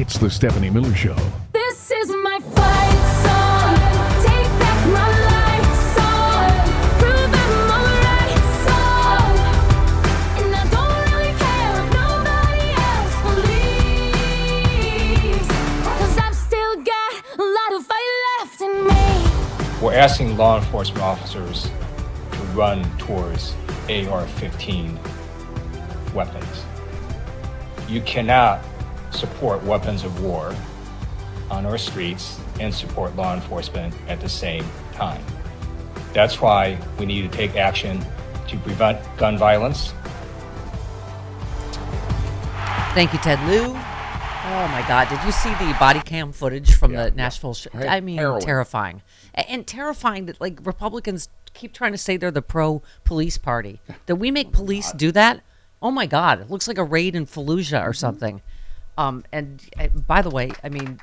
[0.00, 1.16] It's the Stephanie Miller Show.
[1.52, 3.74] This is my fight song.
[4.22, 6.54] Take back my life song.
[7.00, 9.34] Prove I'm alright song.
[10.38, 13.16] And I don't really care if nobody else
[15.34, 15.48] believes.
[15.82, 19.02] Cause I've still got a lot of fight left in me.
[19.84, 21.68] We're asking law enforcement officers
[22.30, 23.52] to run towards
[23.90, 24.96] AR 15
[26.14, 26.64] weapons.
[27.88, 28.62] You cannot
[29.18, 30.54] support weapons of war
[31.50, 35.22] on our streets and support law enforcement at the same time.
[36.12, 38.04] That's why we need to take action
[38.48, 39.92] to prevent gun violence
[42.94, 43.66] Thank you, Ted Lieu.
[43.66, 45.08] Oh my God!
[45.08, 47.54] Did you see the body cam footage from the Nashville?
[47.54, 48.40] Sh- Hey, I mean, heroin.
[48.40, 49.02] terrifying,
[49.34, 53.80] and terrifying that like Republicans keep trying to say they're the pro-police party.
[54.06, 55.42] That we make police do that?
[55.80, 56.40] Oh my God!
[56.40, 57.88] It looks like a raid in Fallujah Mm-hmm.
[57.88, 58.42] or something.
[58.98, 60.98] Um, and uh, by the way, I mean,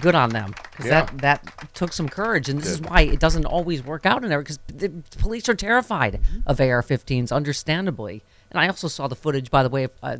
[0.00, 1.04] good on them because Yeah.
[1.04, 4.30] that that took some courage, and this is why it doesn't always work out in
[4.30, 8.22] there because the police are terrified of AR-15s, understandably.
[8.50, 10.16] And I also saw the footage, by the way, of uh,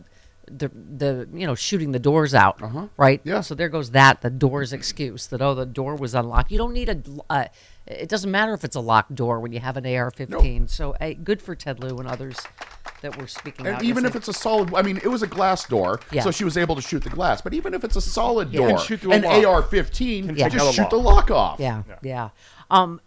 [0.47, 2.61] the the you know shooting the doors out,
[2.97, 3.20] right?
[3.24, 3.41] Yeah.
[3.41, 6.50] So there goes that the door's excuse that oh the door was unlocked.
[6.50, 6.97] You don't need a.
[7.30, 7.45] Uh,
[7.86, 10.69] it doesn't matter if it's a locked door when you have an AR-15.
[10.69, 12.36] So hey, good for Ted Lieu and others
[13.03, 13.83] that were speaking And out.
[13.83, 16.23] even Yes, if it's a solid, I mean, it was a glass door, Yeah.
[16.23, 17.41] so she was able to shoot the glass.
[17.41, 18.61] But even if it's a solid Yeah.
[18.61, 19.25] door, Can shoot an.
[19.25, 20.48] AR-15, Yeah.
[20.48, 20.91] just take out a shoot lock.
[20.91, 21.61] the lock off.
[21.61, 22.29] Yeah, yeah.
[22.70, 23.01] Um,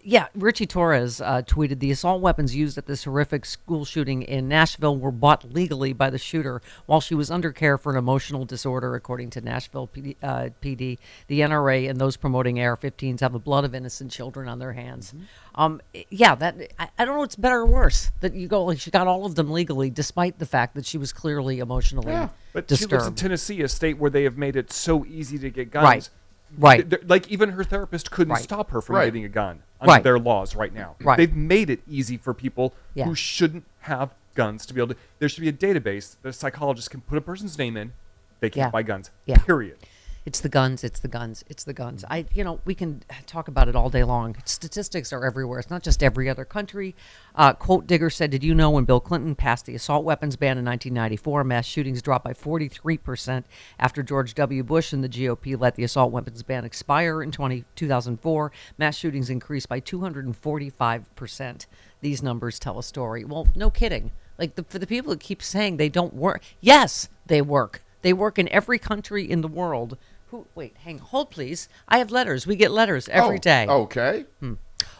[0.00, 4.48] yeah, Richie Torres uh, tweeted the assault weapons used at this horrific school shooting in
[4.48, 8.44] Nashville were bought legally by the shooter while she was under care for an emotional
[8.44, 10.16] disorder, according to Nashville PD.
[10.22, 10.98] Uh, PD.
[11.26, 15.14] The NRA and those promoting AR-15s have the blood of innocent children on their hands.
[15.54, 17.22] Um, eh, yeah, that I, I don't know.
[17.22, 20.38] It's better or worse that you go like she got all of them legally, despite
[20.38, 23.14] the fact that she was clearly emotionally yeah, But she lives in.
[23.14, 25.84] Tennessee, a state where they have made it so easy to get guns.
[25.84, 26.10] Right.
[26.58, 26.78] Right.
[26.88, 28.42] Th- th- like even her therapist couldn't Right.
[28.42, 29.04] stop her from Right.
[29.06, 30.02] getting a gun under Right.
[30.02, 30.96] their laws right now.
[31.00, 31.16] Right.
[31.16, 33.04] They've made it easy for people Yeah.
[33.04, 35.00] who shouldn't have guns to be able to.
[35.18, 37.92] There should be a database that a psychologist can put a person's name in.
[38.40, 38.70] They can't Yeah.
[38.70, 39.10] buy guns.
[39.24, 39.36] Yeah.
[39.38, 39.78] Period.
[40.26, 40.82] It's the guns.
[40.82, 41.44] It's the guns.
[41.48, 42.04] It's the guns.
[42.10, 44.36] I, you know, we can talk about it all day long.
[44.44, 45.60] Statistics are everywhere.
[45.60, 46.96] It's not just every other country.
[47.36, 50.58] Uh, Quote Digger said, "Did you know when Bill Clinton passed the assault weapons ban
[50.58, 53.46] in 1994, mass shootings dropped by 43 percent
[53.78, 54.64] after George W.
[54.64, 58.50] Bush and the GOP let the assault weapons ban expire in 20, 2004?
[58.78, 61.66] Mass shootings increased by 245 percent.
[62.00, 63.24] These numbers tell a story.
[63.24, 64.10] Well, no kidding.
[64.38, 67.84] Like the, for the people who keep saying they don't work, yes, they work.
[68.02, 69.96] They work in every country in the world.
[70.30, 70.46] Who?
[70.54, 71.68] Wait, hang, hold, please.
[71.88, 72.46] I have letters.
[72.46, 73.66] We get letters every Oh, day.
[73.68, 74.24] Okay.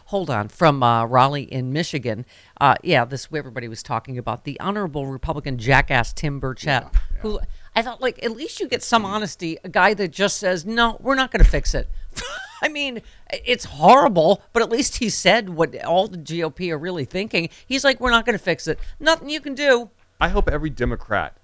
[0.07, 2.25] Hold on, from uh, Raleigh in Michigan.
[2.61, 7.41] Uh, yeah, this everybody was talking about the honorable Republican jackass Tim Burchett, who
[7.75, 9.59] I thought like at least you get some honesty.
[9.65, 11.89] A guy that just says no, we're not going to fix it.
[12.63, 17.05] I mean, it's horrible, but at least he said what all the GOP are really
[17.05, 17.49] thinking.
[17.67, 18.79] He's like, we're not going to fix it.
[19.01, 19.91] Nothing you can do.
[20.21, 21.37] I hope every Democrat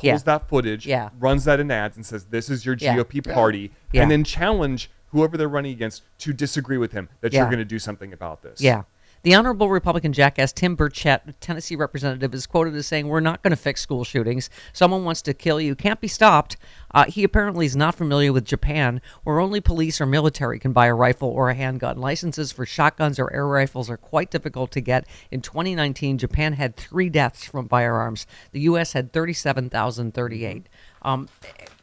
[0.00, 0.24] pulls Yeah.
[0.24, 1.10] that footage, Yeah.
[1.18, 2.96] runs that in ads, and says, "This is your Yeah.
[2.96, 4.02] GOP party," Yeah.
[4.02, 7.40] and then challenge whoever they're running against to disagree with him that Yeah.
[7.40, 8.60] you're going to do something about this.
[8.60, 8.82] Yeah.
[9.22, 13.50] The Honorable Republican jackass Tim Burchett, Tennessee representative, is quoted as saying, We're not going
[13.50, 14.48] to fix school shootings.
[14.72, 15.74] Someone wants to kill you.
[15.74, 16.56] Can't be stopped.
[16.94, 20.86] Uh, he apparently is not familiar with Japan, where only police or military can buy
[20.86, 21.98] a rifle or a handgun.
[21.98, 25.06] Licenses for shotguns or air rifles are quite difficult to get.
[25.30, 28.26] In 2019, Japan had three deaths from firearms.
[28.52, 28.94] The U.S.
[28.94, 30.66] had 37,038.
[31.02, 31.28] Um,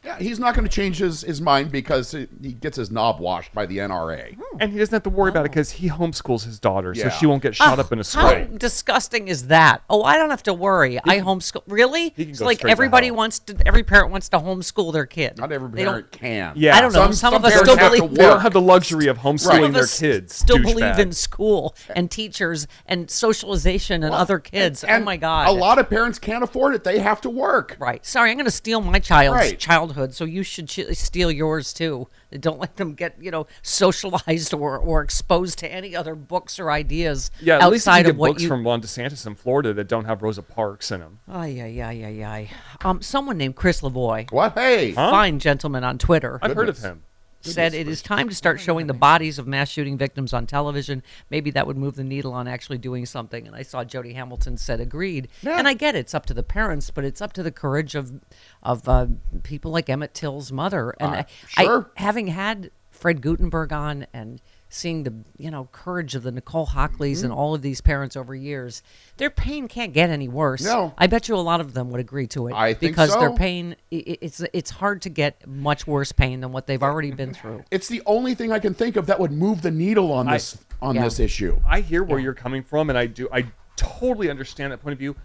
[0.08, 3.20] Yeah, he's not going to change his, his mind because he he gets his knob
[3.20, 4.34] washed by the NRA.
[4.36, 4.56] Hmm.
[4.58, 5.52] And he doesn't have to worry about it oh.
[5.52, 8.22] because he homeschools his daughter, so she won't get shot ah, up in a school.
[8.22, 8.56] How school.
[8.56, 9.82] disgusting is that?
[9.90, 10.98] Oh, I don't have to worry.
[11.04, 11.62] I homeschool.
[11.68, 12.08] Really?
[12.10, 13.16] can It's go like straight to everybody hell.
[13.16, 13.56] wants to.
[13.66, 15.36] Every parent wants to homeschool their kid.
[15.36, 16.52] Not every They don't- parent can.
[16.56, 16.74] Yeah.
[16.74, 17.00] I don't know.
[17.00, 18.42] Some- Some, some of us parents still have to believe They don't work.
[18.42, 20.34] have the luxury of some homeschooling of their us kids.
[20.34, 20.98] still believe douchebag.
[21.00, 24.84] in school and teachers and socialization and other kids.
[24.84, 25.48] Oh and oh my god!
[25.48, 26.84] A lot of parents can't afford it.
[26.84, 27.76] They have to work.
[27.78, 28.04] Right.
[28.06, 29.58] Sorry, I'm going to steal my child's Right.
[29.58, 32.08] childhood, so you should ch- steal yours too.
[32.38, 36.70] Don't let them get you know socialized or, or exposed to any other books or
[36.70, 38.48] ideas Yeah, at least you outside can of get what books you.
[38.48, 41.20] from Ron DeSantis in Florida that don't have Rosa Parks in them.
[41.28, 42.50] Ay ay ay ay ay.
[42.84, 44.52] Um, someone named Chris Lavoy, What?
[44.54, 44.92] Hey.
[44.92, 47.02] fine gentleman on Twitter, I've heard of him.
[47.40, 51.02] Said it is time to start showing the bodies of mass shooting victims on television.
[51.30, 53.46] Maybe that would move the needle on actually doing something.
[53.46, 55.28] And I saw Jody Hamilton said agreed.
[55.42, 55.56] Yeah.
[55.56, 56.00] And I get it.
[56.00, 58.20] It's up to the parents, but it's up to the courage of
[58.62, 59.06] of uh,
[59.44, 60.94] people like Emmett Till's mother.
[60.98, 61.24] And Uh,
[61.56, 61.90] I, sure.
[61.96, 64.40] I, having had Fred Guttenberg on and
[64.70, 67.24] seeing the you know courage of the Nicole Hockleys Mm-hmm.
[67.24, 68.82] and all of these parents over years,
[69.16, 70.62] their pain can't get any worse.
[70.64, 70.92] No.
[70.98, 72.54] I bet you a lot of them would agree to it.
[72.54, 76.40] I think because their pain, i- i- it's it's hard to get much worse pain
[76.40, 77.64] than what they've already been through.
[77.70, 80.34] It's the only thing I can think of that would move the needle on I-
[80.34, 81.04] this on Yeah.
[81.04, 81.58] this issue.
[81.66, 83.28] I hear where you're coming from, and I do.
[83.32, 85.16] I totally understand that point of view.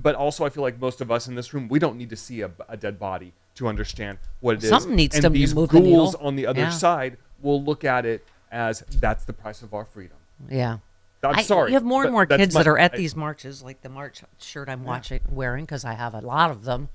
[0.00, 2.16] But also, I feel like most of us in this room, we don't need to
[2.16, 4.70] see a, a dead body to understand what it is.
[4.70, 6.26] Something needs and to these move the ghouls needle.
[6.26, 6.70] on the other Yeah.
[6.70, 10.16] side will look at it as that's the price of our freedom.
[10.48, 10.78] Yeah.
[11.22, 13.16] I'm I- sorry, You have more and more kids my- that are at I- these
[13.16, 16.88] marches, like the march shirt I'm watching wearing because I have a lot of them.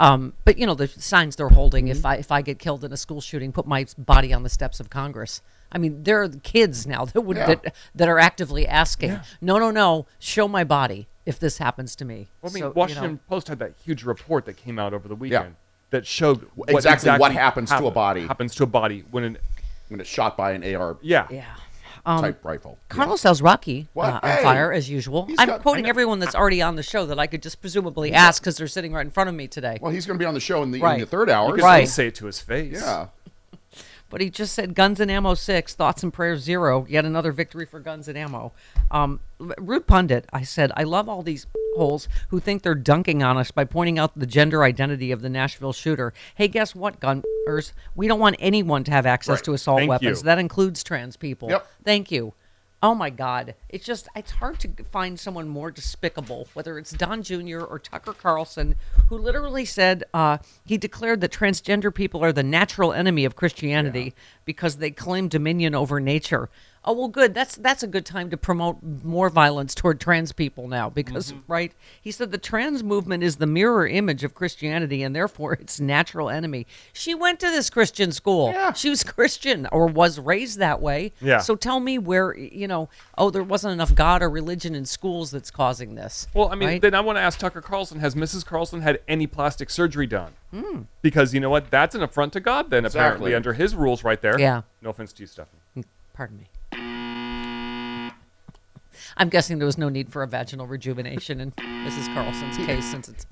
[0.00, 1.86] Um, but you know the signs they're holding.
[1.86, 1.98] Mm-hmm.
[1.98, 4.48] If I if I get killed in a school shooting, put my body on the
[4.48, 5.42] steps of Congress.
[5.72, 7.46] I mean, there are kids now that would Yeah.
[7.46, 12.04] that, that are actively asking, no, no, no, show my body if this happens to
[12.06, 12.28] me.
[12.40, 14.94] Well, I mean, So, you Washington know, Post had that huge report that came out
[14.94, 15.56] over the weekend
[15.90, 18.26] that showed what Exactly what happens to a happen- body.
[18.26, 19.38] Happens to a body when an
[19.88, 21.26] When it's shot by an AR yeah.
[21.30, 21.44] yeah.
[22.06, 22.78] Um, type rifle.
[22.88, 24.06] Carlos Alazraqui What?
[24.14, 24.42] uh, on Hey!
[24.42, 25.26] fire as usual.
[25.26, 28.14] He's I'm got- quoting everyone that's already on the show that I could just presumably
[28.14, 29.78] ask because they're sitting right in front of me today.
[29.80, 31.50] Well, he's going to be on the show in the, in the third hour.
[31.50, 31.88] could so- Right.
[31.88, 32.80] say it to his face.
[32.80, 33.08] Yeah.
[34.10, 36.86] But he just said guns and ammo six, thoughts and prayers zero.
[36.88, 38.52] Yet another victory for guns and ammo.
[38.90, 41.46] Um, Rude pundit, I said, I love all these
[41.76, 45.28] holes who think they're dunking on us by pointing out the gender identity of the
[45.28, 46.12] Nashville shooter.
[46.34, 47.72] Hey, guess what, gunners?
[47.94, 49.44] We don't want anyone to have access Right.
[49.44, 50.20] to assault Thank weapons.
[50.20, 50.24] you.
[50.24, 51.50] That includes trans people.
[51.50, 51.66] Yep.
[51.84, 52.32] Thank you.
[52.80, 53.56] Oh my God!
[53.68, 57.60] It's just it's hard to find someone more despicable, whether it's Don Jr.
[57.60, 58.76] or Tucker Carlson,
[59.08, 64.14] who literally said uh, he declared that transgender people are the natural enemy of Christianity
[64.44, 66.50] because they claim dominion over nature.
[66.88, 67.34] Oh well, good.
[67.34, 71.70] That's that's a good time to promote more violence toward trans people now because right?
[72.00, 76.30] He said the trans movement is the mirror image of Christianity and therefore its natural
[76.30, 76.66] enemy.
[76.94, 78.52] She went to this Christian school.
[78.52, 78.72] Yeah.
[78.72, 81.12] She was Christian or was raised that way.
[81.20, 81.40] Yeah.
[81.40, 82.88] So tell me where you know
[83.18, 86.68] oh there wasn't enough god or religion in schools that's causing this Well, I mean,
[86.70, 86.80] right?
[86.80, 88.46] then I want to ask Tucker Carlson: Has Mrs.
[88.46, 90.32] Carlson had any plastic surgery done?
[90.54, 90.82] Hmm.
[91.02, 92.70] Because you know what, that's an affront to God.
[92.70, 94.40] Then apparently, under His rules, right there.
[94.40, 94.62] Yeah.
[94.80, 95.84] No offense to you, Stephanie.
[96.14, 96.44] pardon me
[99.18, 103.08] i'm guessing there was no need for a vaginal rejuvenation in mrs carlson's case since
[103.08, 103.26] it's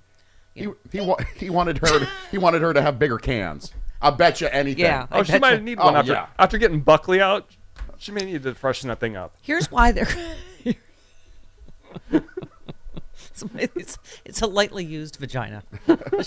[0.54, 3.72] He, he, wa- he wanted her to, he wanted her to have bigger cans.
[4.00, 4.84] I bet you anything.
[4.84, 5.06] Yeah.
[5.10, 6.26] I Oh, she might you- need one Oh, after yeah.
[6.38, 7.46] after getting Buckley out.
[7.98, 9.34] She may need to freshen that thing up.
[9.42, 10.08] here's why they're
[13.58, 15.62] it's, it's a lightly used vagina.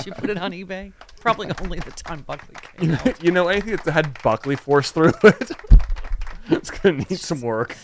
[0.04, 0.94] She put it on eBay?
[1.22, 3.24] Probably only the time Buckley came out.
[3.24, 5.52] you know, anything that's had Buckley forced through it,
[6.50, 7.76] it's gonna need some work.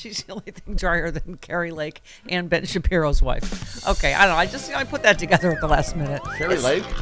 [0.00, 3.86] She's the only thing drier than Kari Lake and Ben Shapiro's wife.
[3.86, 4.38] Okay, I don't know.
[4.38, 6.22] I just I put that together at the last minute.
[6.38, 6.84] Kari Lake?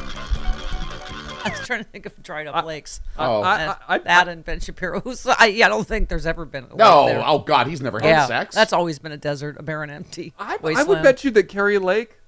[1.41, 2.99] I was trying to think of dried up lakes.
[3.17, 3.41] Oh.
[3.41, 4.99] I- Uh, I- that and Ben Shapiro.
[5.03, 6.65] Who's I, yeah, I don't think there's ever been.
[6.65, 7.05] A lake No.
[7.05, 7.23] there.
[7.25, 7.67] Oh, God.
[7.67, 8.53] He's never had yeah, sex.
[8.55, 11.77] that's always been a desert, a barren, empty I, I would bet you that Kari
[11.77, 12.18] Lake.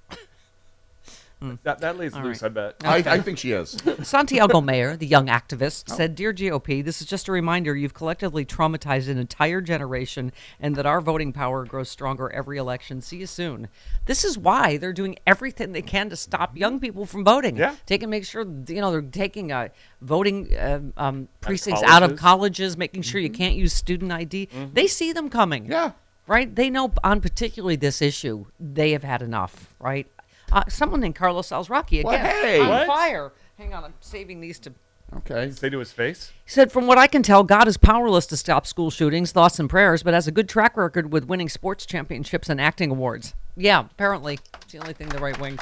[1.64, 2.42] That that lays All loose.
[2.42, 2.50] right.
[2.50, 2.74] I bet.
[2.84, 3.76] I, I think she is.
[4.02, 5.96] Santiago Mayer, the young activist, Oh.
[5.96, 10.76] said, Dear GOP, this is just a reminder you've collectively traumatized an entire generation and
[10.76, 13.00] that our voting power grows stronger every election.
[13.00, 13.68] See you soon.
[14.06, 17.56] This is why they're doing everything they can to stop young people from voting.
[17.56, 17.74] Yeah.
[17.86, 19.68] Taking, make sure, you know, they're taking uh,
[20.00, 22.20] voting um, um, precincts out of colleges.
[22.20, 24.48] colleges, making sure you can't use student ID.
[24.72, 25.64] They see them coming.
[25.64, 25.72] Mm-hmm.
[25.72, 25.92] Yeah.
[26.28, 26.54] Right?
[26.54, 30.06] They know on particularly this issue, they have had enough, right?
[30.52, 32.04] Uh, someone named Carlos Alazraqui again.
[32.04, 32.60] Well, hey!
[32.60, 32.86] on What?
[32.86, 33.32] fire.
[33.58, 34.72] Hang on, I'm saving these to.
[35.16, 35.50] Okay.
[35.50, 36.32] Say to his face.
[36.44, 39.58] He said, From what I can tell, God is powerless to stop school shootings, thoughts,
[39.58, 43.34] and prayers, but has a good track record with winning sports championships and acting awards.
[43.56, 44.38] Yeah, apparently.
[44.62, 45.58] It's the only thing the right wing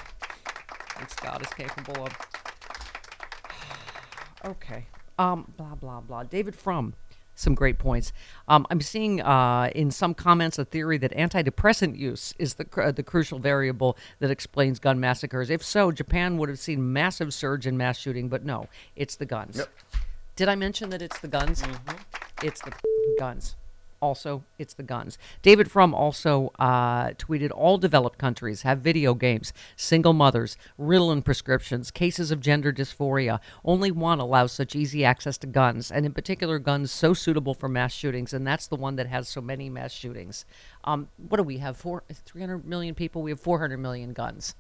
[0.96, 2.16] thinks God is capable of.
[4.44, 4.86] okay.
[5.18, 6.22] Um, blah, blah, blah.
[6.24, 6.94] David Frum,
[7.40, 8.12] some great points.
[8.48, 12.92] Um, I'm seeing uh, in some comments a theory that antidepressant use is the, uh,
[12.92, 15.50] the crucial variable that explains gun massacres.
[15.50, 19.26] If so, Japan would have seen massive surge in mass shooting, but no, it's the
[19.26, 19.66] guns.
[20.36, 21.62] Did I mention that it's the guns?
[22.42, 22.72] It's the
[23.18, 23.56] guns.
[24.02, 25.18] Also, it's the guns.
[25.42, 31.90] David Frum also uh, tweeted all developed countries have video games, single mothers, Ritalin prescriptions,
[31.90, 33.40] cases of gender dysphoria.
[33.62, 37.68] Only one allows such easy access to guns, and in particular, guns so suitable for
[37.68, 40.46] mass shootings, and that's the one that has so many mass shootings.
[40.84, 41.76] Um, what do we have?
[41.76, 43.20] Four, 300 million people?
[43.20, 44.54] We have 400 million guns.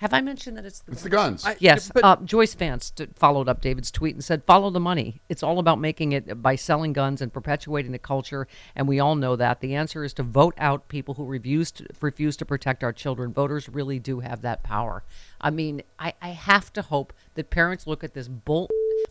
[0.00, 1.44] Have I mentioned that it's the It's the guns.
[1.44, 1.90] I- Yes.
[1.92, 5.20] but- uh, Joyce Vance t- followed up David's tweet and said, Follow the money.
[5.28, 8.48] It's all about making it by selling guns and perpetuating the culture.
[8.74, 9.60] And we all know that.
[9.60, 13.32] The answer is to vote out people who refuse to, refuse to protect our children.
[13.32, 15.04] Voters really do have that power.
[15.40, 18.68] I mean, I, I have to hope that parents look at this bull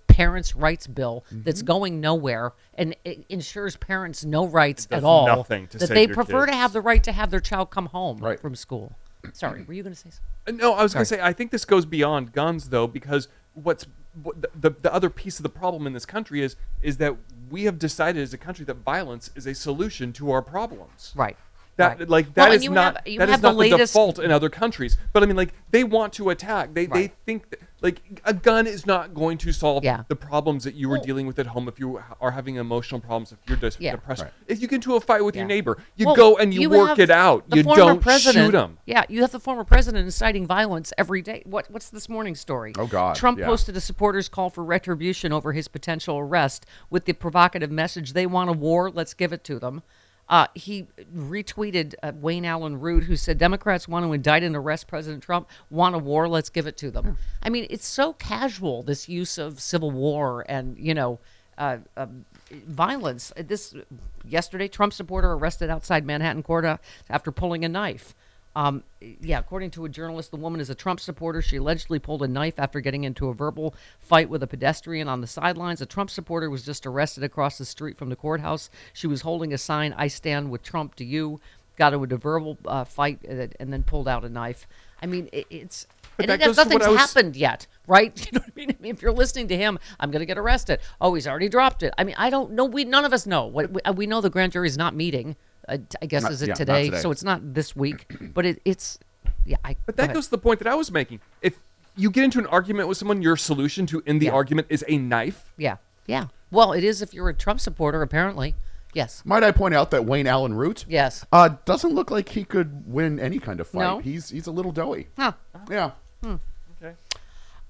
[0.08, 1.43] parents' rights bill Mm-hmm.
[1.43, 5.25] that's going nowhere and it ensures parents no rights at all.
[5.27, 7.69] nothing to that save they your prefer to have the right to have their child
[7.69, 8.39] come home Right.
[8.39, 8.91] from school.
[9.33, 10.61] Sorry, were you going to say something?
[10.61, 13.27] Uh, No, I was going to say I think this goes beyond guns though because
[13.53, 13.85] what's
[14.23, 17.15] what the, the the other piece of the problem in this country is is that
[17.49, 21.13] we have decided as a country that violence is a solution to our problems.
[21.15, 21.38] Right.
[21.79, 22.09] That right.
[22.09, 24.19] like Well, that and is not have- that is have the not the, latest- default
[24.19, 24.98] in other countries.
[25.13, 26.74] But I mean, like they want to attack.
[26.74, 30.03] They they think that, like a gun is not going to solve Yeah.
[30.09, 31.69] the problems that you were Well- dealing with at home.
[31.69, 33.91] If you are having emotional problems, if you're dis- Yeah.
[33.93, 34.31] depressed, Right.
[34.48, 37.00] if you get into a fight with your neighbor, you Well, go and you, work
[37.00, 37.45] it out.
[37.53, 38.77] You don't president, shoot them.
[38.86, 41.43] Yeah, you have the former president inciting violence every day.
[41.45, 42.74] What What's this morning's story?
[42.77, 43.45] Oh, God, Trump yeah.
[43.45, 48.25] posted a supporter's call for retribution over his potential arrest with the provocative message: "They
[48.25, 48.91] want a war.
[48.91, 49.81] Let's give it to them."
[50.29, 54.88] Uh, he retweeted uh, Wayne Allyn Root, who said Democrats want to indict and arrest
[54.88, 55.50] President Trump.
[55.71, 56.27] Want a war?
[56.27, 57.17] Let's give it to them.
[57.41, 61.19] I mean, it's so casual this use of civil war and you know
[61.57, 63.33] uh, um, violence.
[63.36, 63.75] This
[64.24, 66.77] yesterday, Trump supporter arrested outside Manhattan court uh,
[67.09, 68.15] after pulling a knife.
[68.55, 71.41] Um, yeah, according to a journalist, the woman is a Trump supporter.
[71.41, 75.21] She allegedly pulled a knife after getting into a verbal fight with a pedestrian on
[75.21, 75.81] the sidelines.
[75.81, 78.69] A Trump supporter was just arrested across the street from the courthouse.
[78.93, 81.39] She was holding a sign, "I stand with Trump." Do you?
[81.77, 84.67] Got into a verbal uh, fight uh, and then pulled out a knife.
[85.01, 85.87] I mean, it, it's
[86.17, 88.27] But and that it has, goes to what nothing's was- happened yet, right?
[88.33, 88.75] You know what I mean?
[88.77, 90.81] I mean, if you're listening to him, I'm going to get arrested.
[90.99, 91.93] Oh, he's already dropped it.
[91.97, 92.65] I mean, I don't know.
[92.65, 93.45] We none of us know.
[93.45, 95.37] What we, uh, we know, the grand jury is not meeting.
[95.69, 96.85] Uh, t- I guess Not- is it yeah, today?
[96.85, 96.99] today.
[97.01, 98.99] So it's not this week, but it, it's
[99.45, 99.57] yeah.
[99.63, 100.15] I, But go that ahead.
[100.15, 101.19] goes to the point that I was making.
[101.41, 101.57] If
[101.95, 104.31] you get into an argument with someone, your solution to end the Yeah.
[104.33, 105.51] argument is a knife.
[105.57, 106.27] Yeah, yeah.
[106.51, 108.55] Well, it is if you're a Trump supporter, apparently.
[108.93, 109.21] Yes.
[109.23, 111.23] Might I point out that Wayne Allyn Root Yes.
[111.31, 113.81] uh, doesn't look like he could win any kind of fight.
[113.81, 113.99] No?
[113.99, 115.09] He's he's a little doughy.
[115.15, 115.33] Huh.
[115.69, 115.91] Yeah.
[116.25, 116.95] Okay.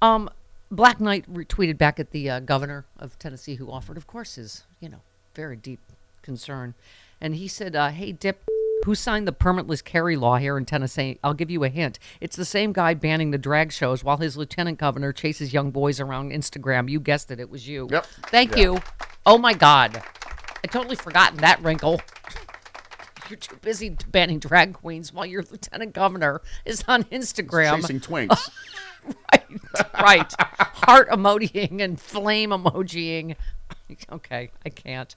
[0.01, 0.29] Um,
[0.71, 4.63] Black Knight retweeted back at the uh, governor of Tennessee, who offered, of course, his
[4.79, 5.01] you know
[5.35, 5.79] very deep
[6.21, 6.73] concern,
[7.21, 8.43] and he said, uh, "Hey, Dip."
[8.85, 11.19] Who signed the permitless carry law here in Tennessee?
[11.21, 11.99] I'll give you a hint.
[12.21, 15.99] It's the same guy banning the drag shows while his lieutenant governor chases young boys
[15.99, 16.89] around Instagram.
[16.89, 17.89] You guessed it, it was you.
[17.91, 18.05] Yep.
[18.27, 18.79] Thank you.
[19.25, 20.01] Oh my God.
[20.63, 22.01] I totally forgotten that wrinkle.
[23.29, 27.81] You're too busy banning drag queens while your lieutenant governor is on Instagram.
[27.81, 28.49] Chasing twinks.
[29.31, 29.45] right,
[30.01, 30.33] right.
[30.39, 33.35] Heart emojiing and flame emojiing.
[34.11, 35.15] Okay, I can't.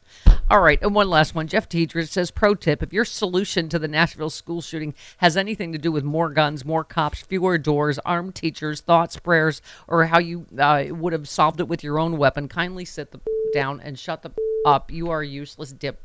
[0.50, 1.46] All right, and one last one.
[1.46, 5.72] Jeff Tiedrich says, "Pro tip: If your solution to the Nashville school shooting has anything
[5.72, 10.18] to do with more guns, more cops, fewer doors, armed teachers, thoughts, prayers, or how
[10.18, 13.20] you uh, would have solved it with your own weapon, kindly sit the
[13.54, 14.32] down and shut the
[14.66, 14.90] up.
[14.90, 16.00] You are a useless dip.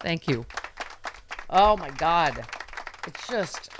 [0.00, 0.46] Thank you.
[1.50, 2.44] Oh my God,
[3.06, 3.70] it's just."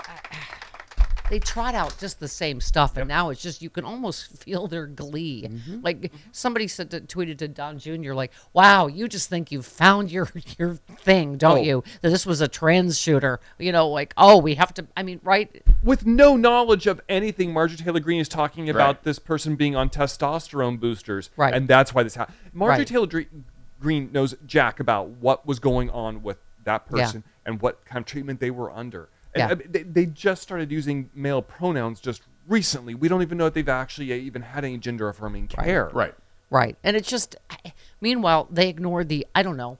[1.29, 4.67] They trot out just the same stuff, and now it's just you can almost feel
[4.67, 5.47] their glee.
[5.49, 5.81] Mm-hmm.
[5.81, 8.13] Like somebody said, to, tweeted to Don Jr.
[8.13, 10.29] like, "Wow, you just think you've found your
[10.59, 11.61] your thing, don't Oh.
[11.61, 11.83] you?
[12.01, 13.39] That this was a trans shooter.
[13.57, 14.85] You know, like, oh, we have to.
[14.95, 15.63] I mean, right?
[15.83, 19.03] With no knowledge of anything, Marjorie Taylor Greene is talking about Right.
[19.03, 21.53] this person being on testosterone boosters, Right.
[21.53, 22.37] And that's why this happened.
[22.53, 22.87] Marjorie Right.
[22.87, 23.27] Taylor Dre-
[23.79, 27.03] Greene knows jack about what was going on with that Yeah.
[27.05, 29.09] person and what kind of treatment they were under.
[29.35, 29.47] And Yeah.
[29.51, 32.95] I mean, they, they just started using male pronouns just recently.
[32.95, 35.89] We don't even know if they've actually uh, even had any gender affirming care.
[35.93, 36.15] right.
[36.51, 36.77] Right.
[36.83, 37.35] And it's just.
[38.01, 39.25] Meanwhile, they ignored the.
[39.35, 39.77] I don't know.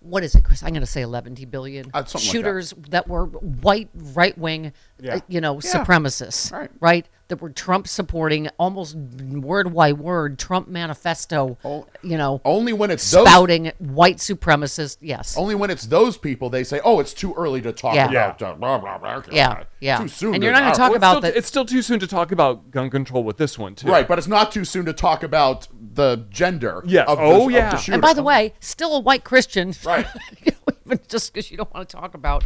[0.00, 0.62] What is it, Chris?
[0.62, 2.20] I'm going to say 11 billion Uh, something like that.
[2.20, 3.06] shooters that.
[3.06, 5.16] were white, right wing, Yeah.
[5.16, 5.84] uh, you know, Yeah.
[5.84, 6.70] supremacists, Right.
[6.80, 7.06] right?
[7.30, 12.90] That were Trump supporting, almost word by word, Trump manifesto, Oh, you know, Only when
[12.90, 14.96] it's those spouting white supremacist.
[15.00, 15.36] Yes.
[15.38, 18.10] only when it's those people they say, "Oh, it's too early to talk Yeah.
[18.10, 19.98] about uh, blah blah blah." Yeah, yeah.
[19.98, 20.34] Too soon.
[20.34, 22.00] And you're not gonna uh, talk Well, about it's still, that- It's still too soon
[22.00, 23.88] to talk about gun control with this one, too.
[23.88, 26.82] Right, but it's not too soon to talk about the gender.
[26.84, 27.08] Yes.
[27.08, 27.70] Of the, Oh, of yeah.
[27.70, 29.72] the And and by the way, still a white Christian.
[29.86, 30.06] Right.
[30.44, 32.42] You know, Even just because you don't want to talk about.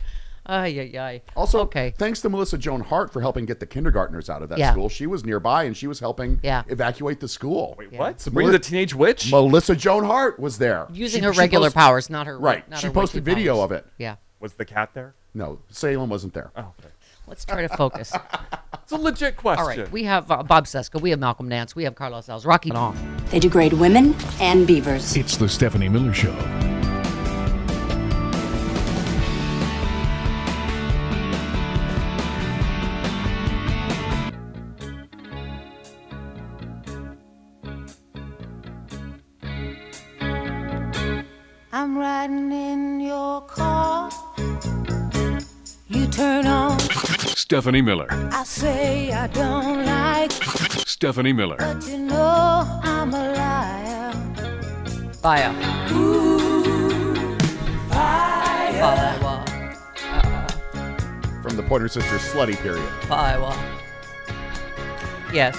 [0.47, 1.23] Ay, ay, ay.
[1.37, 1.95] Also, okay.
[1.97, 4.73] thanks to Melissa Joan Hart for helping get the kindergartners out of that Yeah.
[4.73, 4.89] school.
[4.91, 6.65] She was nearby and she was helping Yeah.
[6.69, 7.75] evacuate the school.
[7.79, 7.99] Wait, Yeah.
[8.01, 8.21] what?
[8.21, 9.31] Sabrina the Teenage Witch?
[9.31, 10.87] Melissa Joan Hart was there.
[10.93, 12.39] Using She- her she regular post- powers, not her.
[12.39, 12.69] Right.
[12.69, 13.65] Not She her posted witchy video powers.
[13.65, 13.87] of it.
[13.99, 14.17] Yeah.
[14.41, 15.15] Was the cat there?
[15.35, 16.51] No, Salem wasn't there.
[16.57, 16.91] Oh, okay.
[17.27, 18.13] Let's try to focus.
[18.85, 19.63] It's a legit question.
[19.63, 19.91] All right.
[19.91, 21.01] We have uh, Bob Cesca.
[21.01, 21.75] We have Malcolm Nance.
[21.75, 22.45] We have Carlos Alves.
[22.45, 22.95] Rocky on.
[23.31, 25.17] They degrade women and beavers.
[25.17, 26.35] It's the Stephanie Miller Show.
[41.77, 44.09] I'm riding in your car.
[45.89, 46.79] You turn on.
[46.79, 48.07] Stephanie Miller.
[48.31, 50.31] I say I don't like,
[50.87, 51.57] Stephanie Miller.
[51.57, 54.15] but you know I'm alive.
[55.17, 55.53] Fire.
[57.91, 59.45] Fire.
[61.43, 62.89] From the Pointer Sisters slutty period.
[63.11, 63.53] Iowa.
[65.33, 65.57] Yes.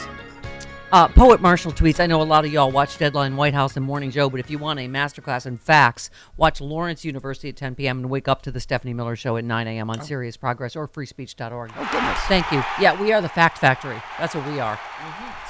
[0.96, 3.86] Uh, Poet Marshall tweets, I know a lot of y'all watch Deadline White House and
[3.86, 7.76] Morning Joe, but if you want a masterclass in facts, watch Lawrence University at 10
[7.76, 7.98] p.m.
[7.98, 9.90] and wake up to the Stephanie Miller Show at 9 a.m.
[9.90, 11.72] on Sirius Progress or freespeech.org.
[11.76, 12.18] Oh, goodness.
[12.30, 12.64] Thank you.
[12.80, 14.02] Yeah, we are the Fact Factory.
[14.18, 14.80] That's what we are.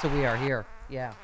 [0.02, 0.66] So we are here.
[0.90, 1.14] Yeah.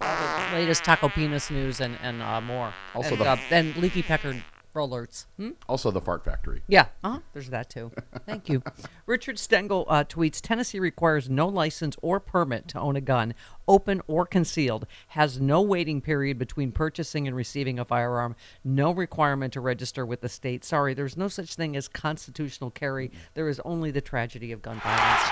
[0.00, 2.72] All the latest taco penis news and, and uh, more.
[2.94, 4.42] Also and, the- uh, and leaky pecker
[4.78, 5.26] alerts.
[5.36, 5.50] Hmm?
[5.68, 6.62] Also, the Fart Factory.
[6.68, 7.20] Yeah, uh-huh.
[7.32, 7.90] there's that too.
[8.26, 8.62] Thank you.
[9.06, 13.34] Richard Stengel uh, tweets Tennessee requires no license or permit to own a gun,
[13.66, 19.52] open or concealed, has no waiting period between purchasing and receiving a firearm, no requirement
[19.52, 20.64] to register with the state.
[20.64, 23.10] Sorry, there's no such thing as constitutional carry.
[23.34, 25.30] There is only the tragedy of gun violence.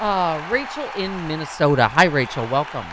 [0.00, 1.86] Uh, Rachel in Minnesota.
[1.86, 2.46] Hi, Rachel.
[2.46, 2.86] Welcome.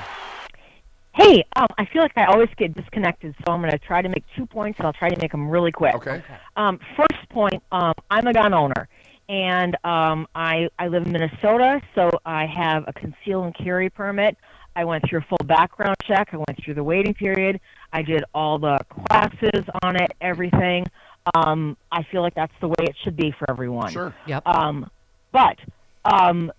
[1.17, 4.09] Hey, um, I feel like I always get disconnected, so I'm going to try to
[4.09, 5.95] make two points, and I'll try to make them really quick.
[5.95, 6.23] Okay.
[6.55, 8.87] Um, first point, um, I'm a gun owner,
[9.27, 14.37] and um, I I live in Minnesota, so I have a conceal and carry permit.
[14.75, 16.29] I went through a full background check.
[16.33, 17.59] I went through the waiting period.
[17.91, 20.85] I did all the classes on it, everything.
[21.33, 23.91] Um, I feel like that's the way it should be for everyone.
[23.91, 24.13] Sure.
[24.27, 24.45] Yep.
[24.45, 24.91] Um,
[25.31, 25.57] but
[26.05, 26.51] um,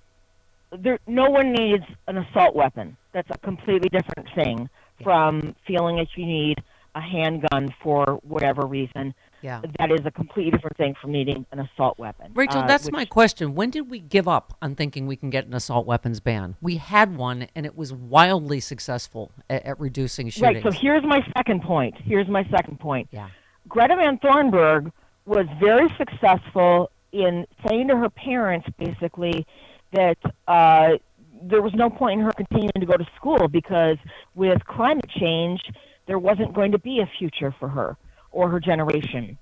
[0.71, 2.97] there, no one needs an assault weapon.
[3.13, 4.69] That's a completely different thing
[5.03, 6.63] from feeling that you need
[6.95, 9.15] a handgun for whatever reason.
[9.41, 9.61] Yeah.
[9.79, 12.33] That is a completely different thing from needing an assault weapon.
[12.35, 13.55] Rachel, uh, that's which- my question.
[13.55, 16.57] When did we give up on thinking we can get an assault weapons ban?
[16.61, 20.65] We had one, and it was wildly successful at, at reducing shootings.
[20.65, 20.73] Right.
[20.73, 21.95] So here's my second point.
[22.03, 23.09] Here's my second point.
[23.13, 23.29] yeah,
[23.69, 24.91] Greta Van Thornburg
[25.25, 29.47] was very successful in saying to her parents, basically,
[29.93, 30.99] that uh,
[31.43, 33.97] there was no point in her continuing to go to school because
[34.35, 35.61] with climate change,
[36.07, 37.97] there wasn't going to be a future for her
[38.31, 39.39] or her generation.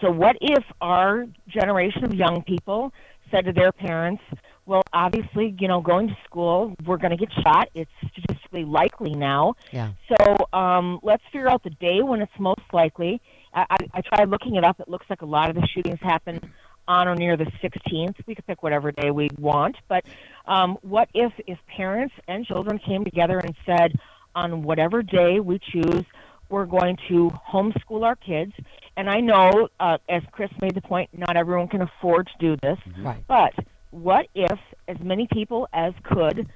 [0.00, 2.92] So, what if our generation of young people
[3.30, 4.22] said to their parents,
[4.66, 7.68] well, obviously, you know, going to school, we're going to get shot.
[7.74, 9.54] It's statistically likely now.
[9.72, 9.92] yeah.
[10.08, 13.20] So um, let's figure out the day when it's most likely.
[13.52, 14.78] I, I, I tried looking it up.
[14.78, 16.52] It looks like a lot of the shootings happen
[16.88, 18.14] on or near the 16th.
[18.26, 19.76] We could pick whatever day we want.
[19.88, 20.04] But
[20.46, 23.98] um, what if if parents and children came together and said,
[24.34, 26.04] on whatever day we choose,
[26.48, 28.52] we're going to homeschool our kids.
[28.96, 32.56] And I know, uh, as Chris made the point, not everyone can afford to do
[32.62, 32.78] this.
[32.98, 33.22] Right.
[33.26, 33.54] But
[33.90, 36.48] what if as many people as could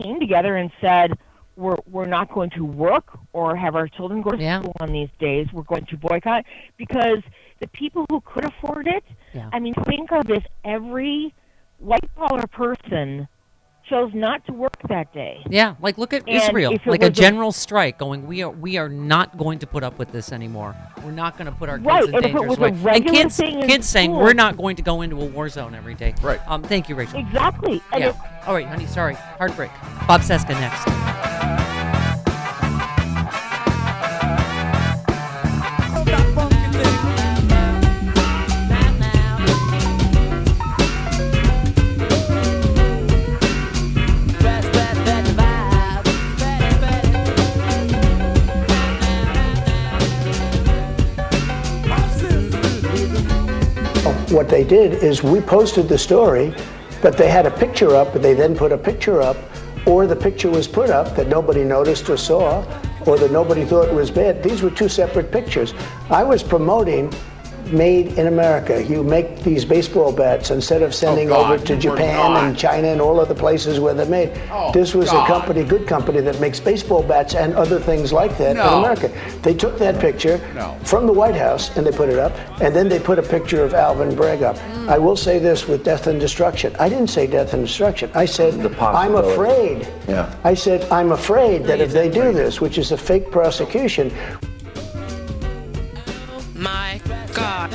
[0.00, 1.18] came together and said,
[1.56, 4.60] we're, we're not going to work or have our children go to Yeah.
[4.60, 5.48] school on these days.
[5.52, 6.44] We're going to boycott
[6.76, 7.18] because
[7.60, 9.50] the people who could afford it, Yeah.
[9.52, 11.34] I mean, think of if every
[11.78, 13.28] white collar person
[13.88, 15.42] chose not to work that day.
[15.48, 18.26] Yeah, like look at And Israel, like a was a- general strike going.
[18.26, 20.76] We are we are not going to put up with this anymore.
[21.02, 22.68] We're not going to put our kids Right, in and dangerous way.
[22.68, 25.74] And kids, thing kids saying school- we're not going to go into a war zone
[25.74, 26.14] every day.
[26.22, 26.40] Right.
[26.46, 26.62] Um.
[26.62, 27.18] Thank you, Rachel.
[27.18, 27.80] Exactly.
[27.92, 28.42] And Yeah.
[28.46, 28.86] All right, honey.
[28.86, 29.14] Sorry.
[29.14, 29.70] Heartbreak.
[30.06, 31.67] Bob Cesca next.
[54.30, 56.54] What they did is we posted the story,
[57.00, 59.38] but they had a picture up, but they then put a picture up,
[59.86, 62.62] or the picture was put up that nobody noticed or saw,
[63.06, 64.42] or that nobody thought was bad.
[64.42, 65.72] These were two separate pictures.
[66.10, 67.10] I was promoting
[67.72, 68.82] made in America.
[68.82, 73.00] You make these baseball bats instead of sending God, over to Japan and China and
[73.00, 74.30] all other places where they're made.
[74.50, 75.24] Oh, this was God.
[75.24, 79.10] a company, good company, that makes baseball bats and other things like that in America.
[79.42, 80.76] They took that picture No.
[80.84, 83.62] from the White House and they put it up, and then they put a picture
[83.64, 84.56] of Alvin Bragg up.
[84.56, 84.88] Mm.
[84.88, 86.74] I will say this with death and destruction.
[86.78, 88.10] I didn't say death and destruction.
[88.14, 89.88] I said I'm afraid.
[90.08, 90.32] Yeah.
[90.44, 94.12] I said I'm afraid that if they do this, which is a fake prosecution,
[96.54, 96.97] My
[97.34, 97.72] God.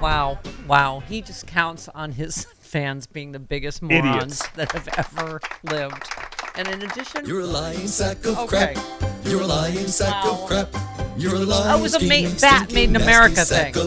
[0.00, 0.38] Wow.
[0.66, 1.02] Wow.
[1.08, 4.48] He just counts on his fans being the biggest morons Idiots.
[4.56, 6.08] that have ever lived.
[6.56, 8.74] And in addition, You're a lying sack of Okay.
[8.74, 9.02] crap.
[9.24, 10.32] You're a lying sack Wow.
[10.42, 10.68] of crap.
[11.16, 13.82] You're a lying was a ma- scheming, bat made in nasty America sack thing.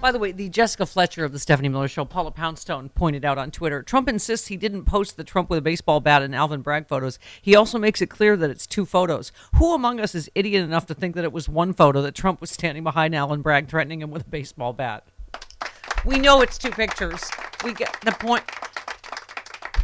[0.00, 3.36] By the way, the Jessica Fletcher of the Stephanie Miller Show, Paula Poundstone, pointed out
[3.36, 6.62] on Twitter Trump insists he didn't post the Trump with a baseball bat and Alvin
[6.62, 7.18] Bragg photos.
[7.42, 9.32] He also makes it clear that it's two photos.
[9.56, 12.40] Who among us is idiot enough to think that it was one photo that Trump
[12.40, 15.04] was standing behind Alvin Bragg threatening him with a baseball bat?
[16.04, 17.28] We know it's two pictures.
[17.64, 18.44] We get the point.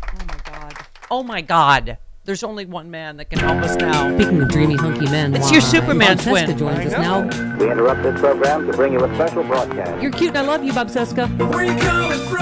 [0.07, 0.74] Oh my God.
[1.11, 1.98] Oh my God.
[2.24, 4.14] There's only one man that can help us now.
[4.16, 6.58] Speaking of dreamy, hunky men, It's why, your Superman Bob Cesca twin.
[6.58, 7.56] joins us now.
[7.58, 10.02] We interrupt this program to bring you a special broadcast.
[10.02, 11.28] You're cute and I love you, Bob Cesca.
[11.52, 12.38] Where you coming from?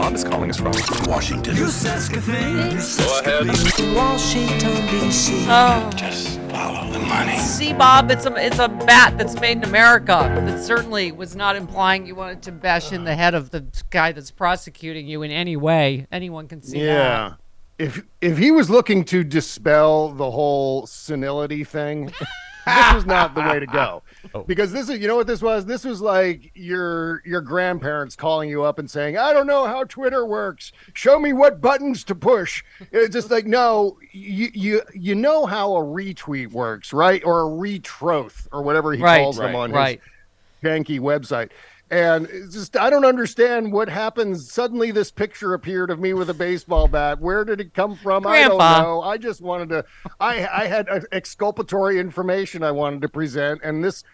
[0.00, 0.72] Bob is calling us from
[1.06, 1.54] Washington.
[1.56, 3.94] You Seska thing.
[3.94, 5.46] Washington, D.C.
[5.48, 5.90] Oh.
[5.94, 7.38] Just follow the money.
[7.38, 10.14] See, Bob, it's a it's a bat that's made in America.
[10.44, 14.10] That certainly was not implying you wanted to bash in the head of the guy
[14.10, 16.06] that's prosecuting you in any way.
[16.10, 16.84] Anyone can see that.
[16.84, 17.32] Yeah.
[17.80, 22.06] If if he was looking to dispel the whole senility thing,
[22.66, 24.02] this was not the way to go.
[24.34, 24.42] Oh.
[24.42, 25.64] Because this is you know what this was?
[25.64, 29.84] This was like your your grandparents calling you up and saying, I don't know how
[29.84, 30.72] Twitter works.
[30.92, 32.62] Show me what buttons to push.
[32.92, 37.24] It's just like, no, you you you know how a retweet works, right?
[37.24, 40.00] Or a retroth or whatever he Right, calls them on right.
[40.60, 41.48] his janky website.
[41.90, 44.50] And just I don't understand what happens.
[44.52, 47.20] Suddenly, this picture appeared of me with a baseball bat.
[47.20, 48.24] Where did it come from?
[48.28, 49.02] I don't know.
[49.02, 49.84] I just wanted to.
[50.20, 54.04] I I had exculpatory information I wanted to present, and this,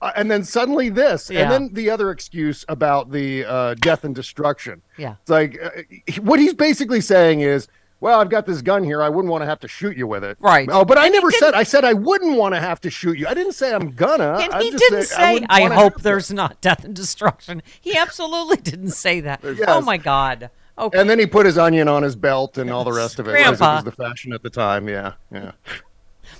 [0.00, 1.40] uh, and then suddenly this, Yeah.
[1.42, 4.82] and then the other excuse about the uh, death and destruction.
[4.96, 5.16] Yeah.
[5.22, 7.66] It's like uh, what he's basically saying is.
[8.04, 9.00] Well, I've got this gun here.
[9.00, 10.36] I wouldn't want to have to shoot you with it.
[10.38, 10.68] Right.
[10.70, 11.54] Oh, but I And he never said.
[11.54, 13.26] I said I wouldn't want to have to shoot you.
[13.26, 14.36] I didn't say I'm gonna.
[14.42, 16.84] And I'm he just didn't I say, I, wanna hope have to." there's not death
[16.84, 17.62] and destruction.
[17.80, 19.40] He absolutely didn't say that.
[19.66, 20.50] Oh my God.
[20.76, 21.00] Okay.
[21.00, 23.32] And then he put his onion on his belt and all the rest of it.
[23.32, 23.72] because Grandpa.
[23.72, 24.86] It was the fashion at the time.
[24.86, 25.52] Yeah, yeah.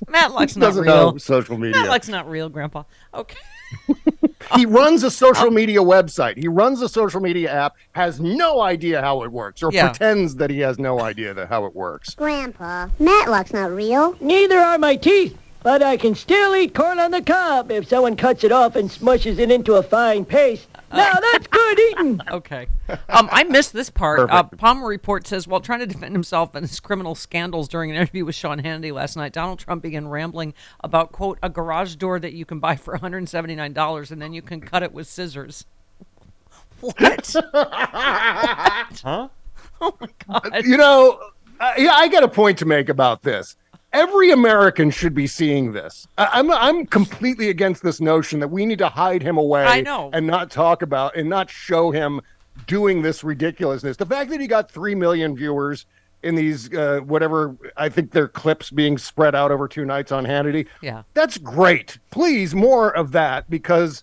[0.06, 1.12] Matlock's not Doesn't real.
[1.12, 1.80] know social media.
[1.80, 2.82] Matlock's not real, Grandpa.
[3.14, 3.38] Okay.
[4.54, 6.36] he runs a social media website.
[6.36, 7.74] He runs a social media app.
[7.92, 9.88] Has no idea how it works, or Yeah.
[9.88, 12.14] pretends that he has no idea that how it works.
[12.14, 14.16] Grandpa, Matlock's not real.
[14.20, 18.16] Neither are my teeth, but I can still eat corn on the cob if someone
[18.16, 20.68] cuts it off and smushes it into a fine paste.
[20.92, 22.20] Now that's good eating.
[22.30, 22.66] Okay.
[23.08, 24.30] Um, I missed this part.
[24.30, 27.96] Uh, Palmer report says while trying to defend himself and his criminal scandals during an
[27.96, 32.20] interview with Sean Hannity last night, Donald Trump began rambling about quote a garage door
[32.20, 35.64] that you can buy for 179 dollars and then you can cut it with scissors.
[36.80, 37.34] What?
[39.02, 39.28] Huh?
[39.80, 40.64] oh my god.
[40.64, 41.18] You know,
[41.58, 43.56] uh, yeah, I got a point to make about this.
[43.94, 46.06] Every American should be seeing this.
[46.18, 49.80] I- I'm I'm completely against this notion that we need to hide him away I
[49.80, 50.10] know.
[50.12, 52.20] and not talk about and not show him
[52.66, 53.96] doing this ridiculousness.
[53.96, 55.86] The fact that he got three million viewers
[56.24, 60.24] in these uh, whatever I think they're clips being spread out over two nights on
[60.24, 60.66] Hannity.
[60.82, 61.02] Yeah.
[61.14, 61.98] That's great.
[62.10, 64.02] Please more of that because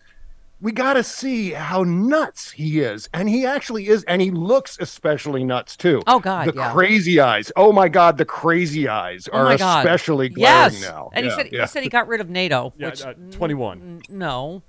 [0.62, 3.10] we got to see how nuts he is.
[3.14, 4.04] And he actually is.
[4.06, 6.02] And he looks especially nuts too.
[6.08, 6.72] Oh, God, The yeah.
[6.72, 7.52] crazy eyes.
[7.56, 8.18] Oh my God.
[8.18, 10.82] The crazy eyes Oh are my especially glaring yes.
[10.82, 11.10] now.
[11.14, 11.62] And he said yeah.
[11.62, 13.80] he said he got rid of NATO, Yeah, which uh, 21.
[13.82, 14.62] n- no.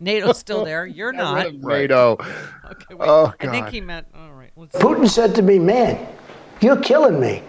[0.00, 0.86] NATO's still there.
[0.86, 1.54] You're not.
[1.54, 2.12] NATO.
[2.70, 3.08] Okay, wait.
[3.08, 4.50] Oh, I think he meant all right.
[4.56, 6.06] Let's Putin said to me, man,
[6.60, 7.42] you're killing me,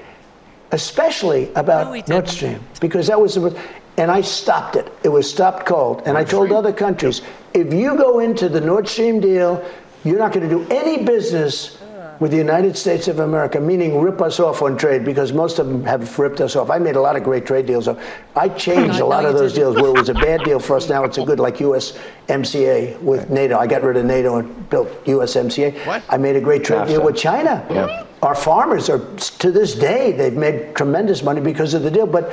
[0.75, 2.29] especially about No, Nord.
[2.29, 3.57] Stream, because that was the.
[3.97, 4.91] And I stopped it.
[5.03, 6.03] It was stopped cold.
[6.05, 7.21] And I told other countries,
[7.53, 9.63] if you go into the Nord Stream deal,
[10.03, 11.77] you're not going to do any business
[12.19, 15.67] with the United States of America, meaning rip us off on trade, because most of
[15.67, 16.69] them have ripped us off.
[16.69, 17.87] I made a lot of great trade deals.
[18.35, 19.73] I changed No, a lot no, of those didn't.
[19.73, 20.89] deals where it was a bad deal for us.
[20.95, 23.57] Now it's a good, like USMCA with NATO.
[23.57, 25.85] I got rid of NATO and built USMCA.
[25.85, 26.03] What?
[26.09, 28.04] I made a great trade deal with China.
[28.21, 32.07] Our farmers are, to this day, they've made tremendous money because of the deal.
[32.07, 32.31] But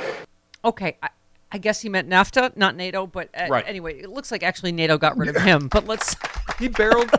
[0.65, 1.09] Okay, I,
[1.51, 3.05] I guess he meant NAFTA, not NATO.
[3.05, 3.65] But uh, Right.
[3.67, 5.67] anyway, it looks like actually NATO got rid of him.
[5.71, 6.15] But let's.
[6.59, 7.09] He barreled.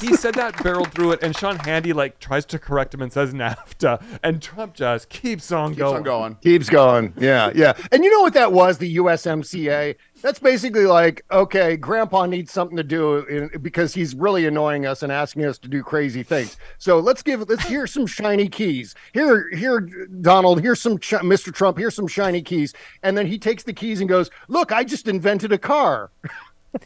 [0.00, 3.12] he said that barreled through it, and Sean Hannity like tries to correct him and
[3.12, 5.96] says NAFTA, and Trump just keeps on Keeps going.
[5.98, 6.34] on going.
[6.42, 7.12] Keeps going.
[7.16, 7.74] Yeah, yeah.
[7.92, 8.78] And you know what that was?
[8.78, 9.94] The USMCA.
[10.22, 15.02] That's basically like, okay, Grandpa needs something to do in, because he's really annoying us
[15.02, 16.56] and asking us to do crazy things.
[16.78, 17.48] So let's give.
[17.48, 18.94] Let's hear some shiny keys.
[19.12, 19.80] Here, here,
[20.20, 20.60] Donald.
[20.60, 21.52] Here's some, sh- Mr.
[21.52, 21.78] Trump.
[21.78, 22.74] Here's some shiny keys.
[23.02, 26.10] And then he takes the keys and goes, "Look, I just invented a car."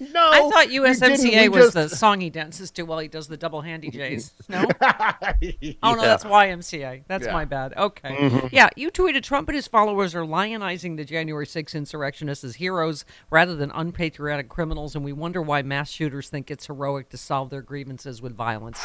[0.01, 0.69] no, I thought.
[0.69, 4.33] USMCA was just- the song he dances to while he does the double handy J's.
[4.49, 4.65] No.
[4.81, 5.73] Yeah.
[5.83, 7.03] Oh no, that's YMCA.
[7.07, 7.33] That's Yeah.
[7.33, 7.75] my bad.
[7.77, 8.17] Okay.
[8.17, 8.49] Mhm.
[8.53, 13.05] Yeah, you tweeted Trump and his followers are lionizing the January 6 insurrectionists as heroes
[13.31, 17.51] rather than unpatriotic criminals, and we wonder why mass shooters think it's heroic to solve
[17.51, 18.79] their grievances with violence.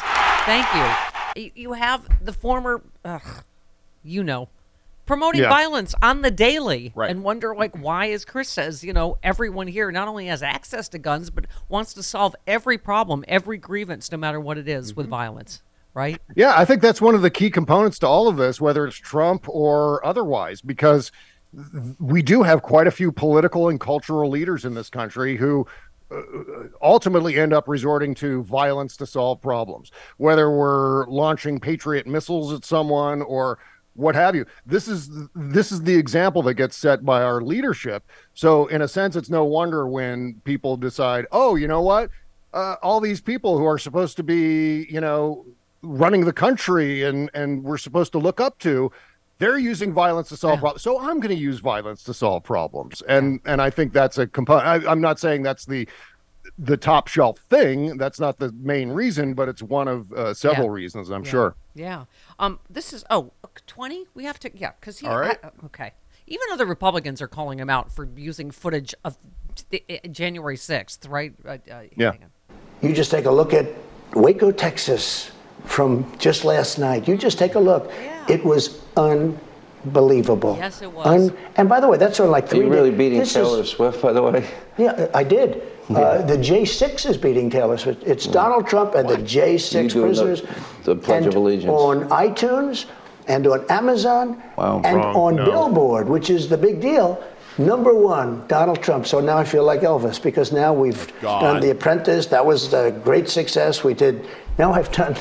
[0.44, 1.42] Thank you.
[1.42, 3.44] You- You have the former, ugh,
[4.02, 4.48] you know,
[5.10, 5.48] promoting Yeah.
[5.48, 7.10] violence on the daily, Right.
[7.10, 10.88] and wonder like why, as Chris says, you know, everyone here not only has access
[10.90, 14.94] to guns but wants to solve every problem, every grievance, no matter what it is,
[14.94, 15.62] with violence.
[15.94, 16.22] Right?
[16.36, 18.94] Yeah, I think that's one of the key components to all of this, whether it's
[18.94, 21.10] Trump or otherwise, because
[21.98, 25.66] we do have quite a few political and cultural leaders in this country who
[26.12, 26.22] uh,
[26.80, 32.64] ultimately end up resorting to violence to solve problems, whether we're launching Patriot missiles at
[32.64, 33.58] someone or
[33.94, 34.46] what have you.
[34.66, 38.02] This is this is the example that gets set by our leadership.
[38.34, 42.10] So in a sense, it's no wonder when people decide, oh, you know what,
[42.54, 45.44] uh, all these people who are supposed to be, you know,
[45.82, 48.90] running the country and and we're supposed to look up to.
[49.38, 53.02] They're using violence to solve problems, so I'm going to use violence to solve problems,
[53.08, 54.66] and and I think that's a component.
[54.66, 55.88] I, I'm not saying that's the
[56.62, 57.96] the top shelf thing.
[57.96, 60.72] That's not the main reason, but it's one of uh, several Yeah.
[60.74, 61.30] reasons, I'm Yeah.
[61.30, 61.54] sure.
[61.74, 62.04] Yeah.
[62.38, 62.58] Um.
[62.68, 63.32] This is oh,
[63.66, 64.04] 20?
[64.14, 65.06] We have to yeah, because he.
[65.06, 65.38] All right.
[65.42, 65.92] I- okay.
[66.26, 69.16] Even other Republicans are calling him out for using footage of
[69.70, 71.32] the, uh, January 6th, right?
[71.44, 72.12] Uh, uh, Yeah.
[72.82, 73.66] You just take a look at
[74.14, 75.30] Waco, Texas,
[75.64, 77.08] from just last night.
[77.08, 77.90] You just take a look.
[78.00, 78.26] Yeah.
[78.28, 78.80] It was
[79.84, 80.56] unbelievable.
[80.58, 81.32] Yes, it was.
[81.56, 82.60] and by the way, that's sort of like Are three.
[82.60, 84.46] you really days- beating this is- Taylor Swift, by the way?
[84.78, 85.62] Yeah, I did.
[85.94, 88.02] Uh, the J6 is beating Taylor Swift.
[88.04, 90.42] It's Donald Trump and the J6 You doing the- prisoners.
[90.84, 91.70] the Pledge and of Allegiance.
[91.72, 92.84] On iTunes
[93.28, 94.80] and on Amazon Wow.
[94.84, 95.16] and Wrong.
[95.16, 95.44] on No.
[95.44, 97.18] Billboard, which is the big deal.
[97.58, 99.06] Number one, Donald Trump.
[99.06, 101.40] So now I feel like Elvis because now we've God.
[101.42, 102.26] done The Apprentice.
[102.26, 103.82] That was a great success.
[103.84, 104.24] We did.
[104.58, 105.16] Now I've done.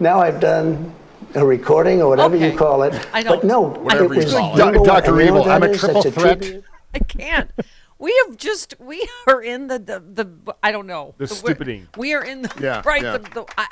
[0.00, 0.92] Now I've done
[1.34, 2.50] a recording or whatever Okay.
[2.52, 2.94] you call it.
[3.14, 4.84] I But don't- no, Whatever it you call it.
[4.84, 5.12] Dr.
[5.12, 6.40] And Evil, I'm a triple threat.
[6.42, 6.64] tribute.
[6.94, 7.50] I can't.
[7.98, 11.88] We have just we are in the the, the I don't know The we're- stupiding.
[11.96, 13.02] We are in the Yeah, right.
[13.02, 13.18] yeah.
[13.18, 13.66] The, the, I,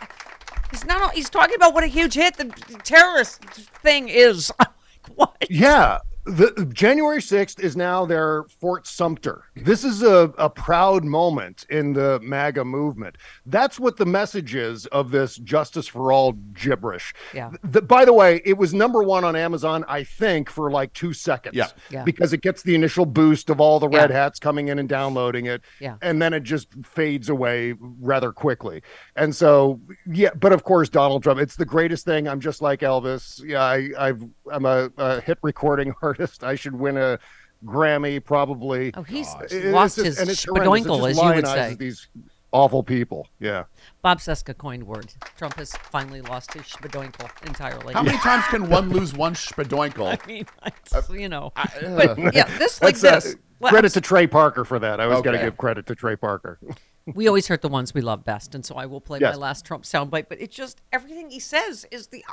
[0.70, 1.14] he's not.
[1.14, 2.46] He's talking about what a huge hit the
[2.84, 4.50] terrorist thing is.
[4.58, 4.66] I'm
[5.08, 5.46] like, what?
[5.50, 5.98] Yeah.
[6.26, 9.44] The January 6th is now their Fort Sumter.
[9.54, 13.16] This is a, a proud moment in the MAGA movement.
[13.46, 17.14] That's what the message is of this justice for all gibberish.
[17.32, 17.50] Yeah.
[17.62, 21.12] The, by the way, it was number one on Amazon, I think, for like two
[21.12, 21.54] seconds.
[21.54, 21.68] Yeah.
[21.90, 22.02] Yeah.
[22.02, 24.16] Because it gets the initial boost of all the red Yeah.
[24.16, 25.62] hats coming in and downloading it.
[25.80, 25.94] Yeah.
[26.02, 28.82] And then it just fades away rather quickly.
[29.14, 29.80] And so,
[30.12, 32.26] yeah, but of course, Donald Trump, it's the greatest thing.
[32.26, 33.40] I'm just like Elvis.
[33.46, 36.15] Yeah, I, I've, I'm a, a hit recording artist.
[36.42, 37.18] I should win a
[37.64, 38.92] Grammy, probably.
[38.94, 40.86] Oh, he's uh, It- lost it's his just- and it's horrendous.
[40.86, 41.74] It spadoinkle, as you would say.
[41.74, 42.08] These
[42.52, 43.28] awful people.
[43.38, 43.64] Yeah.
[44.02, 45.12] Bob Cesca coined word.
[45.36, 47.92] Trump has finally lost his spadoinkle entirely.
[47.92, 50.18] How many times can one lose one spadoinkle?
[50.24, 53.36] I mean, I, uh, you know, but uh, yeah, this like That's, uh, this.
[53.58, 55.00] Well, credit to Trey Parker for that.
[55.00, 56.58] I always got to give credit to Trey Parker.
[57.14, 59.34] we always hurt the ones we love best, and so I will play Yes.
[59.36, 60.26] my last Trump soundbite.
[60.28, 62.24] But it's just everything he says is the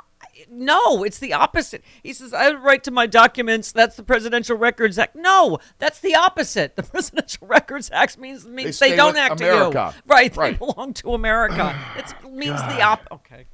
[0.50, 1.84] no, it's the opposite.
[2.02, 3.70] He says, "I write to my documents.
[3.72, 6.74] That's the Presidential Records Act." No, that's the opposite.
[6.76, 9.70] The Presidential Records Act means means They they, don't act America.
[9.92, 10.02] to you.
[10.12, 10.58] Right, Right.
[10.58, 11.78] they belong to America.
[11.96, 13.06] It means the op.
[13.12, 13.46] Okay.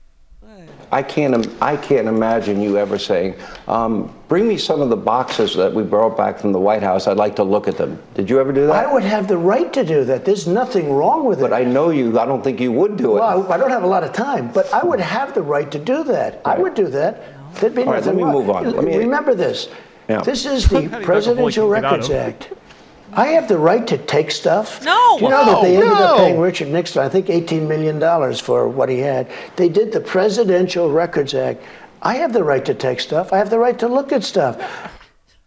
[0.93, 1.35] I can't.
[1.35, 3.35] im- I can't imagine you ever saying,
[3.69, 7.07] um, "Bring me some of the boxes that we brought back from the White House.
[7.07, 8.87] I'd like to look at them." Did you ever do that?
[8.87, 10.25] I would have the right to do that.
[10.25, 11.43] There's nothing wrong with it.
[11.43, 12.19] But I know you.
[12.19, 13.21] I don't think you would do it.
[13.21, 15.71] Well, I I don't have a lot of time, but I would have the right
[15.71, 16.41] to do that.
[16.45, 17.23] I would do that.
[17.61, 18.33] There'd be All right, nothing let me wrong.
[18.33, 18.65] move on.
[18.73, 19.69] Let me- Remember this.
[20.09, 20.23] Yeah.
[20.23, 22.17] This is the How do you Presidential like to get out Records of?
[22.17, 22.49] Act.
[23.13, 24.85] I have the right to take stuff.
[24.85, 25.17] No.
[25.19, 28.35] Do you know that they No, ended up paying Richard Nixon, I think, $18 million
[28.37, 29.31] for what he had?
[29.57, 31.63] They did the Presidential Records Act.
[32.03, 33.33] I have the right to take stuff.
[33.33, 34.57] I have the right to look at stuff.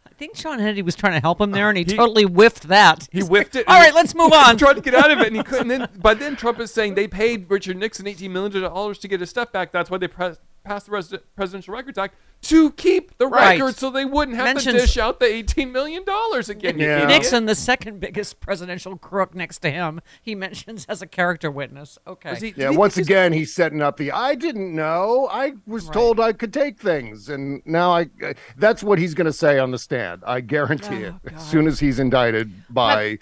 [0.05, 3.07] I think Sean Hannity was trying to help him there, and he, totally whiffed that.
[3.11, 3.67] He He's whiffed like, it.
[3.67, 4.57] All and right, he- let's move on.
[4.57, 5.69] tried to get out of it, and he couldn't.
[5.69, 9.19] Then, by then, Trump is saying they paid Richard Nixon eighteen million dollars to get
[9.21, 9.71] his stuff back.
[9.71, 13.57] That's why they pres- passed the Res- Presidential Records Act to keep the Right.
[13.59, 16.77] records, so they wouldn't have Mentions- to dish out the eighteen million dollars again.
[16.77, 16.95] you Yeah.
[17.03, 17.09] idiot.
[17.09, 21.97] Nixon, the second biggest presidential crook next to him, he mentions as a character witness.
[22.05, 22.31] Okay.
[22.31, 25.29] Was he- Yeah, did he once just- again, he's setting up the I didn't know.
[25.31, 27.29] I was told I could take things.
[27.29, 30.21] And now I uh, that's what he's going to say on the stand.
[30.25, 31.33] I guarantee oh, it.
[31.35, 33.19] As soon as he's indicted by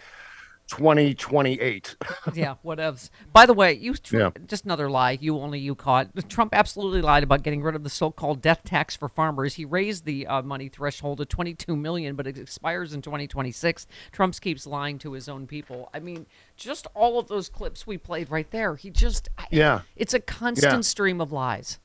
[0.72, 1.96] 2028.
[2.34, 3.10] yeah, whatevs.
[3.32, 4.30] By the way, you tr- Yeah.
[4.48, 5.18] just another lie.
[5.22, 6.10] You only you caught.
[6.30, 9.54] Trump absolutely lied about getting rid of the so-called death tax for farmers.
[9.56, 13.86] He raised the uh, money threshold to 22 million, but it expires in 2026.
[14.12, 15.90] Trump keeps lying to his own people.
[15.94, 18.76] I mean, just all of those clips we played right there.
[18.76, 19.82] He just Yeah.
[19.96, 20.82] It's a constant Yeah.
[20.82, 21.80] stream of lies.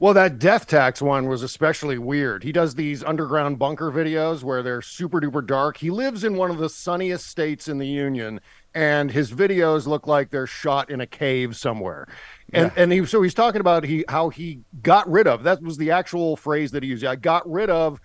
[0.00, 2.44] Well, that death tax one was especially weird.
[2.44, 5.76] He does these underground bunker videos where they're super duper dark.
[5.78, 8.40] He lives in one of the sunniest states in the union,
[8.74, 12.06] and his videos look like they're shot in a cave somewhere.
[12.52, 15.76] And and he so he's talking about he how he got rid of that was
[15.78, 17.04] the actual phrase that he used.
[17.04, 18.00] I got rid of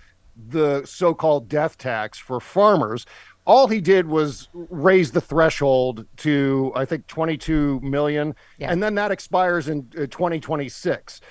[0.49, 3.05] the so-called death tax for farmers.
[3.45, 8.71] All he did was raise the threshold to I think 22 million, Yeah.
[8.71, 11.23] and then that expires in uh, 2026 A-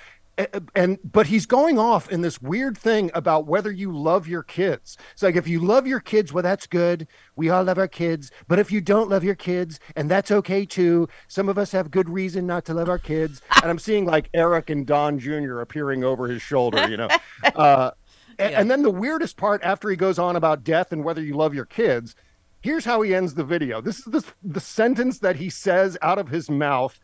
[0.73, 4.97] and but he's going off in this weird thing about whether you love your kids.
[5.13, 7.07] It's like if you love your kids, well, that's good.
[7.35, 8.31] We all love our kids.
[8.47, 11.07] But if you don't love your kids, and that's okay too.
[11.27, 13.41] Some of us have good reason not to love our kids.
[13.61, 15.59] and I'm seeing like Eric and Don Jr.
[15.59, 17.09] appearing over his shoulder, you know.
[17.55, 17.91] Uh,
[18.39, 21.35] a- and, then the weirdest part after he goes on about death and whether you
[21.35, 22.15] love your kids,
[22.61, 23.81] here's how he ends the video.
[23.81, 26.99] This is the, the sentence that he says out of his mouth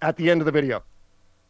[0.00, 0.82] at the end of the video.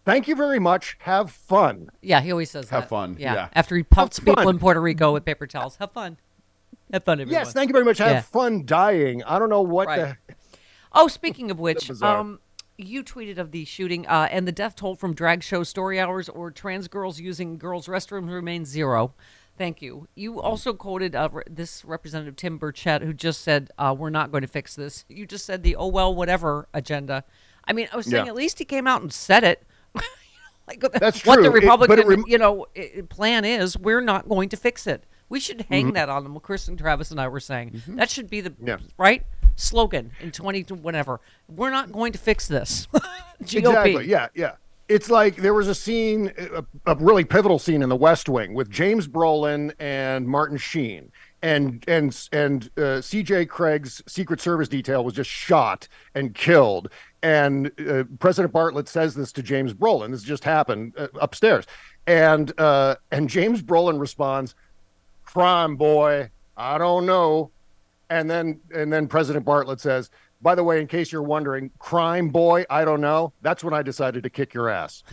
[0.04, 0.96] Thank you very much.
[1.00, 1.88] Have fun.
[2.00, 2.88] Yeah, he always says Have that.
[2.88, 3.34] fun, Yeah.
[3.34, 3.48] yeah.
[3.54, 4.54] After he pelts Have people fun.
[4.56, 5.76] in Puerto Rico with paper towels.
[5.76, 6.16] Have fun.
[6.92, 7.32] Have fun, everyone.
[7.40, 7.98] Yes, thank you very much.
[7.98, 8.20] Have Yeah.
[8.22, 9.22] fun dying.
[9.24, 10.16] I don't know what Right.
[10.28, 10.34] the
[10.92, 12.40] Oh, speaking of which, um,
[12.76, 16.28] you tweeted of the shooting uh, and the death toll from drag show story hours
[16.28, 19.14] or trans girls using girls' restrooms remains zero.
[19.56, 20.08] Thank you.
[20.14, 24.30] You also quoted uh, re- this Representative Tim Burchett, who just said, uh, "We're not
[24.32, 27.24] going to fix this." You just said the "oh well, whatever" agenda.
[27.66, 28.30] I mean, I was saying Yeah.
[28.30, 29.62] at least he came out and said it.
[30.66, 31.44] like That's what true.
[31.44, 32.66] the It- it Republican, rem- you know,
[33.08, 33.76] plan is.
[33.78, 35.04] We're not going to fix it.
[35.28, 35.94] We should hang Mhm.
[35.94, 36.38] that on them.
[36.40, 38.76] Chris and Travis and I were saying that should be the Yeah.
[38.98, 39.24] right
[39.56, 41.20] slogan in 20 to whatever.
[41.48, 42.86] We're not going to fix this.
[43.42, 43.58] GOP.
[43.58, 44.06] Exactly.
[44.08, 44.52] Yeah, yeah.
[44.88, 48.52] It's like there was a scene, a, a really pivotal scene in The West Wing
[48.52, 53.46] with James Brolin and Martin Sheen, and and and uh, C.J.
[53.46, 56.90] Cregg's Secret Service detail was just shot and killed.
[57.22, 60.10] And uh, President Bartlet says this to James Brolin.
[60.10, 61.66] This just happened uh, upstairs,
[62.06, 64.54] and uh, and James Brolin responds,
[65.24, 66.30] "Crime, boy.
[66.56, 67.50] I don't know."
[68.10, 72.28] And then and then President Bartlet says, "By the way, in case you're wondering, crime
[72.28, 73.32] boy, I don't know.
[73.40, 75.04] That's when I decided to kick your ass."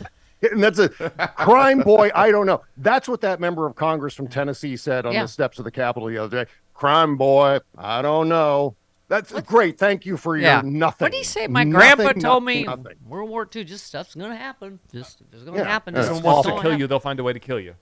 [0.51, 0.87] And that's a
[1.35, 2.61] crime boy, I don't know.
[2.77, 5.23] That's what that member of Congress from Tennessee said on Yeah.
[5.23, 6.51] the steps of the Capitol the other day.
[6.73, 8.73] Crime boy, I don't know.
[9.09, 9.77] That's great.
[9.77, 10.61] Thank you for your Yeah.
[10.63, 11.05] nothing.
[11.05, 11.47] What do you say?
[11.47, 12.93] My Nothing, grandpa told me nothing.
[13.05, 14.79] World War II, just stuff's going to happen.
[14.93, 15.67] Just it's going to Yeah.
[15.67, 15.95] happen.
[15.95, 16.01] Yeah.
[16.01, 16.79] It's If someone wants gonna to kill happen.
[16.81, 17.73] you, they'll find a way to kill you.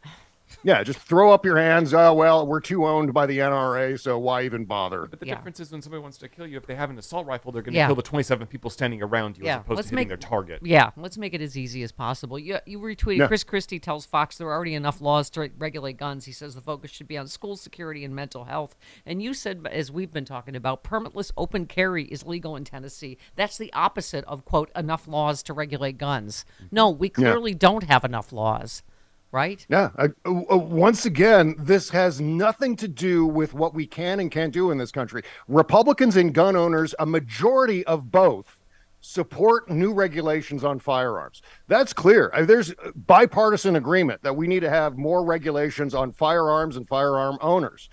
[0.63, 1.93] Yeah, just throw up your hands.
[1.93, 5.05] Oh well, we're too owned by the NRA, so why even bother?
[5.05, 5.35] But the Yeah.
[5.35, 7.61] difference is when somebody wants to kill you, if they have an assault rifle, they're
[7.61, 7.85] going to Yeah.
[7.87, 10.17] kill the 27 people standing around you Yeah, as opposed let's to hitting make- their
[10.29, 10.59] target.
[10.63, 12.37] Yeah, let's make it as easy as possible.
[12.39, 13.27] You, you retweeted Yeah.
[13.27, 16.25] Chris Christie tells Fox there are already enough laws to regulate guns.
[16.25, 18.75] He says the focus should be on school security and mental health.
[19.05, 23.17] And you said, as we've been talking about, permitless open carry is legal in Tennessee.
[23.35, 26.45] That's the opposite of quote enough laws to regulate guns.
[26.61, 26.75] Mm-hmm.
[26.75, 27.13] No, we Yeah.
[27.13, 28.83] clearly don't have enough laws,
[29.31, 29.65] right?
[29.69, 29.89] Yeah.
[29.97, 34.53] Uh, uh, once again, this has nothing to do with what we can and can't
[34.53, 35.23] do in this country.
[35.47, 38.57] Republicans and gun owners, a majority of both,
[39.01, 41.41] support new regulations on firearms.
[41.67, 42.31] That's clear.
[42.33, 47.37] Uh, There's bipartisan agreement that we need to have more regulations on firearms and firearm
[47.41, 47.89] owners.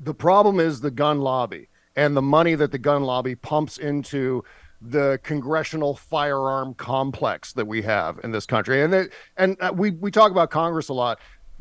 [0.00, 4.44] The problem is the gun lobby and the money that the gun lobby pumps into
[4.90, 8.82] the congressional firearm complex that we have in this country.
[8.82, 11.18] And that, and uh, we we talk about Congress a lot.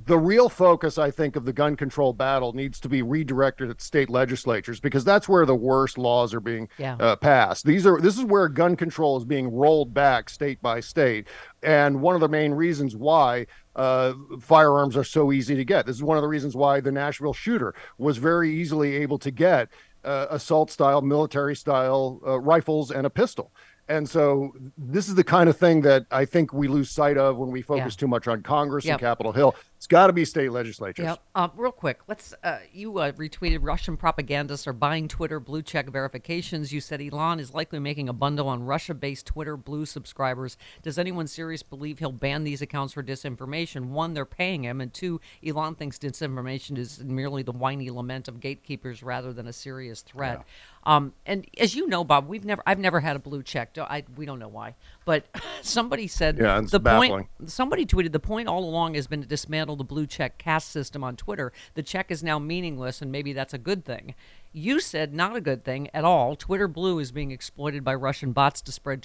[0.07, 3.81] The real focus, I think, of the gun control battle needs to be redirected at
[3.81, 6.97] state legislatures because that's where the worst laws are being Yeah.
[6.99, 7.65] uh, passed.
[7.65, 11.27] These are this is where gun control is being rolled back state by state,
[11.63, 15.85] and one of the main reasons why uh, firearms are so easy to get.
[15.85, 19.31] This is one of the reasons why the Nashville shooter was very easily able to
[19.31, 19.69] get
[20.05, 23.51] uh, assault style, military style uh, rifles and a pistol.
[23.87, 27.37] And so this is the kind of thing that I think we lose sight of
[27.37, 27.99] when we focus Yeah.
[27.99, 28.93] too much on Congress Yep.
[28.93, 29.55] and Capitol Hill.
[29.85, 31.03] It's got to be state legislatures.
[31.03, 31.19] Yep.
[31.35, 32.33] Uh, real quick, let's.
[32.43, 36.73] Uh, you uh, retweeted Russian propagandists are buying Twitter blue check verifications.
[36.73, 40.57] You said Elon is likely making a bundle on Russia-based Twitter blue subscribers.
[40.81, 43.89] Does anyone serious believe he'll ban these accounts for disinformation?
[43.89, 48.39] One, they're paying him, and two, Elon thinks disinformation is merely the whiny lament of
[48.39, 50.43] gatekeepers rather than a serious threat.
[50.87, 53.77] Um, and as you know, Bob, we've never, I've never had a blue check.
[53.77, 54.73] I, we don't know why,
[55.05, 55.25] but
[55.61, 57.11] somebody said Yeah, the baffling.
[57.11, 60.69] point somebody tweeted the point all along has been to dismantle the blue check caste
[60.71, 61.53] system on Twitter.
[61.75, 64.15] The check is now meaningless, and maybe that's a good thing.
[64.51, 66.35] You said not a good thing at all.
[66.37, 69.01] Twitter Blue is being exploited by Russian bots to spread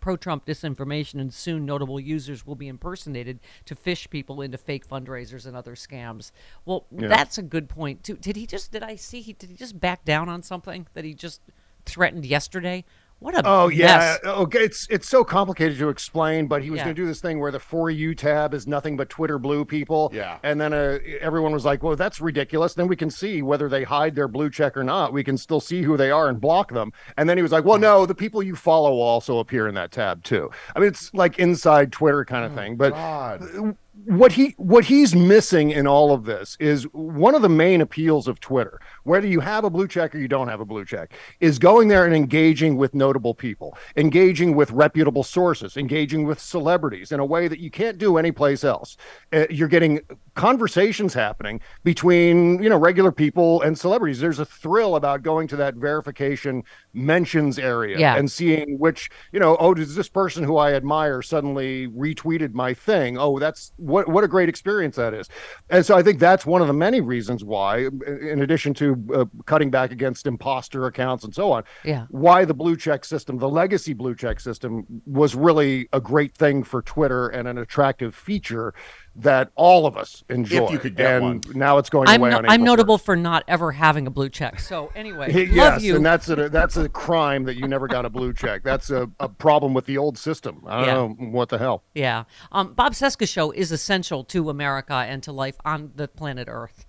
[0.00, 4.88] pro Trump disinformation, and soon notable users will be impersonated to phish people into fake
[4.88, 6.32] fundraisers and other scams.
[6.64, 7.08] Well, Yeah.
[7.08, 8.16] that's a good point too.
[8.16, 8.72] Did he just?
[8.72, 9.20] Did I see?
[9.20, 11.42] He did he just back down on something that he just
[11.84, 12.84] threatened yesterday?
[13.24, 14.58] What a Oh yeah, okay.
[14.58, 16.84] It's it's so complicated to explain, but he was Yeah.
[16.84, 19.64] going to do this thing where the for you tab is nothing but Twitter blue
[19.64, 20.10] people.
[20.12, 20.36] Yeah.
[20.42, 23.82] and then uh, everyone was like, "Well, that's ridiculous." Then we can see whether they
[23.84, 25.14] hide their blue check or not.
[25.14, 26.92] We can still see who they are and block them.
[27.16, 29.74] And then he was like, "Well, no, the people you follow will also appear in
[29.76, 32.76] that tab too." I mean, it's like inside Twitter kind of thing.
[32.76, 33.76] But God.
[34.06, 38.26] What he what he's missing in all of this is one of the main appeals
[38.26, 41.12] of Twitter, whether you have a blue check or you don't have a blue check,
[41.40, 47.12] is going there and engaging with notable people, engaging with reputable sources, engaging with celebrities
[47.12, 48.96] in a way that you can't do anyplace else.
[49.32, 50.00] Uh, you're getting
[50.34, 54.20] conversations happening between you know regular people and celebrities.
[54.20, 56.62] There's a thrill about going to that verification
[56.92, 58.16] mentions area Yeah.
[58.16, 62.74] and seeing which you know oh does this person who I admire suddenly retweeted my
[62.74, 65.28] thing oh that's what what a great experience that is
[65.70, 69.24] and so I think that's one of the many reasons why in addition to uh,
[69.46, 72.06] cutting back against imposter accounts and so on Yeah.
[72.10, 76.62] why the blue check system the legacy blue check system was really a great thing
[76.64, 78.74] for Twitter and an attractive feature
[79.16, 81.56] that all of us enjoy you could get and one.
[81.58, 84.10] now it's going I'm, away no- on I'm April notable for not ever having a
[84.10, 84.58] blue check.
[84.60, 85.96] So anyway, yes, love you.
[85.96, 88.62] and that's a that's a crime that you never got a blue check.
[88.64, 90.62] That's a, a problem with the old system.
[90.66, 90.86] I don't
[91.18, 91.26] Yeah.
[91.26, 91.84] know what the hell.
[91.94, 92.24] Yeah.
[92.52, 96.84] Um, Bob Cesca show is essential to America and to life on the planet Earth.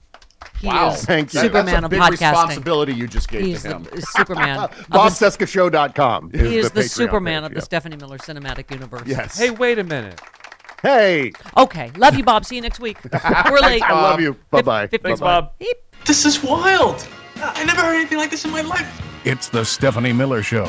[0.59, 0.91] He Wow.
[0.91, 1.39] is Thank you.
[1.41, 2.11] Superman That's a of big podcasting.
[2.32, 3.84] responsibility you just gave to him.
[3.84, 4.57] The, Superman.
[4.59, 6.32] of the- BobCescashow.com.
[6.32, 7.63] He is the, Patreon Superman page, of the yeah.
[7.63, 9.03] Stephanie Miller Cinematic Universe.
[9.05, 9.38] Yes.
[9.38, 10.21] Hey, wait a minute.
[10.86, 11.32] Hey.
[11.58, 11.92] Okay.
[11.98, 12.46] Love you, Bob.
[12.46, 13.00] See you next week.
[13.50, 13.82] We're late.
[13.82, 14.38] I love you.
[14.52, 14.86] Bye bye.
[14.86, 15.54] Thanks, Bob.
[16.06, 17.08] This is wild.
[17.38, 19.02] I never heard anything like this in my life.
[19.24, 20.66] It's the Stephanie Miller Show.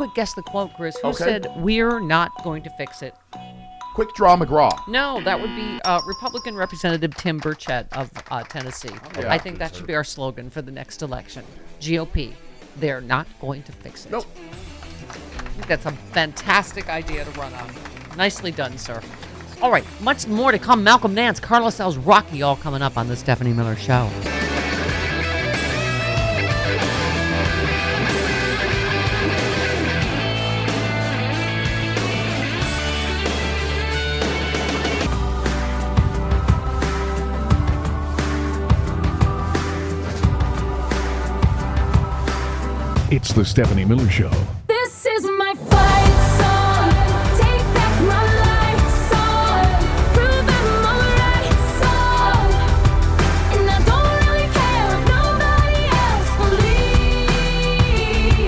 [0.00, 0.96] Quick guess the quote, Chris.
[1.02, 1.24] Who Okay.
[1.24, 3.14] said we're not going to fix it?
[3.94, 4.72] Quick draw McGraw.
[4.88, 8.88] No, that would be uh, Republican Representative Tim Burchett of uh, Tennessee.
[9.18, 9.30] Yeah.
[9.30, 11.44] I think that should be our slogan for the next election.
[11.82, 12.32] GOP,
[12.76, 14.12] they're not going to fix it.
[14.12, 14.24] Nope.
[15.10, 15.12] I
[15.50, 17.70] think that's a fantastic idea to run on.
[18.16, 19.02] Nicely done, sir.
[19.60, 20.82] All right, much more to come.
[20.82, 24.08] Malcolm Nance, Carlos Alazraqui, all coming up on the Stephanie Miller Show.
[43.12, 44.30] It's the Stephanie Miller Show.
[44.68, 46.92] This is my fight song.
[47.40, 49.66] Take back my life song.
[50.14, 52.54] Prove I'm alright song.
[53.50, 56.30] And I don't really care if nobody else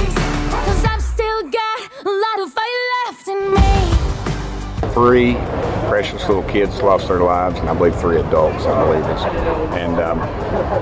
[0.06, 0.14] believes.
[0.52, 3.72] Cause I've still got a lot of fight left in me.
[4.94, 5.34] Three
[5.92, 9.24] precious little kids lost their lives, and I believe three adults, I believe it's.
[9.76, 10.20] And, um,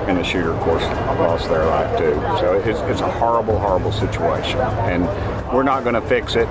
[0.09, 0.85] and the shooter, of course,
[1.19, 2.15] lost their life too.
[2.39, 4.61] So it's, it's a horrible, horrible situation.
[4.61, 5.05] And
[5.53, 6.47] we're not going to fix it.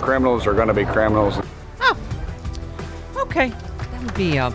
[0.00, 1.34] Criminals are going to be criminals.
[1.82, 1.98] Oh,
[3.18, 4.52] Okay, that would be uh,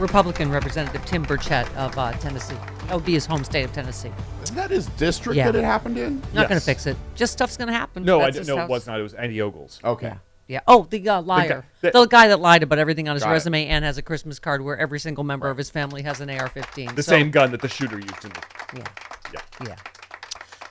[0.00, 2.56] Republican Representative Tim Burchett of uh, Tennessee.
[2.88, 4.10] That would be his home state of Tennessee.
[4.42, 5.52] Isn't that his district Yeah.
[5.52, 6.20] that it happened in?
[6.34, 6.96] Not going to fix it.
[7.14, 8.02] Just stuff's going to happen.
[8.04, 8.98] No, I That's d- his no, it was not.
[8.98, 9.78] It was Andy Ogles.
[9.84, 10.08] Okay.
[10.08, 10.16] Yeah.
[10.66, 11.64] Oh, the uh, liar.
[11.80, 13.32] The, that- guy that lied about everything on his Got it.
[13.34, 16.30] resume and has a Christmas card where every single member of his family has an
[16.30, 16.94] AR-15.
[16.94, 18.42] The So- same gun that the shooter used in the.
[18.76, 18.84] Yeah.
[19.34, 19.40] Yeah.
[19.68, 19.74] Yeah.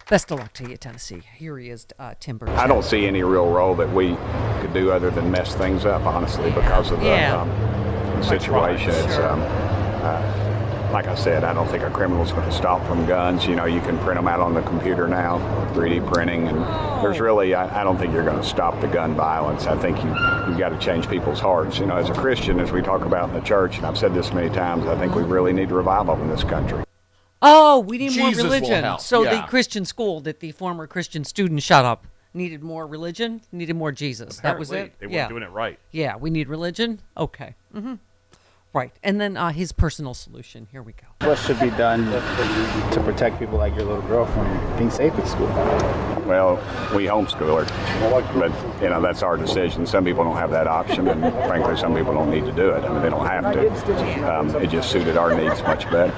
[0.09, 1.21] Best of luck to you, Tennessee.
[1.35, 2.55] Here he is, uh, Tim Burchett.
[2.57, 4.15] I don't see any real role that we
[4.61, 7.41] could do other than mess things up, honestly, because of the Yeah.
[7.41, 8.91] um, situation.
[8.91, 10.54] It's, um, uh,
[10.95, 13.45] like I said, I don't think a criminal's going to stop from guns.
[13.45, 15.39] You know, you can print them out on the computer now,
[15.73, 16.57] 3D printing, and
[17.03, 19.65] there's really, I, I don't think you're going to stop the gun violence.
[19.65, 20.07] I think you
[20.47, 21.79] you've got to change people's hearts.
[21.79, 24.13] You know, as a Christian, as we talk about in the church, and I've said
[24.13, 26.85] this many times, I think we really need revival in this country.
[27.41, 28.85] Oh, we need more Jesus will religion.
[28.85, 29.43] help, So the.
[29.49, 34.39] Christian school that the former Christian student shut up needed more religion, needed more Jesus.
[34.39, 34.97] that was it.
[34.99, 35.27] They weren't yeah.
[35.27, 35.77] doing it right.
[35.91, 37.01] Yeah, we need religion.
[37.17, 37.55] Okay.
[37.75, 37.95] Mm-hmm.
[38.75, 40.67] Right, and then uh, his personal solution.
[40.69, 41.07] Here we go.
[41.25, 45.25] What should be done to protect people like your little girl from being safe at
[45.29, 45.47] school?
[46.27, 46.55] Well,
[46.93, 49.85] we homeschool her, but you know that's our decision.
[49.85, 52.83] Some people don't have that option, and frankly, some people don't need to do it.
[52.83, 54.37] I mean, they don't have to.
[54.37, 56.13] Um, it just suited our needs much better.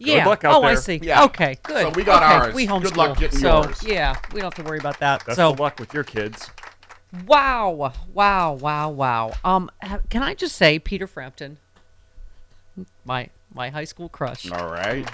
[0.00, 0.26] Yeah.
[0.26, 0.98] luck out oh, I see.
[1.00, 1.22] Yeah.
[1.26, 1.82] Okay, good.
[1.82, 2.46] So we got okay.
[2.46, 2.54] ours.
[2.54, 2.82] We homeschool.
[2.82, 3.84] Good luck getting so, yours.
[3.84, 5.22] Yeah, we don't have to worry about that.
[5.24, 6.50] That's so the luck with your kids.
[7.24, 9.32] Wow, wow, wow, wow.
[9.44, 9.70] Um,
[10.08, 11.58] can I just say, Peter Frampton,
[13.04, 15.04] my my high school crush, All right.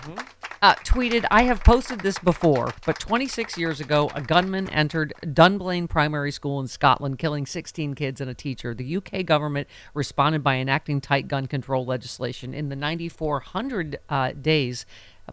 [0.60, 5.88] uh, tweeted, "I have posted this before, but 26 years ago, a gunman entered Dunblane
[5.88, 8.74] Primary School in Scotland, killing 16 kids and a teacher.
[8.74, 12.52] The UK government responded by enacting tight gun control legislation.
[12.52, 14.84] In the 9,400 uh, days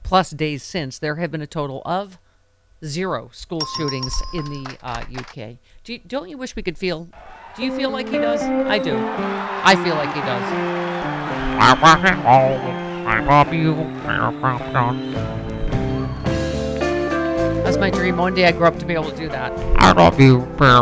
[0.01, 2.19] plus days since, there have been a total of."
[2.85, 5.55] Zero school shootings in the uh, UK.
[5.85, 7.07] Do you, don't you wish we could feel
[7.55, 8.41] Do you feel like he does?
[8.43, 8.97] I do.
[8.97, 11.22] I feel like he does.
[13.05, 13.75] I love you.
[17.63, 18.17] That's my dream.
[18.17, 19.51] One day I grow up to be able to do that.
[19.77, 20.41] I love you.
[20.57, 20.81] How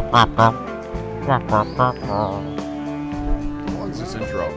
[3.78, 4.48] long's this intro?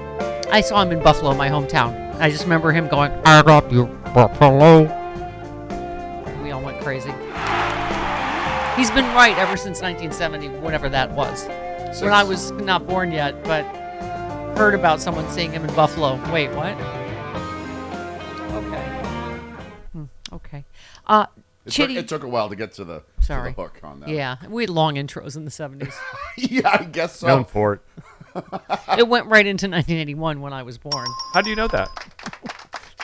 [0.50, 2.18] I saw him in Buffalo, my hometown.
[2.20, 4.82] I just remember him going, I love you, Buffalo.
[6.42, 7.10] we all went crazy.
[8.76, 11.46] He's been right ever since 1970, whenever that was.
[12.00, 13.64] When I was not born yet, but
[14.56, 16.14] heard about someone seeing him in Buffalo.
[16.32, 16.74] Wait, what?
[18.54, 18.86] Okay.
[19.92, 20.64] Hmm, okay.
[21.06, 21.26] Uh,
[21.66, 21.96] It took, Chitty.
[21.98, 23.52] it took a while to get to the, to Sorry.
[23.52, 24.08] the hook on that.
[24.08, 25.92] Yeah, we had long intros in the 70s.
[26.36, 27.26] yeah, I guess so.
[27.26, 27.80] Known for it.
[28.98, 31.06] it went right into 1981 when I was born.
[31.32, 31.88] How do you know that?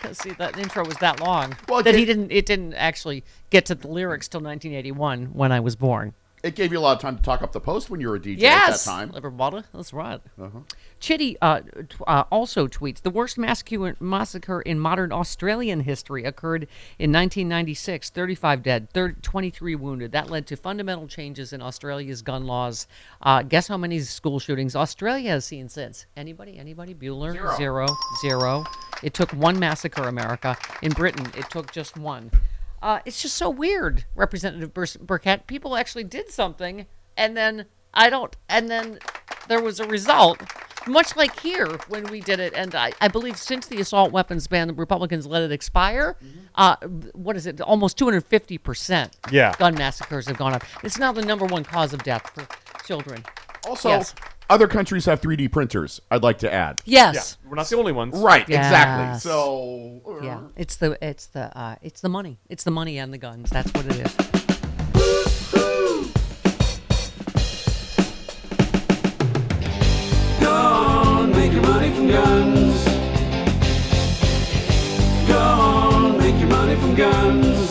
[0.02, 2.32] Because see, that intro was that long Well, that it- he didn't.
[2.32, 6.14] It didn't actually get to the lyrics till 1981 when I was born.
[6.42, 8.14] It gave you a lot of time to talk up the post when you were
[8.14, 9.12] a DJ Yes, at that time.
[9.14, 10.22] Everybody, that's right.
[10.40, 10.60] Uh-huh.
[11.00, 16.64] Chitty uh, t- uh, also tweets the worst massacre, massacre in modern Australian history occurred
[16.98, 18.10] in 1996.
[18.10, 20.12] 35 dead, 30, 23 wounded.
[20.12, 22.86] That led to fundamental changes in Australia's gun laws.
[23.22, 26.04] Uh, guess how many school shootings Australia has seen since?
[26.16, 26.58] Anybody?
[26.58, 26.94] Anybody?
[26.94, 27.32] Bueller?
[27.32, 27.56] Zero.
[27.56, 27.86] Zero.
[28.20, 28.64] Zero.
[29.02, 30.56] It took one massacre, America.
[30.82, 32.30] In Britain, it took just one.
[32.82, 35.46] Uh, it's just so weird, Representative Bur- Burkett.
[35.46, 36.86] People actually did something,
[37.16, 38.98] and then I don't, and then
[39.48, 40.40] there was a result.
[40.86, 44.46] Much like here when we did it, and I, I believe since the assault weapons
[44.46, 46.16] ban, the Republicans let it expire.
[46.54, 46.76] Uh,
[47.12, 47.60] what is it?
[47.60, 49.16] Almost 250 percent.
[49.30, 49.54] Yeah.
[49.58, 50.64] Gun massacres have gone up.
[50.82, 52.46] It's now the number one cause of death for
[52.86, 53.24] children.
[53.68, 54.14] Also, Yes.
[54.48, 56.00] other countries have 3D printers.
[56.10, 56.80] I'd like to add.
[56.86, 57.36] Yes.
[57.46, 58.16] We're not the only ones.
[58.18, 58.42] Right.
[58.48, 59.04] Exactly.
[59.04, 59.22] Yes.
[59.22, 62.38] So Yeah, it's the it's the uh, it's the money.
[62.48, 63.50] It's the money and the guns.
[63.50, 64.39] That's what it is.
[72.10, 72.84] Guns.
[75.28, 77.70] Go on, make your money from guns.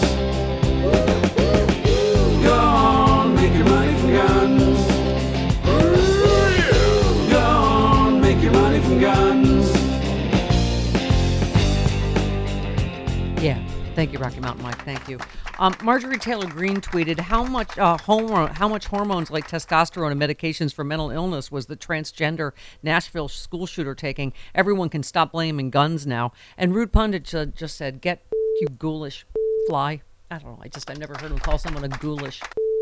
[2.43, 4.87] Go on, make your money from guns.
[7.29, 9.71] Go on, make your money from guns.
[13.43, 13.57] Yeah.
[13.95, 14.81] Thank you, Rocky Mountain Mike.
[14.85, 15.19] Thank you.
[15.59, 20.21] Um, Marjorie Taylor Greene tweeted how much uh, hormone, how much hormones like testosterone and
[20.21, 24.31] medications for mental illness was the transgender Nashville school shooter taking.
[24.55, 26.31] Everyone can stop blaming guns now.
[26.57, 28.25] And Rude Pundit uh, just said, "Get
[28.61, 29.25] you ghoulish
[29.67, 30.01] fly."
[30.31, 30.59] I don't know.
[30.63, 32.39] I just I never heard him call someone a ghoulish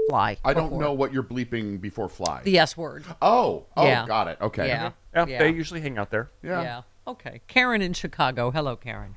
[0.08, 0.38] fly.
[0.46, 0.80] I don't before.
[0.82, 2.42] know what you're bleeping before fly.
[2.44, 3.06] the S word.
[3.24, 3.66] Oh.
[3.76, 4.06] Oh, Yeah.
[4.06, 4.38] got it.
[4.40, 4.68] Okay.
[4.68, 4.92] Yeah.
[5.16, 5.40] Yeah, Yeah.
[5.40, 6.30] they usually hang out there.
[6.44, 6.62] Yeah.
[6.62, 6.82] Yeah.
[7.08, 7.42] Okay.
[7.48, 8.52] Karen in Chicago.
[8.52, 9.16] Hello, Karen.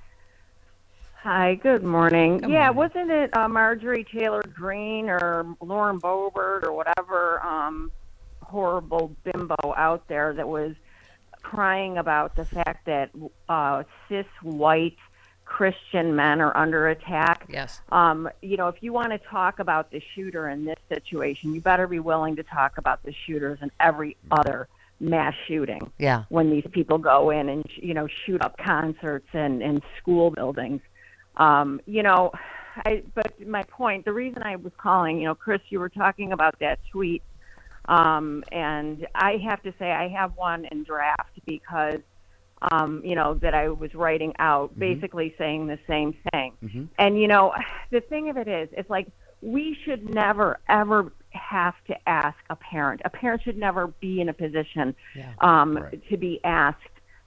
[1.22, 2.38] Hi, good morning.
[2.38, 2.76] Good yeah, morning.
[2.76, 7.92] wasn't it uh, Marjorie Taylor Greene or Lauren Boebert or whatever um,
[8.42, 10.74] horrible bimbo out there that was
[11.42, 13.10] crying about the fact that
[13.50, 14.96] uh, cis white
[15.44, 17.44] Christian men are under attack?
[17.50, 17.82] Yes.
[17.90, 21.60] Um, you know, if you want to talk about the shooter in this situation, you
[21.60, 24.68] better be willing to talk about the shooters in every other
[25.00, 26.24] mass shooting Yeah.
[26.30, 30.82] when these people go in and you know shoot up concerts and and school buildings
[31.40, 32.30] um you know
[32.86, 36.32] i but my point the reason i was calling you know chris you were talking
[36.32, 37.22] about that tweet
[37.86, 42.00] um and i have to say i have one in draft because
[42.70, 46.84] um you know that i was writing out basically saying the same thing Mm-hmm.
[46.98, 47.52] and you know,
[47.90, 49.08] the thing of it is, it's like
[49.40, 53.00] we should never ever have to ask a parent.
[53.04, 55.32] A parent should never be in a position Yeah.
[55.40, 56.02] um, Right.
[56.10, 56.78] to be asked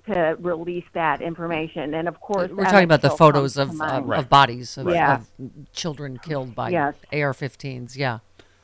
[0.07, 1.93] to release that information.
[1.93, 5.15] And of course, We're talking about the photos of, to of, of bodies of, Yeah.
[5.15, 5.27] of
[5.73, 6.95] children killed by Yes.
[7.11, 7.95] AR-15s.
[7.95, 8.19] Yeah.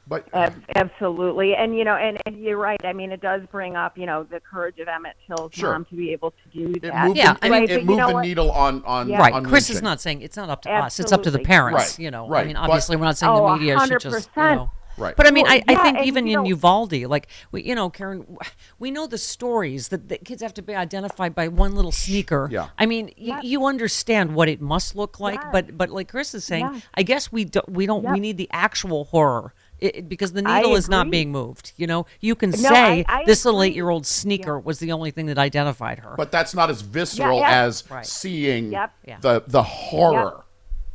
[0.08, 2.84] But Ab- absolutely, and you know, and, and you're right.
[2.84, 5.72] I mean, it does bring up, you know, the courage of Emmett Till's Sure.
[5.74, 7.06] mom to be able to do that.
[7.06, 8.22] moved, Yeah, the, I mean, it, but you moved know the what?
[8.26, 9.20] needle on on Yeah.
[9.20, 9.34] Right.
[9.34, 11.00] on Chris is not saying it's not up to us.
[11.00, 11.76] It's up to the parents.
[11.92, 12.28] Right, You know.
[12.28, 14.30] right, I mean, but- obviously, we're not saying Oh, the media should just.
[14.36, 14.72] You know.
[15.00, 15.16] Right.
[15.16, 17.28] But I mean, Well, I, I yeah, think and, even you in know- Uvalde, like
[17.52, 18.38] we, you know, Karen,
[18.80, 22.50] we know the stories that, that kids have to be identified by one little sneaker.
[22.52, 22.68] Yeah.
[22.78, 25.50] I mean, y- you understand what it must look like, Yes.
[25.52, 26.84] but but like Chris is saying, Yes.
[26.94, 29.54] I guess we don't we don't we need the actual horror.
[29.80, 31.72] It, it- because the needle is not being moved.
[31.78, 35.12] You know, you can No, say I- I this little eight-year-old sneaker was the only
[35.12, 36.16] thing that identified her.
[36.18, 37.64] But that's not as visceral yeah.
[37.64, 38.06] as Right.
[38.06, 39.22] seeing Yep.
[39.22, 40.44] The the horror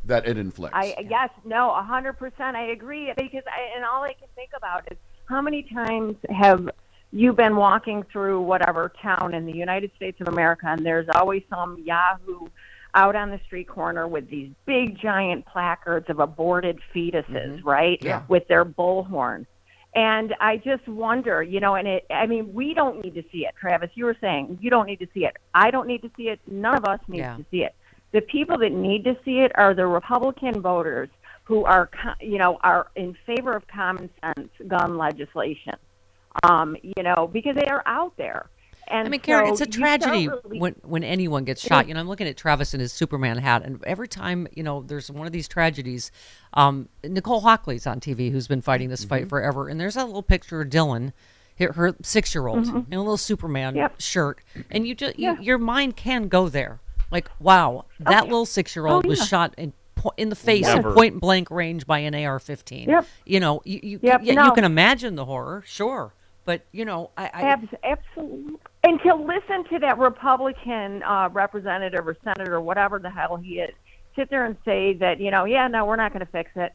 [0.07, 0.77] that it inflicts.
[0.77, 2.57] I yes, no, a hundred percent.
[2.57, 6.71] I agree because I, and all I can think about is how many times have
[7.11, 11.43] you been walking through whatever town in the United States of America, and there's always
[11.49, 12.49] some Yahoo
[12.95, 17.69] out on the street corner with these big giant placards of aborted fetuses, mm-hmm.
[17.69, 17.99] right?
[18.03, 18.23] Yeah.
[18.29, 19.47] With their bullhorn.
[19.97, 23.47] And I just wonder, you know, and it, I mean, we don't need to see
[23.47, 23.55] it.
[23.61, 25.37] Travis, you were saying you don't need to see it.
[25.55, 26.41] I don't need to see it.
[26.49, 27.37] None of us need Yeah.
[27.37, 27.75] to see it.
[28.15, 31.09] The people that need to see it are the Republican voters
[31.43, 31.91] who are,
[32.21, 35.75] you know, are in favor of common sense gun legislation.
[36.45, 38.47] Um, you know, because they are out there.
[38.89, 41.89] And I mean, Karen, so it's a tragedy really- when when anyone gets shot.
[41.89, 44.83] You know, I'm looking at Travis in his Superman hat, and every time you know
[44.83, 46.11] there's one of these tragedies,
[46.53, 49.09] um, Nicole Hockley's on TV, who's been fighting this Mm-hmm.
[49.09, 51.13] fight forever, and there's a little picture of Dylan,
[51.59, 52.87] her, her six year old, Mhm.
[52.89, 54.01] in a little Superman Yep.
[54.01, 54.41] shirt,
[54.71, 55.37] and you just Yeah.
[55.39, 56.81] you, your mind can go there,
[57.15, 58.21] like, wow, that yeah.
[58.23, 59.25] little six year old Oh, was yeah.
[59.25, 59.73] shot in.
[60.19, 60.91] In the face Never.
[60.91, 62.89] at point blank range by an AR-15.
[62.89, 63.07] Yep.
[63.25, 64.45] You know, you you, Yep, no.
[64.45, 66.13] you can imagine the horror, sure,
[66.45, 68.57] but you know, I, I Abs- absolutely.
[68.83, 73.61] And to listen to that Republican uh, representative or senator, or whatever the hell he
[73.61, 73.75] is,
[74.15, 76.75] sit there and say that, you know, yeah, no, we're not going to fix it.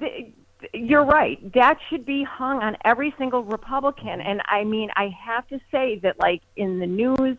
[0.00, 0.32] The,
[0.76, 1.38] you're right.
[1.52, 4.20] That should be hung on every single Republican.
[4.20, 7.36] And I mean, I have to say that, like, in the news,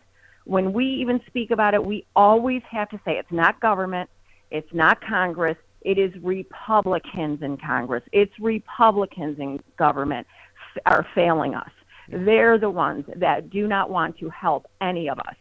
[0.49, 4.09] when we even speak about it, we always have to say it's not government,
[4.49, 10.25] it's not Congress, it is Republicans in Congress, it's Republicans in government
[10.87, 11.69] are failing us.
[12.09, 15.35] They're the ones that do not want to help any of us.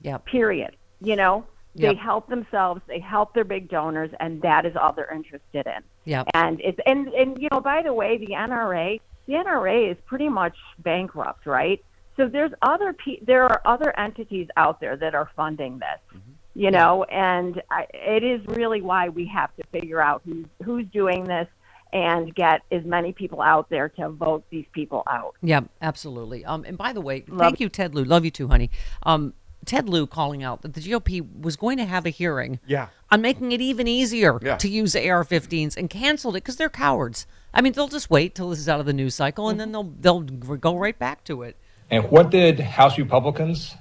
[0.00, 0.18] Yeah.
[0.18, 0.76] Period.
[1.00, 1.44] You know,
[1.74, 1.96] they Yep.
[1.96, 5.82] help themselves, they help their big donors, and that is all they're interested in.
[6.04, 6.22] Yeah.
[6.34, 10.28] And it's and and you know, by the way, the NRA, the NRA is pretty
[10.28, 11.82] much bankrupt, right?
[12.16, 16.20] So there's other pe- there are other entities out there that are funding this.
[16.54, 20.86] You know, and I, it is really why we have to figure out who's who's
[20.92, 21.48] doing this
[21.94, 25.34] and get as many people out there to vote these people out.
[25.42, 26.44] Yeah, absolutely.
[26.44, 28.04] Um, and by the way, Love- thank you, Ted Lieu.
[28.04, 28.70] Love you too, honey.
[29.04, 29.32] Um,
[29.64, 32.88] Ted Lieu calling out that the GOP was going to have a hearing Yeah.
[33.10, 34.56] on making it even easier Yeah.
[34.56, 37.26] to use AR-15s and canceled it because they're cowards.
[37.54, 39.70] I mean, they'll just wait till this is out of the news cycle and then
[39.72, 41.56] they'll they'll go right back to it.
[41.92, 43.76] And what did House Republicans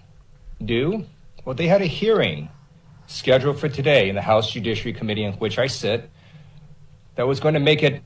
[0.63, 1.05] do?
[1.45, 2.49] Well, they had a hearing
[3.07, 6.09] scheduled for today in the House Judiciary Committee, in which I sit,
[7.15, 8.03] that was going to make it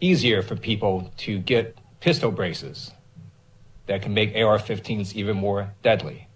[0.00, 2.90] easier for people to get pistol braces
[3.86, 6.26] that can make AR 15s even more deadly.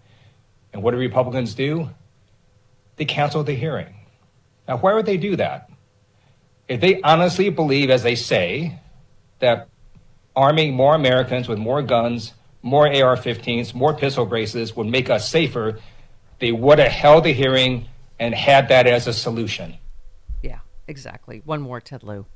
[0.73, 1.91] And what do Republicans do?
[2.97, 3.97] They canceled the hearing.
[4.69, 5.69] Now, why would they do that?
[6.69, 8.79] If they honestly believe, as they say,
[9.41, 9.69] that
[10.37, 12.33] arming more Americans with more guns,
[12.63, 15.79] more AR 15s, more pistol braces would make us safer,
[16.39, 17.87] they would have held the hearing
[18.19, 19.77] and had that as a solution.
[20.43, 21.43] Yeah, exactly.
[21.45, 22.27] One more, Ted Lieu.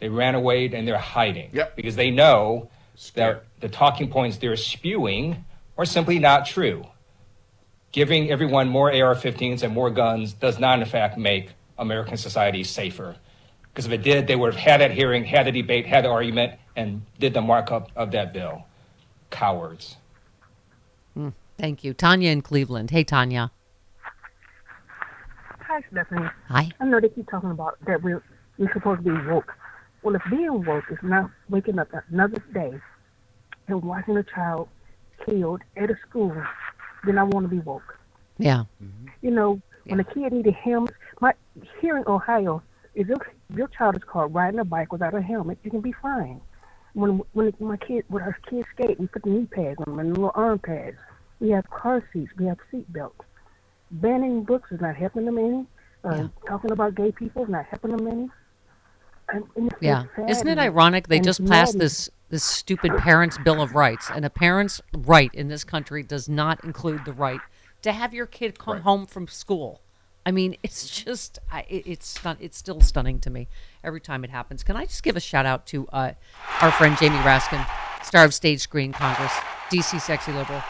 [0.00, 1.76] They ran away and they're hiding Yep.
[1.76, 2.70] because they know
[3.14, 5.44] that the talking points they're spewing
[5.76, 6.84] are simply not true.
[7.92, 12.64] Giving everyone more AR 15s and more guns does not, in fact, make American society
[12.64, 13.16] safer.
[13.72, 16.08] Because if it did, they would have had that hearing, had the debate, had the
[16.08, 18.64] argument, and did the markup of that bill.
[19.30, 19.96] Cowards.
[21.16, 22.90] Mm, thank you, Tanya in Cleveland.
[22.90, 23.50] Hey, Tanya.
[25.66, 26.28] Hi, Stephanie.
[26.48, 26.70] Hi.
[26.80, 28.22] I know they keep talking about that we're,
[28.58, 29.52] we're supposed to be woke.
[30.02, 32.72] Well, if being woke is not waking up another day
[33.68, 34.68] and watching a child
[35.24, 36.34] killed at a school,
[37.04, 37.98] then I want to be woke.
[38.38, 38.64] Yeah.
[39.22, 41.34] You know, when a kid needs a helmet, my
[41.80, 42.62] here in Ohio,
[42.94, 43.18] if your
[43.50, 46.40] if your child is caught riding a bike without a helmet, you can be fined.
[46.94, 49.98] When when my kid when our kids skate, we put the knee pads on them
[50.00, 50.96] and little arm pads.
[51.38, 52.32] We have car seats.
[52.36, 53.20] We have seat belts.
[53.90, 55.66] Banning books is not helping them any.
[56.04, 58.30] Uh, Talking about gay people is not helping them any.
[59.32, 60.04] And, and it's Yeah.
[60.16, 61.78] just Isn't it ironic they and just passed maddening.
[61.80, 66.28] this this stupid parents bill of rights and a parent's right in this country does
[66.28, 67.40] not include the right
[67.82, 69.80] to have your kid come home from school.
[70.30, 73.48] I mean, it's just I, it, it's stun, it's still stunning to me
[73.82, 74.62] every time it happens.
[74.62, 76.12] Can I just give a shout out to uh,
[76.60, 77.66] our friend Jamie Raskin,
[78.04, 79.32] star of Stage Screen Congress,
[79.72, 80.62] DC Sexy Liberal,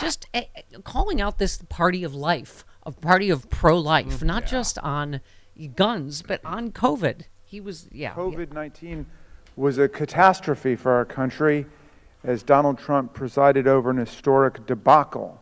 [0.00, 0.42] just uh,
[0.84, 5.20] calling out this party of life, a party of pro life, not just on
[5.74, 7.22] guns but on COVID.
[7.44, 8.10] He was yeah.
[8.10, 8.14] yeah.
[8.14, 9.06] COVID 19
[9.56, 11.66] was a catastrophe for our country
[12.22, 15.40] as Donald Trump presided over an historic debacle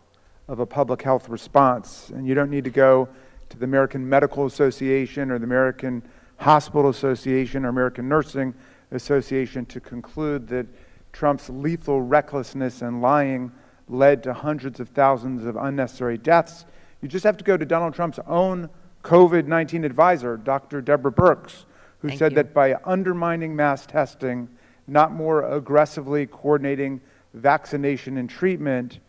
[0.48, 2.08] of a public health response.
[2.08, 3.08] And you don't need to go
[3.50, 6.02] to the American Medical Association or the American
[6.38, 8.54] Hospital Association or American Nursing
[8.90, 10.66] Association to conclude that
[11.12, 13.50] Trump's lethal recklessness and lying
[13.88, 16.64] led to hundreds of thousands of unnecessary deaths.
[17.00, 18.68] You just have to go to Donald Trump's own
[19.02, 20.80] COVID 19 advisor, Dr.
[20.80, 21.64] Deborah Birx,
[22.00, 22.36] who Thank said you.
[22.36, 24.48] that by undermining mass testing,
[24.86, 27.00] not more aggressively coordinating
[27.34, 29.00] vaccination and treatment,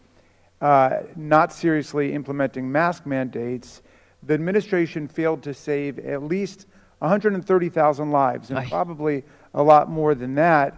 [0.61, 3.81] uh, not seriously implementing mask mandates,
[4.23, 6.67] the administration failed to save at least
[6.99, 8.67] 130,000 lives, and Aye.
[8.67, 10.75] probably a lot more than that.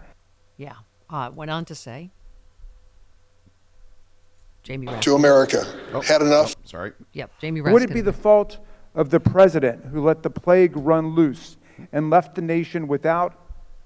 [0.58, 0.74] Yeah.
[1.10, 2.12] Uh, went on to say,
[4.64, 5.02] Jamie Raskin.
[5.02, 5.66] to America.
[6.06, 6.56] Had enough.
[6.64, 6.94] sorry.
[7.14, 8.60] Yep, Jamie Would it be the fault
[8.94, 11.58] of the president who let the plague run loose
[11.92, 13.34] and left the nation without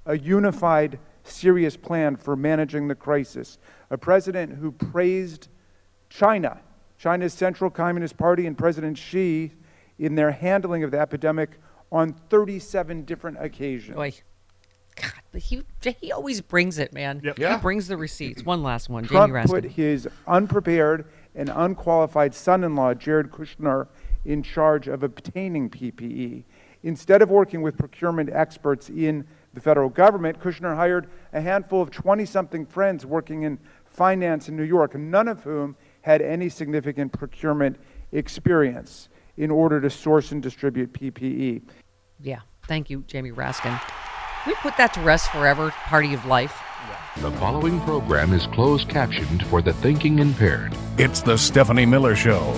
[0.05, 3.57] a unified, serious plan for managing the crisis?
[3.89, 5.47] A president who praised
[6.09, 6.59] China,
[7.05, 9.51] China's Central Communist Party, and President Xi
[9.99, 11.51] in their handling of the epidemic
[11.91, 13.95] on 37 different occasions.
[13.95, 14.11] Boy.
[14.95, 15.61] God, but he
[15.99, 17.21] he always brings it, man.
[17.23, 17.37] Yep.
[17.37, 18.43] He brings the receipts.
[18.43, 23.87] One last one, Trump Jamie put his unprepared and unqualified son-in-law, Jared Kushner,
[24.23, 26.43] in charge of obtaining PPE.
[26.81, 31.91] Instead of working with procurement experts in the federal government, Kushner hired a handful of
[31.91, 35.75] 20-something friends working in finance in New York, none of whom
[36.05, 37.77] had any significant procurement
[38.11, 40.93] experience in order to source and distribute.
[40.93, 41.63] PPE.
[42.21, 42.41] Yeah.
[42.67, 43.81] Thank you, Jamie Raskin.
[44.45, 45.71] We put that to rest forever.
[45.71, 46.55] Party of life.
[47.17, 50.77] The following program is closed captioned for the thinking impaired.
[50.99, 52.53] It's the Stephanie Miller Show.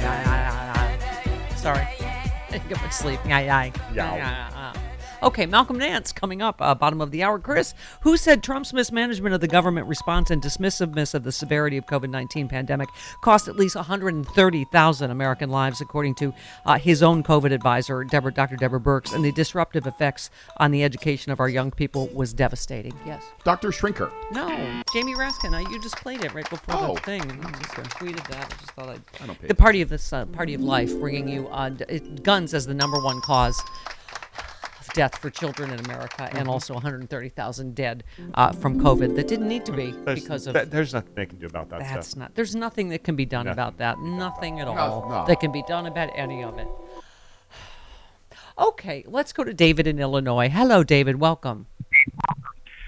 [0.00, 0.88] Yeah,
[1.48, 1.56] yeah.
[1.56, 1.86] Sorry.
[2.50, 3.20] Didn't get much sleep.
[3.26, 4.55] Yeah, yeah, yeah, yeah, yeah.
[5.22, 7.38] Okay, Malcolm Nance coming up, uh, bottom of the hour.
[7.38, 11.86] Chris, who said Trump's mismanagement of the government response and dismissiveness of the severity of
[11.86, 12.88] COVID 19 pandemic
[13.22, 16.34] cost at least 130,000 American lives, according to
[16.66, 18.56] uh, his own COVID advisor, Deborah, Dr.
[18.56, 22.92] Deborah Birx, and the disruptive effects on the education of our young people was devastating.
[23.06, 23.24] Yes.
[23.42, 23.70] Dr.
[23.70, 24.12] Shrinker.
[24.32, 24.48] No,
[24.92, 25.54] Jamie Raskin.
[25.54, 26.94] I, you just played it right before Oh.
[26.94, 27.22] the thing.
[27.22, 28.44] and I just uh, tweeted that.
[28.52, 29.00] I just thought I'd.
[29.22, 31.84] I don't pay the party of this uh, party of life, bringing you uh, d-
[31.88, 33.95] it, guns as the number one cause of
[34.96, 36.52] death for children in America, and Mhm.
[36.52, 38.02] also 130,000 dead
[38.34, 40.54] uh, from COVID that didn't need to be There's, because of.
[40.54, 42.18] that- there's nothing they can do about that that's stuff.
[42.18, 42.34] not.
[42.34, 43.52] There's nothing that can be done Nothing.
[43.52, 43.98] about that.
[44.00, 45.24] Nothing at No, all no.
[45.26, 46.66] that can be done about any of it.
[48.58, 50.48] Okay, let's go to David in Illinois.
[50.48, 51.20] Hello, David.
[51.20, 51.66] Welcome.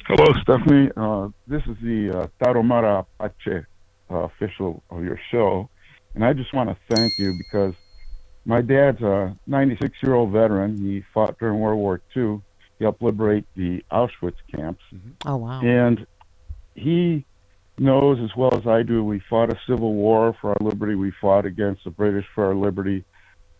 [0.06, 0.90] Hello, Stephanie.
[0.96, 3.66] Uh, this is the uh, Taromara Apache
[4.10, 5.68] uh, official of your show.
[6.14, 7.74] And I just want to thank you because
[8.48, 10.78] my dad's a 96 year old veteran.
[10.78, 12.40] He fought during World War II.
[12.78, 14.82] He helped liberate the Auschwitz camps.
[15.26, 15.60] Oh wow.
[15.60, 16.06] And
[16.74, 17.26] he
[17.78, 20.94] knows as well as I do we fought a civil war for our liberty.
[20.94, 23.04] We fought against the British for our liberty.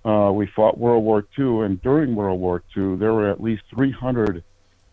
[0.06, 3.64] Uh, we fought World War II, and during World War II, there were at least
[3.74, 4.42] 300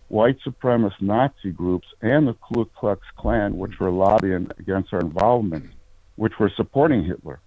[0.09, 5.69] white supremacist Nazi groups and the Ku Klux Klan, which were lobbying against our involvement,
[6.17, 7.39] which were supporting Hitler.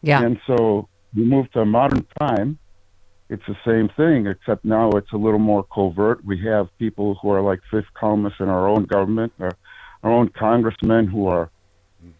[0.00, 0.22] Yeah.
[0.22, 2.58] And so we moved to a modern time.
[3.28, 6.22] It's the same thing, except now it's a little more covert.
[6.24, 9.52] We have people who are like fifth columnists in our own government, our,
[10.02, 11.50] our own congressmen who are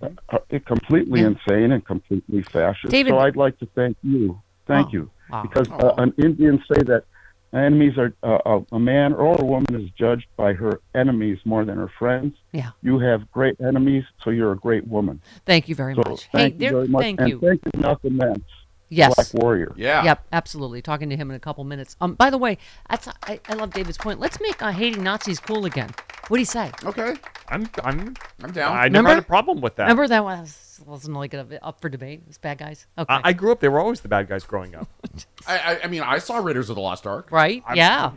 [0.02, 1.28] uh, uh, completely Yeah.
[1.34, 2.90] insane and completely fascist.
[2.92, 4.40] David- so I'd like to thank you.
[4.66, 5.10] Thank Oh, you.
[5.30, 5.42] wow.
[5.42, 7.04] Because uh, an Indian say that
[7.52, 8.38] enemies are uh,
[8.72, 12.34] a a man or a woman is judged by her enemies more than her friends.
[12.52, 12.70] Yeah.
[12.80, 15.20] You have great enemies, so you're a great woman.
[15.44, 16.28] Thank you very So much.
[16.32, 17.02] Thank hey, you very much.
[17.02, 17.38] thank and you.
[17.40, 18.44] Thank you, Malcolm Nance.
[18.92, 19.14] Yes.
[19.14, 19.72] Black Warrior.
[19.76, 20.04] Yeah.
[20.04, 20.26] Yep.
[20.32, 20.82] Absolutely.
[20.82, 21.96] Talking to him in a couple minutes.
[22.00, 22.14] Um.
[22.14, 22.58] By the way,
[22.90, 24.20] that's I, I love David's point.
[24.20, 25.90] Let's make uh, hating Nazis cool again.
[26.28, 26.70] What do you say?
[26.84, 27.14] Okay.
[27.48, 28.76] I'm I'm I'm down.
[28.76, 29.84] I never had a problem with that.
[29.84, 32.22] Remember that was wasn't like a, up for debate.
[32.28, 32.86] It's bad guys.
[32.98, 33.12] Okay.
[33.12, 33.60] I, I grew up.
[33.60, 34.88] They were always the bad guys growing up.
[35.46, 37.28] I, I, I mean, I saw Raiders of the Lost Ark.
[37.30, 37.62] right?
[37.66, 38.10] I'm- yeah.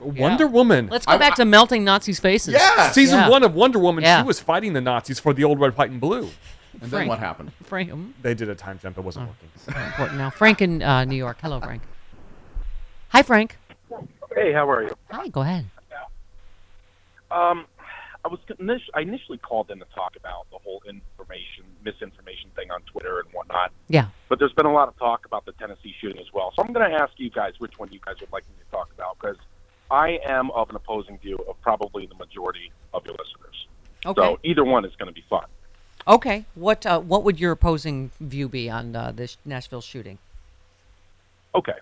[0.00, 0.50] Wonder Yeah.
[0.50, 0.88] Woman.
[0.88, 2.52] Let's go back to melting Nazis' faces.
[2.54, 2.90] Yeah.
[2.90, 3.28] Season Yeah.
[3.30, 4.04] one of Wonder Woman.
[4.04, 4.20] Yeah.
[4.22, 6.28] She was fighting the Nazis for the old red, white, and blue.
[6.80, 7.52] And then what happened?
[7.64, 7.92] Frank.
[7.92, 8.98] um, They did a time jump.
[8.98, 9.84] It wasn't working.
[9.88, 10.30] Important now.
[10.30, 11.38] Frank in uh, New York.
[11.40, 11.82] Hello, Frank.
[13.08, 13.56] Hi, Frank.
[14.34, 14.96] Hey, how are you?
[15.10, 15.28] Hi.
[15.28, 15.66] Go ahead.
[17.30, 17.66] Um,
[18.24, 22.70] I was init- I initially called in to talk about the whole information, misinformation thing
[22.70, 23.72] on Twitter and whatnot.
[23.88, 24.06] Yeah.
[24.28, 26.52] But there's been a lot of talk about the Tennessee shooting as well.
[26.56, 28.70] So I'm going to ask you guys which one you guys would like me to
[28.70, 29.36] talk about because
[29.90, 33.66] I am of an opposing view of probably the majority of your listeners.
[34.04, 34.20] Okay.
[34.20, 35.46] So either one is going to be fun.
[36.08, 36.44] Okay.
[36.54, 40.18] What uh, What would your opposing view be on uh, this Nashville shooting?
[41.54, 41.72] Okay.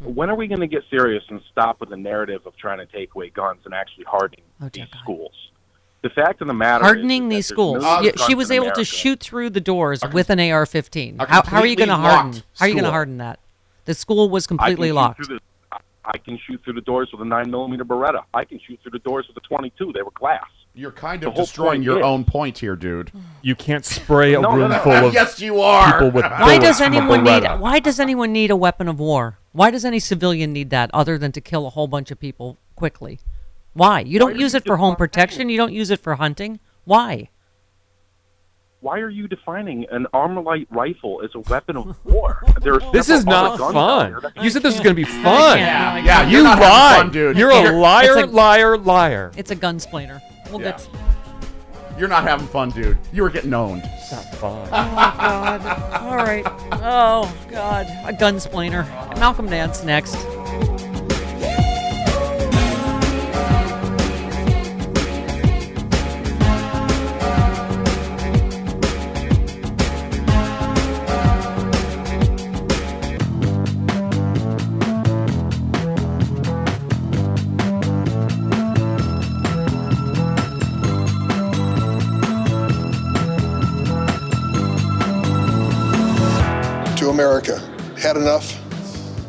[0.00, 2.86] When are we going to get serious and stop with the narrative of trying to
[2.86, 5.32] take away guns and actually hardening these schools?
[6.02, 7.82] The fact of the matter Hardening is, these is that schools.
[7.82, 11.18] no Yeah, she was in able to shoot through the doors with an AR-15.
[11.28, 12.32] How, how are you going to harden?
[12.32, 13.38] locked How are you going to harden that?
[13.84, 15.28] The school was completely shoot locked.
[15.28, 15.40] the-
[16.02, 18.24] I can shoot through the doors with a nine millimeter Beretta.
[18.32, 19.92] I can shoot through the doors with a 22.
[19.92, 20.48] They were glass.
[20.72, 23.10] You're kind of destroying your is- own point here, dude.
[23.42, 24.78] You can't spray a No, no, room no.
[24.78, 25.92] full of Yes, you are.
[25.92, 27.60] people with Why does bullets from a anyone need?
[27.60, 29.38] Why does anyone need a weapon of war?
[29.52, 32.56] Why does any civilian need that other than to kill a whole bunch of people
[32.76, 33.18] quickly?
[33.72, 34.00] Why?
[34.00, 35.48] You don't are use you it for home protection.
[35.48, 36.60] You don't use it for hunting.
[36.84, 37.30] Why?
[38.80, 42.42] Why are you defining an Armalite rifle as a weapon of war?
[42.62, 44.44] There are This is not other guns out fun.
[44.44, 45.58] You said this is going to be fun.
[45.58, 47.36] Yeah, yeah, you you're lied, fun, dude.
[47.36, 49.32] You're You're- a liar, a- liar, liar.
[49.36, 50.22] It's a gunsplainer.
[50.50, 50.72] We'll Yeah.
[50.72, 50.88] get.
[51.98, 52.96] You're not having fun, dude.
[53.12, 53.82] You were getting owned.
[53.84, 54.68] It's not fun.
[54.68, 56.02] Oh God!
[56.02, 56.44] All right.
[56.72, 57.86] Oh God!
[58.06, 58.86] A gunsplainer.
[59.18, 60.14] Malcolm Nance next.
[88.10, 88.60] Had enough?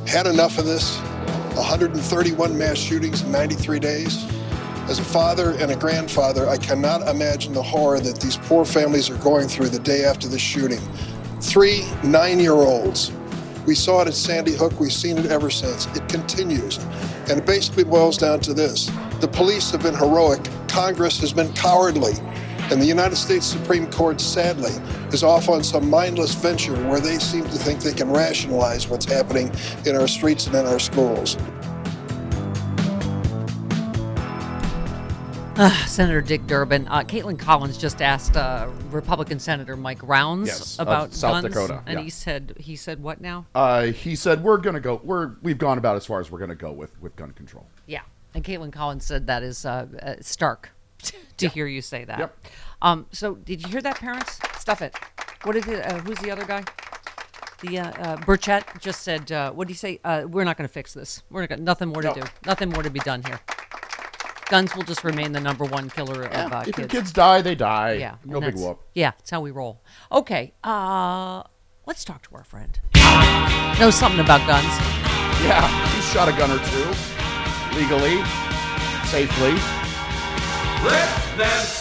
[0.07, 0.97] Had enough of this?
[1.53, 4.25] 131 mass shootings in 93 days?
[4.89, 9.07] As a father and a grandfather, I cannot imagine the horror that these poor families
[9.11, 10.79] are going through the day after this shooting.
[11.41, 13.11] Three nine year olds.
[13.67, 15.85] We saw it at Sandy Hook, we've seen it ever since.
[15.95, 16.79] It continues.
[17.29, 21.53] And it basically boils down to this the police have been heroic, Congress has been
[21.53, 22.13] cowardly.
[22.71, 24.71] And the United States Supreme Court, sadly,
[25.11, 29.05] is off on some mindless venture where they seem to think they can rationalize what's
[29.05, 29.53] happening
[29.85, 31.35] in our streets and in our schools.
[35.57, 36.87] Uh, Senator Dick Durbin.
[36.87, 41.83] Uh, Kaitlan Collins just asked uh, Republican Senator Mike Rounds Yes, about South guns, Dakota,
[41.85, 42.03] and yeah.
[42.05, 43.45] he said he said what now?
[43.53, 45.01] Uh, he said we're gonna go.
[45.03, 47.67] We're we've gone about as far as we're gonna go with with gun control.
[47.85, 48.01] Yeah,
[48.33, 50.71] and Kaitlan Collins said that is uh, uh, stark
[51.37, 52.19] to hear you say that.
[52.19, 52.47] Yep.
[52.81, 54.39] Um, so did you hear that, parents?
[54.59, 54.95] Stuff it.
[55.43, 56.63] What did it, uh, who's the other guy?
[57.61, 59.99] The uh, uh, Burchett just said, uh, what do you say?
[60.03, 61.21] Uh, we're not going to fix this.
[61.29, 62.13] We're not gonna, nothing more No.
[62.13, 62.27] to do.
[62.45, 63.39] Nothing more to be done here.
[64.49, 66.91] Guns will just remain the number one killer of uh, if your kids.
[66.91, 67.93] kids die, they die.
[67.93, 68.81] Yeah, No big whoop.
[68.93, 69.81] Yeah, that's how we roll.
[70.11, 71.43] Okay, uh,
[71.85, 72.77] let's talk to our friend.
[73.79, 74.65] Knows something about guns.
[75.45, 75.65] Yeah,
[75.95, 76.85] he shot a gun or two
[77.79, 78.21] legally,
[79.05, 79.53] safely.
[80.83, 81.80] Let's dance.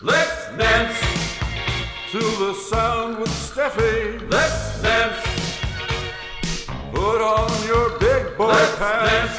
[0.00, 0.96] Let's dance
[2.12, 4.30] to the sound with Steffi.
[4.30, 5.18] Let's dance.
[6.92, 9.34] Put on your big boy pants.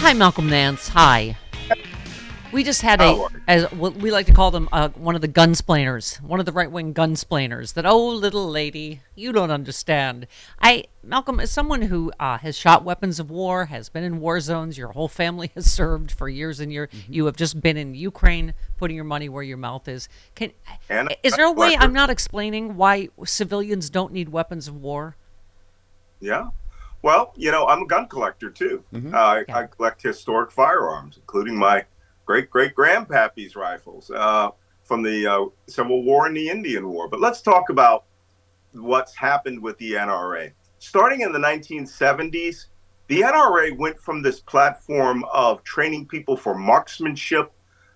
[0.00, 0.88] Hi, Malcolm Nance.
[0.88, 1.36] Hi.
[2.56, 3.28] We just had a, are you?
[3.46, 6.52] as what we like to call them, uh, one of the gunsplainers, one of the
[6.52, 7.74] right-wing gunsplainers.
[7.74, 10.26] That oh, little lady, you don't understand.
[10.58, 14.40] I, Malcolm, as someone who uh, has shot weapons of war, has been in war
[14.40, 16.88] zones, your whole family has served for years and years.
[16.88, 17.12] Mm-hmm.
[17.12, 20.08] You have just been in Ukraine, putting your money where your mouth is.
[20.34, 20.52] Can
[20.88, 21.84] And is there a way collector.
[21.84, 25.16] I'm not explaining why civilians don't need weapons of war?
[26.20, 26.48] Yeah.
[27.02, 28.82] Well, you know, I'm a gun collector too.
[28.94, 29.14] Mm-hmm.
[29.14, 31.84] Uh, I, I collect historic firearms, including my
[32.26, 34.50] great great grandpappy's rifles uh,
[34.82, 37.08] from the uh, Civil War and the Indian War.
[37.08, 38.04] But let's talk about
[38.72, 40.52] what's happened with the NRA.
[40.78, 42.66] Starting in the 1970s,
[43.08, 47.52] the NRA went from this platform of training people for marksmanship,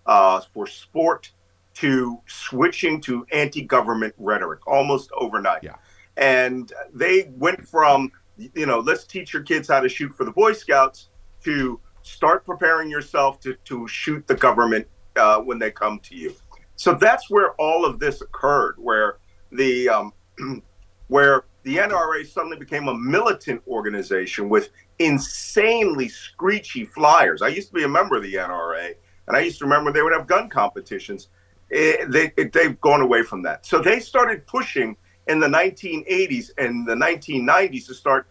[0.07, 1.31] uh, for sport,
[1.75, 5.63] to switching to anti government rhetoric almost overnight.
[5.63, 5.77] Yeah.
[6.17, 10.33] And they went from, you know, let's teach your kids how to shoot for the
[10.33, 11.09] Boy Scouts
[11.45, 11.81] to
[12.11, 14.87] start preparing yourself to, to shoot the government
[15.17, 16.35] uh, when they come to you.
[16.77, 19.19] So that's where all of this occurred, where
[19.53, 20.13] the um,
[21.09, 27.43] where the NRA suddenly became a militant organization with insanely screechy flyers.
[27.43, 28.95] I used to be a member of the NRA,
[29.27, 31.29] and I used to remember they would have gun competitions.
[31.73, 33.67] Eh, they, it, they've gone away from that.
[33.67, 34.97] So they started pushing
[35.27, 38.27] in the 1980s and the 1990s to start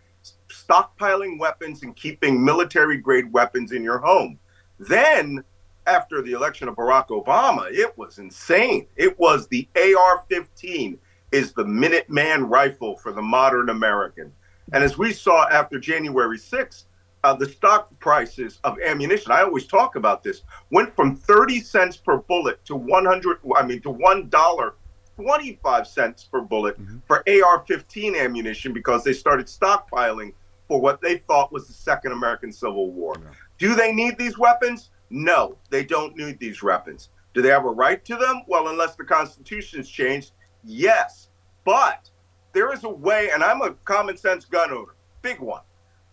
[0.70, 4.39] stockpiling weapons and keeping military grade weapons in your home.
[4.80, 5.43] Then,
[5.88, 8.88] after the election of Barack Obama, it was insane.
[8.95, 10.97] It was the AR 15
[11.32, 14.32] is the Minuteman rifle for the modern American.
[14.72, 16.86] And as we saw after January 6th,
[17.24, 21.97] uh, the stock prices of ammunition, I always talk about this, went from 30 cents
[21.97, 24.72] per bullet to 100, I mean, to $1
[25.17, 30.34] 25 cents per bullet for AR 15 ammunition because they started stockpiling
[30.70, 33.15] for what they thought was the Second American Civil War.
[33.57, 34.91] Do they need these weapons?
[35.09, 37.09] No, they don't need these weapons.
[37.34, 38.43] Do they have a right to them?
[38.47, 40.32] Well, unless the Constitution's changed,
[40.63, 41.30] yes.
[41.65, 42.09] But
[42.53, 45.63] there is a way, and I'm a common sense gun owner, big one.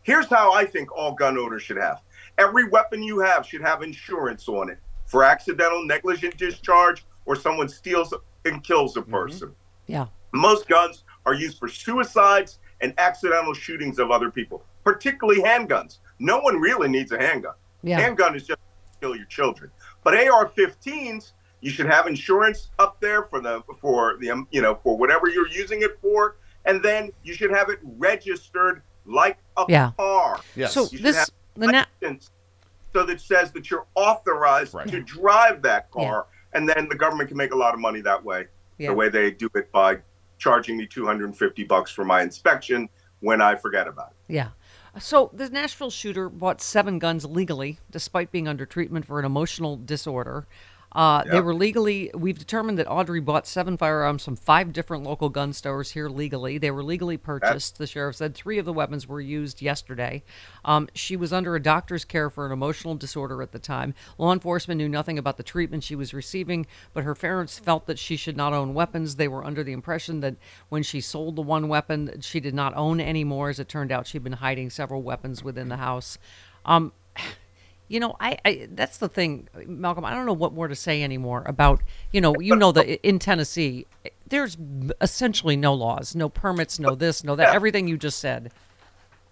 [0.03, 2.01] Here's how I think all gun owners should have
[2.39, 7.69] every weapon you have should have insurance on it for accidental negligent discharge or someone
[7.69, 8.13] steals
[8.45, 9.13] and kills a mm-hmm.
[9.13, 9.55] person.
[9.87, 10.07] Yeah.
[10.33, 15.99] Most guns are used for suicides and accidental shootings of other people, particularly handguns.
[16.19, 17.55] No one really needs a handgun.
[17.83, 18.01] Yeah.
[18.01, 19.71] Handgun is just to kill your children.
[20.05, 24.79] But AR-15s, you should have insurance up there for the for the um, you know
[24.83, 29.65] for whatever you're using it for, and then you should have it registered like a
[29.69, 29.93] Yeah.
[29.97, 30.41] car.
[30.55, 30.73] Yes.
[30.73, 32.31] So You this- have the na- license
[32.93, 37.37] so that says that you're authorized to drive that car, and then the government can
[37.37, 38.47] make a lot of money that way.
[38.79, 38.89] Yeah.
[38.89, 39.99] The way they do it by
[40.39, 42.89] charging me 250 bucks for my inspection
[43.21, 44.33] when I forget about it.
[44.35, 44.49] Yeah.
[44.99, 49.77] So the Nashville shooter bought seven guns legally, despite being under treatment for an emotional
[49.77, 50.47] disorder.
[50.97, 52.11] Uh, They were legally.
[52.15, 56.57] We've determined that Audrey bought seven firearms from five different local gun stores here legally.
[56.57, 57.77] They were legally purchased.
[57.77, 60.25] the sheriff said three of the weapons were used yesterday.
[60.65, 63.93] Um, she was under a doctor's care for an emotional disorder at the time.
[64.17, 67.99] Law enforcement knew nothing about the treatment she was receiving, but her parents felt that
[67.99, 69.17] she should not own weapons.
[69.17, 70.37] They were under the impression that
[70.71, 73.51] when she sold the one weapon, she did not own any more.
[73.51, 76.17] As it turned out, she'd been hiding several weapons within the house.
[76.65, 76.93] Um,
[77.89, 80.05] you know, I, I that's the thing, Malcolm.
[80.05, 81.83] I don't know what more to say anymore about
[82.13, 83.87] you know you know that in Tennessee
[84.29, 84.57] there's
[85.01, 87.49] essentially no laws, no permits, no this, no that.
[87.49, 87.55] Yeah.
[87.55, 88.53] Everything you just said.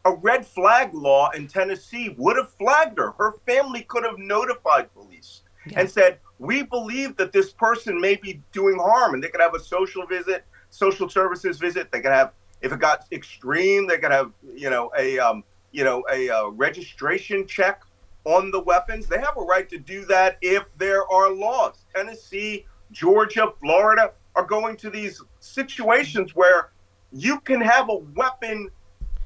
[0.04, 3.12] A red flag law in Tennessee would have flagged her.
[3.12, 5.42] Her family could have notified police
[5.74, 9.54] and said, "We believe that this person may be doing harm," and they could have
[9.54, 11.90] a social visit, social services visit.
[11.90, 15.42] They could have, if it got extreme, they could have, you know, a, um,
[15.72, 17.82] you know, a uh, registration check
[18.24, 19.06] on the weapons.
[19.06, 21.84] They have a right to do that if there are laws.
[21.94, 26.70] Tennessee, Georgia, Florida are going to these situations where
[27.12, 28.70] you can have a weapon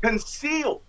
[0.03, 0.82] concealed,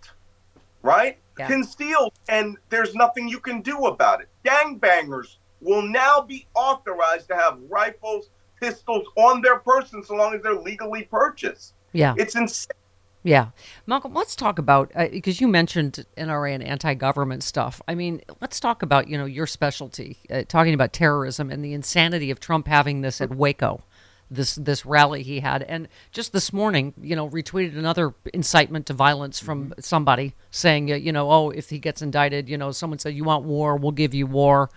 [0.81, 1.17] right?
[1.37, 1.47] Yeah.
[1.47, 4.27] Concealed, and there's nothing you can do about it.
[4.43, 8.29] Gangbangers will now be authorized to have rifles,
[8.59, 11.73] pistols on their person so long as they're legally purchased.
[11.93, 12.13] Yeah.
[12.17, 12.75] It's insane.
[13.23, 13.49] Yeah.
[13.85, 17.81] Malcolm, let's talk about uh, because you mentioned NRA and anti-government stuff.
[17.87, 21.73] I mean, let's talk about, you know, your specialty, uh, talking about terrorism and the
[21.73, 23.83] insanity of Trump having this at Waco.
[24.31, 28.93] This this rally he had and just this morning, you know, retweeted another incitement to
[28.93, 32.99] violence from somebody saying, uh, you know, oh, if he gets indicted, you know, someone
[32.99, 34.69] said you want war, we'll give you war.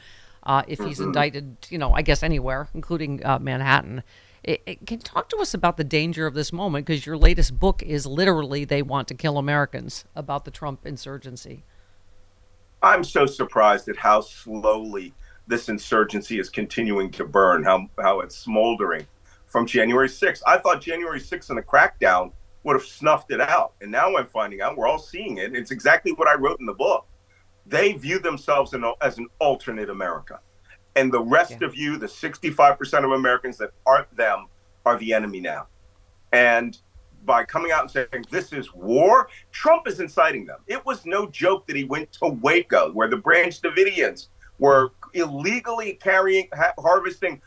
[0.43, 4.03] Uh, if he's indicted, you know, I guess anywhere, including uh, Manhattan.
[4.45, 6.87] It, it- can talk to us about the danger of this moment?
[6.87, 11.65] Because your latest book is literally "They Want to Kill Americans" about the Trump insurgency.
[12.83, 15.15] I'm so surprised at how slowly
[15.47, 19.07] this insurgency is continuing to burn, how how it's smoldering
[19.47, 20.41] from January 6th.
[20.47, 22.33] I thought January 6th and the crackdown
[22.65, 23.75] would have snuffed it out.
[23.81, 25.55] And now I'm finding out we're all seeing it.
[25.55, 27.07] It's exactly what I wrote in the book.
[27.67, 30.41] They view themselves in, as an alternate America.
[30.97, 34.47] And the rest of you, the 65% of Americans that aren't them,
[34.85, 35.69] are the enemy now.
[36.33, 36.77] And
[37.25, 40.59] by coming out and saying this is war, Trump is inciting them.
[40.67, 44.29] It was no joke that he went to Waco, where the Branch Davidians
[44.59, 47.41] were illegally carrying, ha- harvesting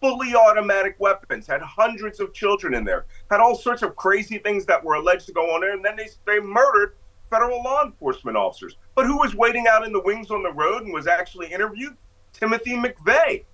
[0.00, 4.64] fully automatic weapons, had hundreds of children in there, had all sorts of crazy things
[4.66, 6.94] that were alleged to go on there, and then they, they murdered
[7.28, 8.76] federal law enforcement officers.
[8.94, 11.96] But who was waiting out in the wings on the road and was actually interviewed?
[12.40, 13.44] Timothy McVeigh,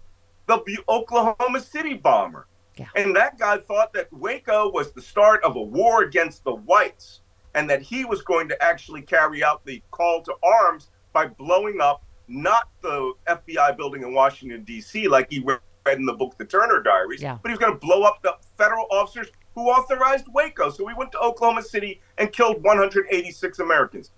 [0.47, 2.47] the Oklahoma City bomber.
[2.95, 7.21] And that guy thought that Waco was the start of a war against the whites
[7.55, 11.81] and that he was going to actually carry out the call to arms by blowing
[11.81, 15.61] up not the FBI building in Washington, D.C., like he read
[15.93, 17.39] in the book The Turner Diaries, Yeah.
[17.43, 20.69] but he was going to blow up the federal officers who authorized Waco.
[20.69, 24.11] So we went to Oklahoma City and killed 186 Americans.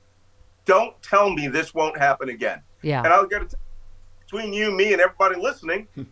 [0.64, 2.60] Don't tell me this won't happen again.
[2.82, 3.02] Yeah.
[3.04, 3.54] And I'll get it
[4.30, 5.88] between you, me, and everybody listening.
[5.94, 6.02] Hmm.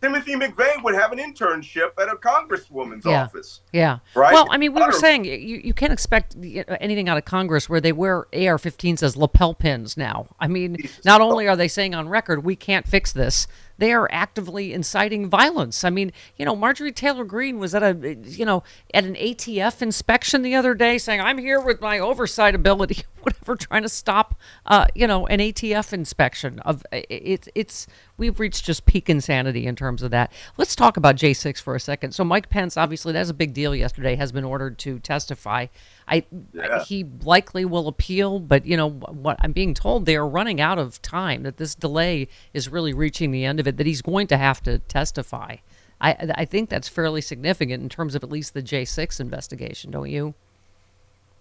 [0.00, 3.24] Timothy McVeigh would have an internship at a congresswoman's Yeah.
[3.24, 3.60] office.
[3.70, 3.98] Yeah.
[4.14, 4.32] Right?
[4.32, 6.36] Well, I mean, we were saying you, you can't expect
[6.80, 10.28] anything out of Congress where they wear AR-15s as lapel pins now.
[10.40, 13.46] I mean, not only are they saying on record we can't fix this,
[13.80, 15.84] they are actively inciting violence.
[15.84, 18.62] I mean, you know, Marjorie Taylor Greene was at a you know
[18.94, 23.56] at an ATF inspection the other day saying I'm here with my oversight ability, whatever,
[23.56, 27.86] trying to stop uh, you know an ATF inspection of it's it's
[28.20, 30.30] we've reached just peak insanity in terms of that.
[30.58, 32.12] Let's talk about J6 for a second.
[32.12, 35.66] So Mike Pence, obviously, that's a big deal yesterday, has been ordered to testify.
[36.06, 36.84] I, Yeah.
[36.84, 40.78] he likely will appeal, but you know what I'm being told they are running out
[40.78, 41.42] of time.
[41.42, 43.78] That this delay is really reaching the end of it.
[43.78, 45.56] That he's going to have to testify.
[46.00, 50.10] I I think that's fairly significant in terms of at least the J6 investigation, don't
[50.10, 50.34] you?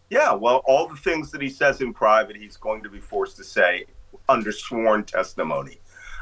[0.10, 3.38] Yeah, well, all the things that he says in private, he's going to be forced
[3.38, 3.86] to say
[4.28, 5.80] under sworn testimony.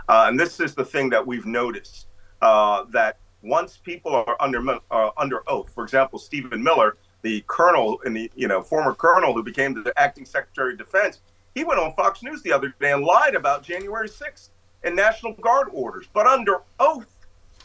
[0.08, 2.08] Uh, and this is the thing that we've noticed
[2.42, 8.00] uh, that once people are under uh, under oath, for example, Stephen Miller, the colonel
[8.06, 11.22] the you know former colonel who became the acting secretary of defense,
[11.56, 14.50] he went on Fox News the other day and lied about January 6th
[14.84, 16.08] and National Guard orders.
[16.14, 17.14] But under oath,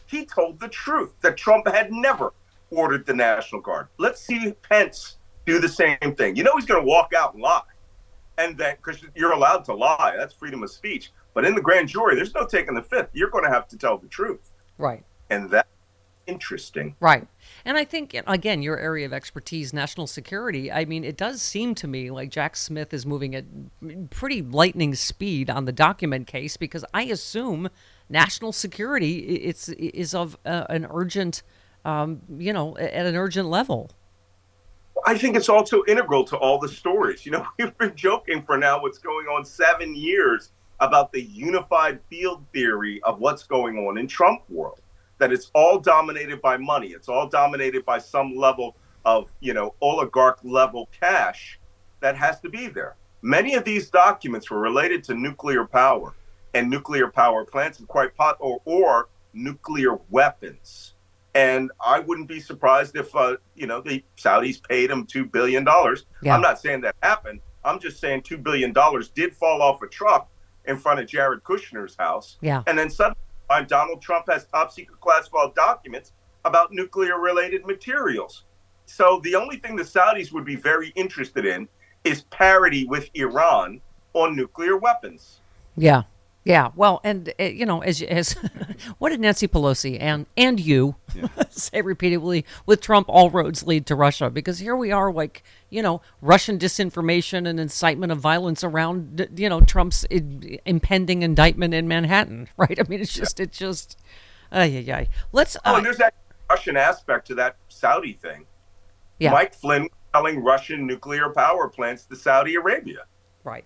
[0.07, 2.32] he told the truth that Trump had never
[2.70, 3.88] ordered the National Guard.
[3.99, 5.16] Let's see Pence
[5.47, 6.36] do the same thing.
[6.36, 7.62] You know he's going to walk out and lie.
[8.38, 11.12] And then, because you're allowed to lie, that's freedom of speech.
[11.35, 13.11] But in the grand jury, there's no taking the fifth.
[13.12, 14.53] You're going to have to tell the truth.
[14.78, 15.05] Right.
[15.30, 15.66] And that
[16.26, 16.97] interesting.
[17.01, 17.26] Right.
[17.64, 21.74] And I think, again, your area of expertise, national security, I mean, it does seem
[21.76, 23.45] to me like Jack Smith is moving at
[24.11, 27.68] pretty lightning speed on the document case because I assume
[28.09, 31.43] national security it's, is of uh, an urgent,
[31.85, 33.91] um, you know, at an urgent level.
[35.05, 37.26] I think it's also integral to all the stories.
[37.26, 40.53] You know, we've been joking for now what's going on seven years
[40.83, 44.80] about the unified field theory of what's going on in Trump world.
[45.18, 46.89] That it's all dominated by money.
[46.89, 51.61] It's all dominated by some level of, you know, oligarch level cash
[52.01, 52.97] that has to be there.
[53.22, 56.14] Many of these documents were related to nuclear power
[56.55, 60.95] and nuclear power plants and quite pot or, or nuclear weapons.
[61.37, 65.64] And I wouldn't be surprised if, uh, you know, the Saudis paid him $2 billion.
[66.22, 66.35] Yeah.
[66.35, 67.41] I'm not saying that happened.
[67.64, 68.74] I'm just saying $2 billion
[69.14, 70.28] did fall off a truck
[70.66, 72.38] in front of Jared Kushner's house.
[72.40, 72.62] Yeah.
[72.66, 73.16] And then suddenly
[73.66, 76.12] Donald Trump has top secret classified documents
[76.44, 78.44] about nuclear related materials.
[78.86, 81.68] So the only thing the Saudis would be very interested in
[82.04, 83.80] is parity with Iran
[84.14, 85.40] on nuclear weapons.
[85.76, 86.02] Yeah.
[86.45, 86.70] Yeah.
[86.74, 88.32] Well, and uh, you know, as as
[88.99, 90.97] what did Nancy Pelosi and and you
[91.51, 95.82] say repeatedly with Trump, all roads lead to Russia because here we are, like you
[95.82, 101.86] know, Russian disinformation and incitement of violence around you know Trump's i- impending indictment in
[101.86, 102.78] Manhattan, right?
[102.78, 103.97] I mean, it's just it's just,
[104.51, 105.05] ay yeah, yeah.
[105.32, 105.57] Let's.
[105.64, 106.14] Oh, Uh, and there's that
[106.51, 108.47] Russian aspect to that Saudi thing.
[109.20, 109.30] Yeah.
[109.30, 113.05] Mike Flynn selling Russian nuclear power plants to Saudi Arabia.
[113.45, 113.64] Right.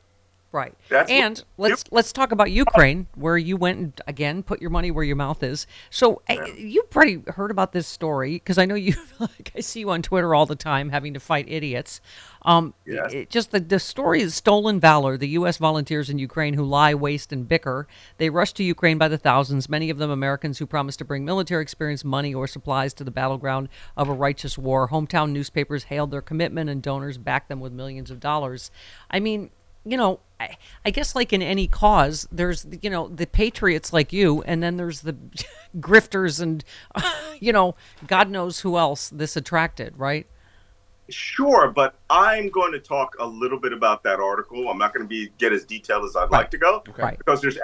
[0.57, 0.75] Right.
[0.89, 4.71] That's what- and let's let's talk about Ukraine, where you went and again put your
[4.71, 5.67] money where your mouth is.
[5.91, 8.95] So uh, you probably heard about this story because I know you.
[9.19, 12.03] Like, I see you on Twitter all the time, having to fight idiots.
[12.43, 13.13] Um, Yes.
[13.15, 15.17] it- just the the story is stolen valor.
[15.19, 15.57] The U.S.
[15.59, 17.87] volunteers in Ukraine who lie, waste, and bicker.
[18.19, 19.69] They rush to Ukraine by the thousands.
[19.69, 23.11] Many of them Americans who promise to bring military experience, money, or supplies to the
[23.11, 24.89] battleground of a righteous war.
[24.89, 28.71] Hometown newspapers hailed their commitment, and donors backed them with millions of dollars.
[29.11, 29.51] I mean
[29.87, 34.13] you know, I, I guess like in any cause, there's you know the patriots like
[34.13, 35.17] you, and then there's the
[35.79, 36.65] grifters and
[37.41, 37.75] you know
[38.07, 40.27] God knows who else this attracted, right?
[41.09, 44.69] Sure, but I'm going to talk a little bit about that article.
[44.69, 47.17] I'm not going to be get as detailed as I'd like to go Right.
[47.17, 47.57] because there's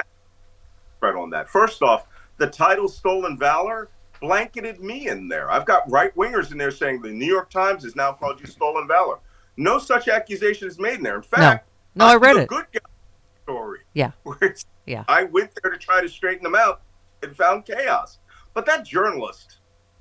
[0.96, 1.48] spread on that.
[1.50, 2.06] First off,
[2.38, 3.88] the title "Stolen Valor"
[4.20, 5.50] blanketed me in there.
[5.50, 8.46] I've got right wingers in there saying the New York Times has now called you
[8.46, 9.18] stolen valor.
[9.56, 11.16] No such accusation is made in there.
[11.16, 12.48] In fact, No, I read the it.
[12.48, 12.80] Good guy
[13.42, 13.80] story.
[13.94, 14.12] Yeah.
[14.22, 15.04] Where it's, Yeah.
[15.08, 16.82] I went there to try to straighten them out
[17.22, 18.18] and found chaos.
[18.54, 19.58] But that journalist,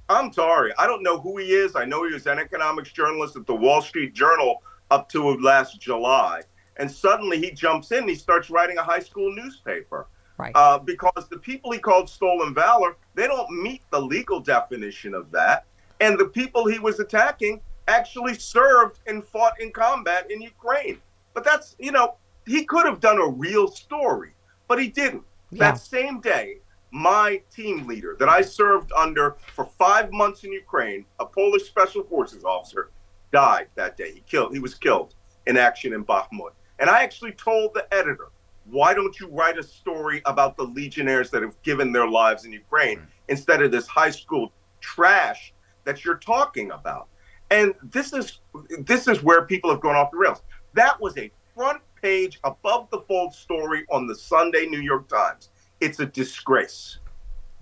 [0.10, 1.76] I'm sorry, I don't know who he is.
[1.76, 5.80] I know he was an economics journalist at the Wall Street Journal up to last
[5.80, 6.42] July.
[6.78, 10.08] And suddenly he jumps in and he starts writing a high school newspaper.
[10.38, 10.52] Right.
[10.56, 15.30] Uh, because the people he called stolen valor, they don't meet the legal definition of
[15.32, 15.66] that.
[16.00, 21.00] And the people he was attacking actually served and fought in combat in Ukraine.
[21.34, 22.16] But that's, you know,
[22.46, 24.34] he could have done a real story,
[24.68, 25.24] but he didn't.
[25.52, 25.72] Yeah.
[25.72, 26.58] That same day,
[26.92, 32.04] my team leader that I served under for five months in Ukraine, a Polish special
[32.04, 32.92] forces officer,
[33.32, 34.12] died that day.
[34.12, 34.54] He killed.
[34.54, 35.16] He was killed
[35.48, 36.52] in action in Bakhmut.
[36.80, 38.30] And I actually told the editor,
[38.66, 42.52] "Why don't you write a story about the legionnaires that have given their lives in
[42.52, 44.52] Ukraine instead of this high school
[44.82, 45.54] trash
[45.86, 47.08] that you're talking about?"
[47.52, 48.40] And this is
[48.80, 50.42] this is where people have gone off the rails.
[50.74, 55.50] That was a front page above the fold story on the Sunday New York Times.
[55.80, 56.98] It's a disgrace.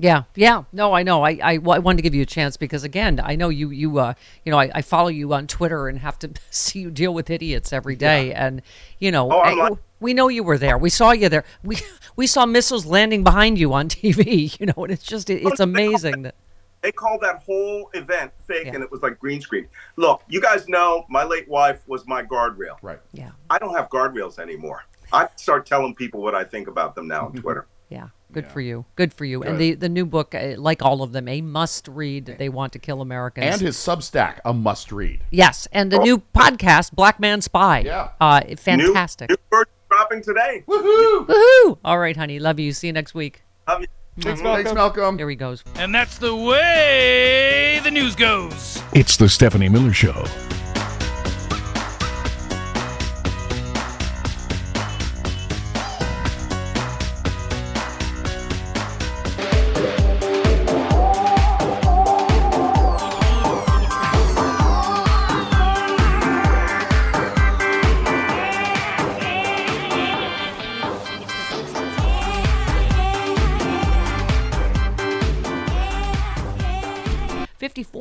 [0.02, 0.64] Yeah, yeah.
[0.72, 1.24] No, I know.
[1.24, 3.98] I, I, I wanted to give you a chance because again, I know you you
[4.00, 4.14] uh
[4.46, 7.30] you know I, I follow you on Twitter and have to see you deal with
[7.30, 8.62] idiots every day, and
[9.00, 10.78] you know Oh, I- like- we know you were there.
[10.78, 11.44] We saw you there.
[11.64, 11.80] We
[12.16, 14.56] we saw missiles landing behind you on TV.
[14.60, 16.36] You know, and it's just it, it's amazing that
[16.82, 19.68] They called that whole event fake, and it was like green screen.
[19.98, 22.78] Look, you guys know my late wife was my guardrail.
[22.82, 23.00] Right.
[23.12, 23.32] Yeah.
[23.50, 24.84] I don't have guardrails anymore.
[25.12, 27.68] I start telling people what I think about them now on Twitter.
[27.90, 28.10] Yeah.
[28.32, 28.86] Good for you.
[28.96, 29.42] Good for you.
[29.42, 32.36] And the, the new book, uh, like all of them, a must read.
[32.38, 33.54] They want to kill Americans.
[33.54, 35.24] And his Substack, a must read.
[35.32, 37.80] yes, and the new podcast, Black Man Spy.
[37.80, 38.12] Yeah.
[38.22, 39.30] uh, fantastic.
[39.30, 40.64] New, new version dropping today.
[40.68, 41.26] Woohoo!
[41.26, 41.80] Woohoo!
[41.84, 42.72] All right, honey, love you.
[42.72, 43.42] See you next week.
[43.68, 43.88] Love you.
[44.22, 44.64] Thanks, Malcolm.
[44.64, 45.18] Thanks, Malcolm.
[45.18, 45.64] Here he goes.
[45.76, 48.82] And that's the way the news goes.
[48.94, 50.26] It's the Stephanie Miller Show.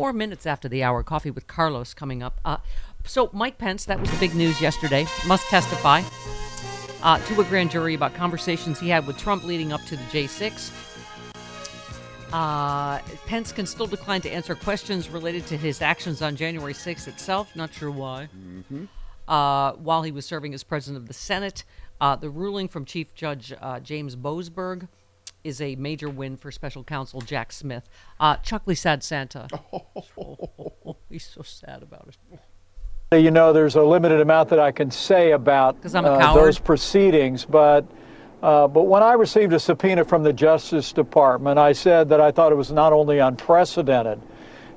[0.08, 2.40] Fifty-four minutes after the hour, coffee with Carlos coming up.
[2.42, 2.56] Uh,
[3.04, 6.00] so Mike Pence, that was the big news yesterday, must testify
[7.02, 10.02] uh, to a grand jury about conversations he had with Trump leading up to the
[10.04, 10.72] J6.
[12.32, 17.06] Uh, Pence can still decline to answer questions related to his actions on January 6th
[17.06, 17.54] itself.
[17.54, 18.30] Not sure why.
[19.28, 21.64] Uh, while he was serving as president of the Senate,
[22.00, 24.88] uh, the ruling from Chief Judge uh, James Boasberg
[25.44, 27.88] is a major win for special counsel Jack Smith.
[28.18, 29.48] Uh, Chuckley Sad Santa.
[31.10, 33.20] he's so sad about it.
[33.22, 37.86] You know, there's a limited amount that I can say about uh, those proceedings, but
[38.42, 42.30] uh, but when I received a subpoena from the Justice Department, I said that I
[42.30, 44.20] thought it was not only unprecedented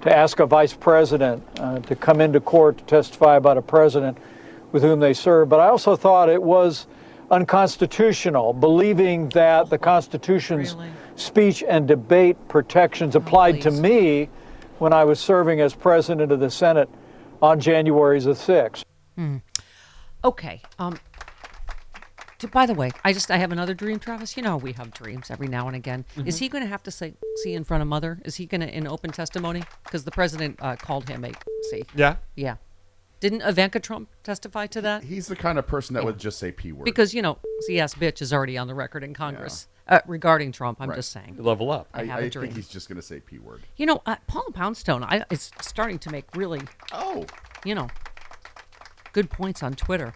[0.02, 4.18] to ask a vice president uh, to come into court to testify about a president
[4.72, 6.88] with whom they serve, but I also thought it was
[7.32, 10.76] unconstitutional, believing that the Constitution's
[11.16, 14.30] speech and debate protections applied to me
[14.80, 16.90] when I was serving as president of the Senate
[17.42, 18.84] on January the 6th.
[19.16, 19.38] Hmm.
[20.24, 20.62] Okay.
[20.78, 21.00] Um.
[22.40, 24.36] to- by the way, I just I have another dream, Travis.
[24.36, 26.06] You know we have dreams every now and again.
[26.26, 26.40] Is Mhm.
[26.40, 27.14] he going to have to say
[27.44, 28.20] see in front of mother?
[28.26, 29.64] Is he going to in open testimony?
[29.84, 31.32] Because the president uh, called him a
[31.70, 31.84] see.
[31.96, 32.16] Yeah.
[32.36, 32.56] Yeah.
[33.22, 35.04] Didn't Ivanka Trump testify to that?
[35.04, 36.86] He's the kind of person that would just say p word.
[36.86, 37.38] Because you know,
[37.68, 40.82] CS bitch is already on the record in Congress uh, regarding Trump.
[40.82, 40.96] I'm Right.
[40.96, 41.36] just saying.
[41.38, 41.88] Level up.
[41.94, 42.46] I, I, have I a dream.
[42.48, 43.62] think he's just going to say p word.
[43.78, 46.62] You know, uh, Paula Poundstone I, is starting to make really,
[46.94, 47.26] oh,
[47.64, 47.88] you know,
[49.14, 50.14] good points on Twitter.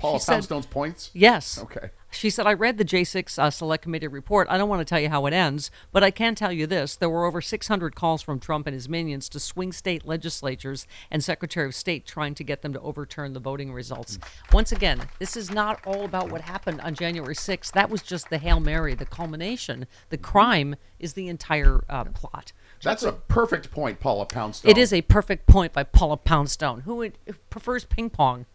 [0.00, 1.10] Paula She said- Poundstone's points.
[1.14, 1.58] Yes.
[1.62, 1.90] Okay.
[2.12, 4.48] She said, I read the J6 uh, Select Committee report.
[4.50, 6.96] I don't want to tell you how it ends, but I can tell you this.
[6.96, 11.22] There were over 600 calls from Trump and his minions to swing state legislatures and
[11.22, 14.18] Secretary of State trying to get them to overturn the voting results.
[14.52, 17.70] Once again, this is not all about what happened on January 6th.
[17.72, 19.86] That was just the Hail Mary, the culmination.
[20.08, 22.52] The crime is the entire uh, plot.
[22.82, 24.70] That's a perfect point, Paula Poundstone.
[24.70, 27.08] It is a perfect point by Paula Poundstone, who
[27.50, 28.46] prefers ping pong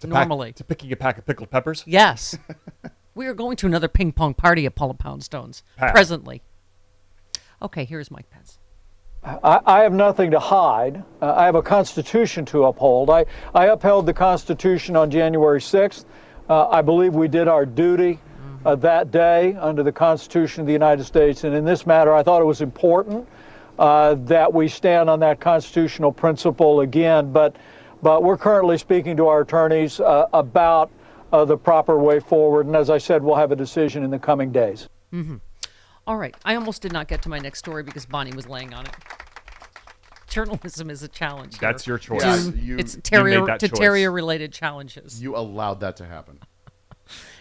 [0.00, 0.52] To pack- normally.
[0.54, 1.84] to picking a pack of pickled peppers.
[1.86, 2.36] Yes.
[3.14, 5.92] we are going to another ping pong party at Paula Poundstone's Pass.
[5.92, 6.42] presently.
[7.62, 8.58] Okay, here's Mike Pence.
[9.22, 11.04] I, I have nothing to hide.
[11.20, 13.10] Uh, I have a Constitution to uphold.
[13.10, 16.06] I, I upheld the Constitution on January 6th.
[16.48, 18.18] Uh, I believe we did our duty
[18.64, 21.44] uh, that day under the Constitution of the United States.
[21.44, 23.28] And in this matter, I thought it was important
[23.78, 27.30] uh, that we stand on that constitutional principle again.
[27.30, 27.56] But,
[28.02, 30.90] but we're currently speaking to our attorneys uh, about
[31.32, 32.66] uh, the proper way forward.
[32.66, 34.88] And as I said, we'll have a decision in the coming days.
[35.10, 35.36] hmm
[36.06, 36.34] All right.
[36.44, 38.92] I almost did not get to my next story because Bonnie was laying on it.
[40.28, 41.58] Journalism is a challenge.
[41.58, 41.68] here.
[41.72, 42.20] That's your choice.
[42.22, 43.78] To- Yes, you- it's you terrier made that to choice.
[43.78, 45.20] terrier related challenges.
[45.22, 46.38] You allowed that to happen.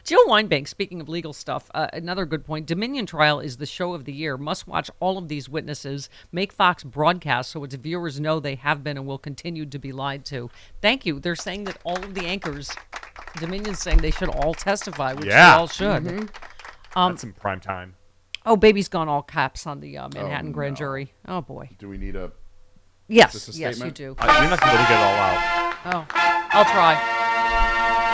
[0.10, 2.65] Jill Weinbank, speaking of legal stuff, uh, another good point.
[2.65, 4.38] Dominion trial is the show of the year.
[4.38, 6.10] Must watch all of these witnesses.
[6.31, 9.91] Make Fox broadcast so its viewers know they have been and will continue to be
[9.91, 10.49] lied to.
[10.81, 11.19] Thank you.
[11.19, 12.72] They're saying that all of the anchors,
[13.40, 15.52] Dominion's saying they should all testify, which Yeah.
[15.53, 16.03] they all should.
[16.03, 16.30] Mhm.
[16.95, 17.94] Um, That's in prime time.
[18.48, 20.77] oh, baby's gone all caps on the uh, Manhattan Oh, grand no.
[20.77, 21.14] jury.
[21.27, 21.69] Oh boy.
[21.77, 22.31] Do we need a?
[23.07, 24.15] Yes, is this a yes, you do.
[24.18, 25.76] Uh, you're not going to to get it all out.
[25.86, 26.06] Oh,
[26.52, 28.09] I'll try.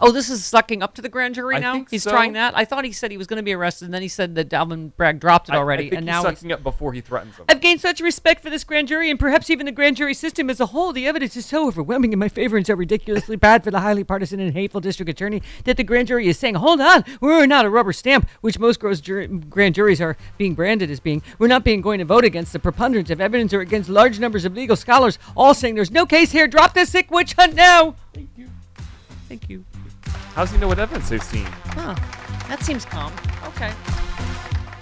[0.00, 1.72] Oh, this is sucking up to the grand jury I now.
[1.74, 2.10] think he's so.
[2.10, 2.56] trying that.
[2.56, 4.52] I thought he said he was going to be arrested, and then he said that
[4.52, 6.92] Alvin Bragg dropped it I- already, I, think and he's now he's sucking up before
[6.92, 7.46] he threatens them.
[7.48, 10.50] I've gained such respect for this grand jury and perhaps even the grand jury system
[10.50, 10.92] as a whole.
[10.92, 14.04] The evidence is so overwhelming in my favor and so ridiculously bad for the highly
[14.04, 17.64] partisan and hateful district attorney that the grand jury is saying, hold on, we're not
[17.64, 21.22] a rubber stamp, which most gross jur- grand juries are being branded as being.
[21.38, 24.44] We're not being going to vote against the preponderance of evidence or against large numbers
[24.44, 26.46] of legal scholars, all saying there's no case here.
[26.48, 27.96] Drop this sick witch hunt now.
[28.12, 28.48] Thank you.
[29.28, 29.64] Thank you.
[30.34, 31.46] How's he know what evidence they've seen?
[31.66, 31.94] Huh.
[32.48, 33.12] That seems calm.
[33.46, 33.72] Okay.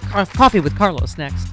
[0.09, 1.47] Car- coffee with Carlos next.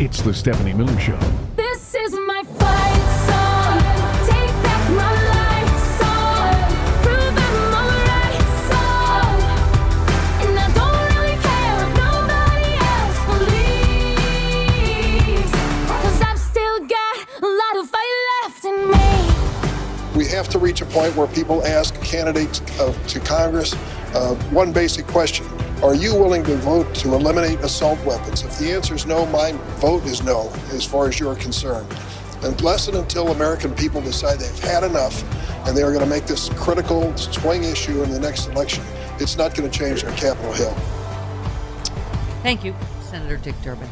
[0.00, 1.18] It's the Stephanie Miller Show.
[1.56, 3.29] This is my fight
[20.30, 23.74] have to reach a point where people ask candidates uh, to Congress
[24.14, 25.46] uh, one basic question.
[25.82, 28.42] Are you willing to vote to eliminate assault weapons?
[28.42, 31.90] If the answer is no, my vote is no, as far as you're concerned.
[32.42, 35.22] And unless and until American people decide they've had enough
[35.66, 38.84] and they are going to make this critical swing issue in the next election,
[39.18, 40.74] it's not going to change on Capitol Hill.
[42.42, 43.88] Thank you, Senator Dick Durbin.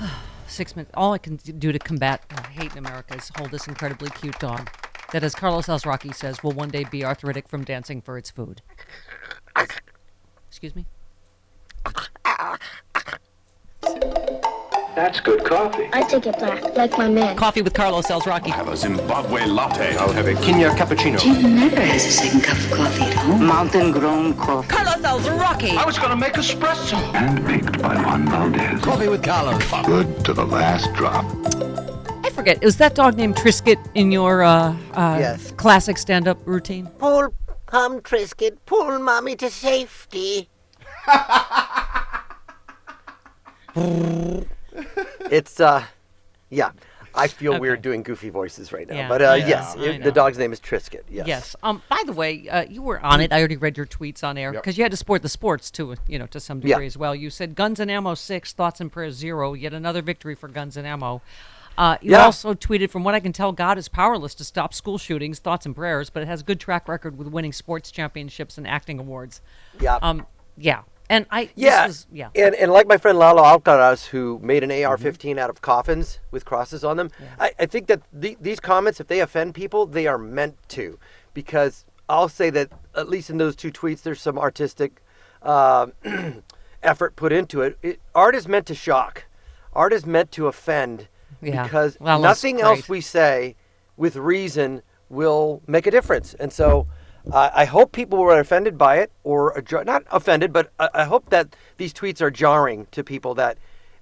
[0.46, 0.92] Six minutes.
[0.94, 4.70] All I can do to combat hate in America is hold this incredibly cute dog
[5.14, 8.62] that, as Carlos Alazraqui says, will one day be arthritic from dancing for its food.
[10.48, 10.86] Excuse me?
[14.96, 15.88] That's good coffee.
[15.92, 17.36] I take it black, like my man.
[17.36, 18.48] Coffee with Carlos Alazraqui.
[18.48, 19.96] have a Zimbabwe latte.
[19.98, 21.20] I'll have a Kenya cappuccino.
[21.20, 23.46] She never has a second cup of coffee at home.
[23.46, 24.66] Mountain grown coffee.
[24.66, 25.76] Carlos Alazraqui.
[25.76, 26.96] I was gonna make espresso.
[27.12, 28.82] Handpicked by Juan Valdez.
[28.82, 29.62] Coffee with Carlos.
[29.86, 31.24] Good to the last drop.
[32.34, 32.64] I forget.
[32.64, 35.52] Was that dog named Trisket in your uh, uh, Yes.
[35.52, 36.88] classic stand up routine?
[36.98, 37.32] Pull,
[37.66, 40.48] come, Trisket, pull mommy to safety.
[45.30, 45.84] it's, uh,
[46.50, 46.72] yeah.
[47.14, 48.96] I feel weird doing goofy voices right now.
[48.96, 51.02] Yeah, but uh, I know, yes, it- the dog's name is Trisket.
[51.08, 51.28] Yes.
[51.28, 51.54] Yes.
[51.62, 51.80] Um.
[51.88, 53.32] By the way, uh, you were on it.
[53.32, 55.94] I already read your tweets on air because you had to support the sports too,
[56.08, 56.74] you know, to some Yeah.
[56.74, 57.14] degree as well.
[57.14, 59.52] You said guns and ammo six, thoughts and prayers zero.
[59.54, 61.22] Yet another victory for guns and ammo.
[61.76, 62.24] Uh, you Yeah.
[62.24, 65.66] also tweeted, from what I can tell, God is powerless to stop school shootings, thoughts
[65.66, 68.98] and prayers, but it has a good track record with winning sports championships and acting
[68.98, 69.40] awards.
[69.80, 69.98] Yeah.
[70.02, 70.26] Um.
[70.56, 70.82] Yeah.
[71.10, 71.50] And I.
[71.54, 72.28] Yeah, This was, yeah.
[72.34, 74.88] and and like my friend Lalo Alcaraz, who made an Mm-hmm.
[74.88, 79.00] AR-15 out of coffins with crosses on them, I, I think that the, these comments,
[79.00, 80.98] if they offend people, they are meant to,
[81.34, 85.02] because I'll say that at least in those two tweets, there's some artistic
[85.42, 85.88] uh,
[86.82, 87.78] effort put into it.
[87.82, 88.00] it.
[88.14, 89.24] Art is meant to shock.
[89.72, 91.08] Art is meant to offend,
[91.52, 91.64] Yeah.
[91.64, 93.56] because Well, nothing else we say
[93.96, 96.34] with reason will make a difference.
[96.34, 96.86] And so
[97.30, 101.04] uh, I hope people were offended by it, or adjo- not offended, but I, I
[101.04, 103.34] hope that these tweets are jarring to people.
[103.34, 103.56] That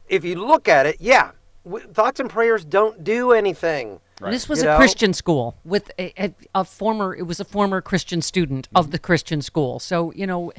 [0.09, 1.31] if you look at it, yeah,
[1.64, 4.01] w- thoughts and prayers don't do anything.
[4.20, 4.77] This was You a know?
[4.78, 7.14] Christian school with a, a, a former.
[7.14, 9.78] It was a former Christian student of the Christian school.
[9.81, 10.52] So you know,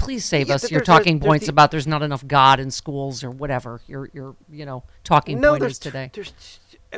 [0.00, 2.02] please save Yeah, us th- your there's- there's- talking there's points the- about there's not
[2.02, 6.10] enough God in schools or whatever your your you know talking no, point there's today.
[6.12, 6.32] There's,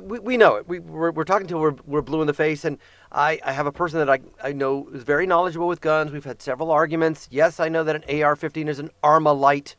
[0.02, 0.66] we, we know it.
[0.66, 2.64] We, we're, we're talking till we're, we're blue in the face.
[2.64, 2.78] And
[3.10, 6.12] I, I have a person that I, I know is very knowledgeable with guns.
[6.12, 7.28] We've had several arguments.
[7.30, 9.74] Yes, I know that an AR 15 is an Armalite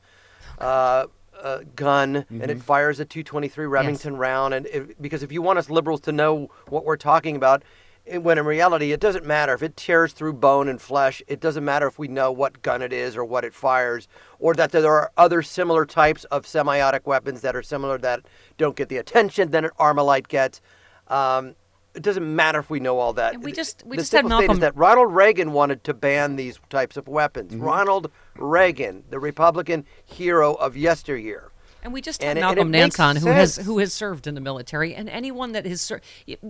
[0.59, 1.07] uh,
[1.41, 4.53] uh, gun and it fires a 223 Remington round.
[4.53, 7.67] And if, because if you want us liberals to know what we're talking about, it-
[8.05, 11.21] when in reality it doesn't matter if it tears through bone and flesh.
[11.27, 14.07] It doesn't matter if we know what gun it is or what it fires,
[14.39, 18.21] or that there are other similar types of semi-automatic weapons that are similar that
[18.57, 20.61] don't get the attention that an Armalite gets.
[21.07, 21.55] Um,
[21.95, 23.35] it doesn't matter if we know all that.
[23.35, 25.83] And we just- we the just had simple state Malcolm- is that Ronald Reagan wanted
[25.85, 27.53] to ban these types of weapons.
[27.53, 27.63] Mm-hmm.
[27.63, 31.51] Ronald Reagan, the Republican hero of yesteryear.
[31.83, 34.95] And we just had and Malcolm it who has who has served in the military,
[34.95, 36.03] and anyone that has served.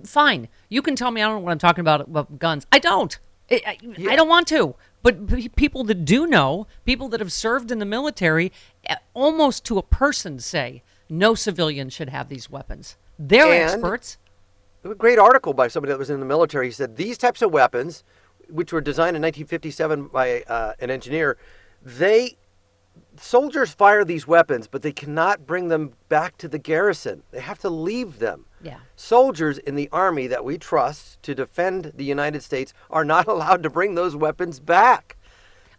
[0.06, 2.68] Fine, you can tell me I don't know what I'm talking about about guns.
[2.72, 3.18] I don't.
[3.52, 3.78] I, I,
[4.12, 4.76] I don't want to.
[5.02, 8.52] But p- people that do know, people that have served in the military,
[9.14, 12.96] almost to a person say no civilian should have these weapons.
[13.20, 14.18] They're And- experts.
[14.86, 16.68] A great article by somebody that was in the military.
[16.68, 18.04] He said these types of weapons,
[18.50, 21.38] which were designed in 1957 by uh, an engineer,
[21.82, 22.38] they
[23.18, 27.24] soldiers fire these weapons, but they cannot bring them back to the garrison.
[27.32, 28.46] They have to leave them.
[28.62, 28.80] Yeah.
[28.96, 33.64] Soldiers in the army that we trust to defend the United States are not allowed
[33.64, 35.18] to bring those weapons back.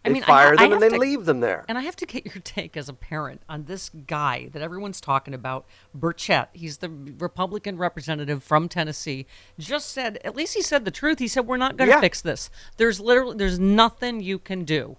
[0.03, 1.65] I They mean, fire I them and have then to- leave them there.
[1.67, 5.01] And I have to get your take as a parent on this guy that everyone's
[5.01, 5.65] talking about,
[5.97, 6.49] Burchett.
[6.53, 9.25] He's the Republican representative from Tennessee.
[9.57, 11.17] Just said, at least he said the truth.
[11.17, 12.01] He said, "We're not going to Yeah.
[12.01, 12.51] fix this.
[12.77, 14.97] There's literally, there's nothing you can do."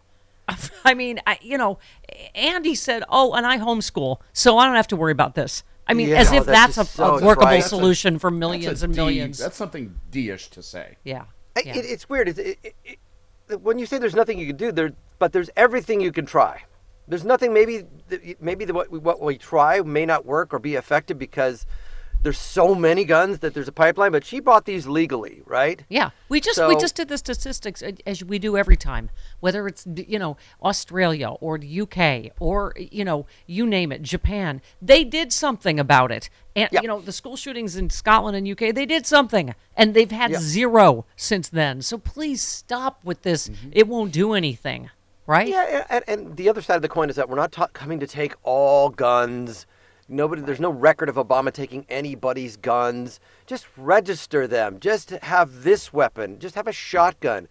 [0.85, 1.79] I mean, I, you know,
[2.35, 5.95] Andy said, "Oh, and I homeschool, so I don't have to worry about this." I
[5.95, 7.55] mean, Yeah, as oh, if that's that's, a, so a workable right.
[7.61, 9.39] That's a- solution for millions and D- millions.
[9.39, 10.97] That's something D-ish to say.
[11.05, 11.25] yeah.
[11.57, 12.29] I- It, it's weird.
[12.29, 12.99] It's, it, it,
[13.49, 16.27] it, when you say there's nothing you can do, there, but there's everything you can
[16.27, 16.63] try.
[17.09, 17.53] There's nothing.
[17.55, 17.85] Maybe,
[18.41, 21.65] maybe the, what, we, what we try may not work or be effective because
[22.27, 25.85] there's so many guns that there's a pipeline, but she bought these legally, right?
[25.89, 29.69] Yeah, we just we just did the statistics uh, as we do every time, whether
[29.69, 34.61] it's you know Australia or the UK or you know you name it, Japan.
[34.83, 38.75] They did something about it, and you know the school shootings in Scotland and UK.
[38.75, 40.41] They did something, and they've had Yeah.
[40.41, 41.81] zero since then.
[41.81, 43.49] So please stop with this.
[43.71, 44.91] It won't do anything,
[45.29, 45.47] right?
[45.47, 48.01] Yeah, and, and the other side of the coin is that we're not ta- coming
[48.01, 49.65] to take all guns.
[50.09, 53.19] Nobody, there's no record of Obama taking anybody's guns.
[53.45, 54.79] Just register them.
[54.79, 56.39] Just have this weapon.
[56.39, 57.49] Just have a shotgun.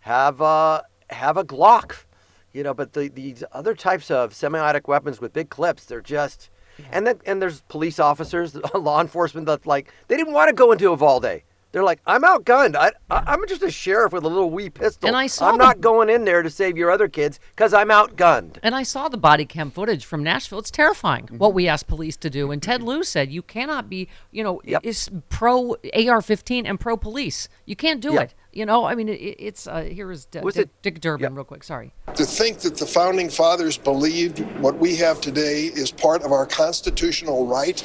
[0.00, 2.04] Have a have a Glock.
[2.52, 6.50] You know, but the, these other types of semi-automatic weapons with big clips, they're just.
[6.90, 10.72] And then and there's police officers, law enforcement that like they didn't want to go
[10.72, 11.42] into Uvalde.
[11.72, 12.76] They're like, I'm outgunned.
[12.76, 15.08] I, I, I'm just a sheriff with a little wee pistol.
[15.08, 17.72] And I saw I'm the- not going in there to save your other kids because
[17.72, 18.58] I'm outgunned.
[18.62, 20.58] And I saw the body cam footage from Nashville.
[20.58, 21.38] It's terrifying Mm-hmm.
[21.38, 22.50] what we asked police to do.
[22.50, 27.48] And Ted Lieu said you cannot be, you know, is pro AR-15 and pro police.
[27.64, 28.22] You can't do Yep.
[28.22, 28.34] it.
[28.52, 31.34] You know, I mean, it, it's uh, here is D- Was Dick, it- Dick Durbin,
[31.34, 31.64] real quick.
[31.64, 31.94] Sorry.
[32.14, 36.44] To think that the founding fathers believed what we have today is part of our
[36.44, 37.82] constitutional right,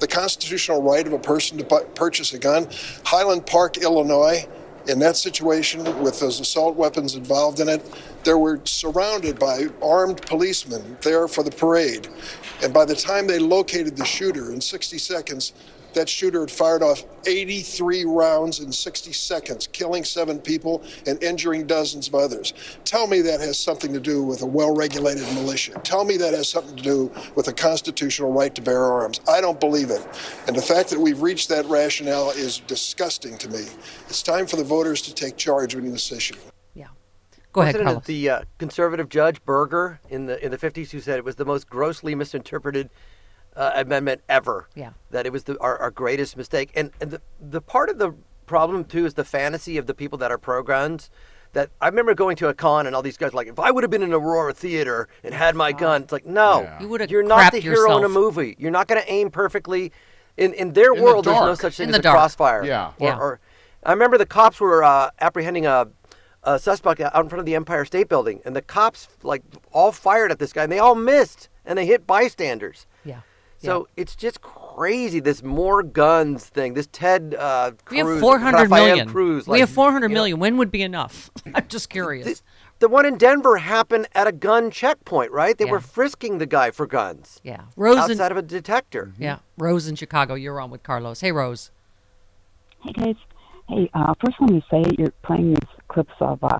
[0.00, 1.64] the constitutional right of a person to
[1.94, 2.68] purchase a gun.
[3.04, 4.46] Highland Park, Illinois,
[4.88, 7.84] in that situation with those assault weapons involved in it,
[8.24, 12.08] they were surrounded by armed policemen there for the parade.
[12.62, 15.52] And by the time they located the shooter in 60 seconds,
[15.94, 21.66] that shooter had fired off 83 rounds in 60 seconds, killing seven people and injuring
[21.66, 22.54] dozens of others.
[22.84, 25.72] Tell me that has something to do with a well regulated militia.
[25.84, 29.20] Tell me that has something to do with a constitutional right to bear arms.
[29.28, 30.06] I don't believe it.
[30.46, 33.64] And the fact that we've reached that rationale is disgusting to me.
[34.08, 36.36] It's time for the voters to take charge on this issue.
[36.74, 36.88] Yeah.
[37.52, 38.06] Go ahead, Wasn't it Carlos.
[38.06, 41.44] the uh, conservative judge Burger in the in the 50s who said it was the
[41.44, 42.90] most grossly misinterpreted
[43.58, 44.68] uh, amendment ever.
[44.74, 44.92] Yeah.
[45.10, 46.70] That it was the, our, our greatest mistake.
[46.74, 48.14] And, and the, the part of the
[48.46, 51.10] problem, too, is the fantasy of the people that are pro guns.
[51.54, 53.70] That I remember going to a con and all these guys were like, if I
[53.70, 56.80] would have been in Aurora Theater and had my gun, it's like, no, Yeah.
[56.80, 58.54] You would've you're not the crapped hero in a movie.
[58.58, 59.90] You're not going to aim perfectly.
[60.36, 61.60] In in their In the world, there's no dark.
[61.60, 62.16] such thing In as the a dark.
[62.16, 62.64] crossfire.
[62.64, 62.88] Yeah.
[62.98, 63.18] Or, Yeah.
[63.18, 63.40] or
[63.82, 65.88] I remember the cops were uh, apprehending a,
[66.44, 69.90] a suspect out in front of the Empire State Building, and the cops like all
[69.90, 72.86] fired at this guy, and they all missed, and they hit bystanders.
[73.60, 73.66] Yeah.
[73.70, 76.74] So it's just crazy this more guns thing.
[76.74, 79.08] This Ted uh, We have Cruz, four hundred Rafael million.
[79.08, 80.36] Cruz, we have four hundred you know.
[80.36, 81.30] When would be enough?
[81.54, 82.42] I'm just curious.
[82.78, 85.58] The one in Denver happened at a gun checkpoint, right?
[85.58, 85.72] They Yeah.
[85.72, 87.40] were frisking the guy for guns.
[87.42, 87.62] Yeah.
[87.76, 89.12] Rose in- outside of a detector.
[89.18, 90.34] Yeah, Rose in Chicago.
[90.34, 91.20] You're on with Carlos.
[91.20, 91.72] Hey, Rose.
[92.80, 93.16] Hey guys,
[93.68, 93.90] hey.
[93.92, 96.58] Uh, first, let me say you're playing these clips of uh,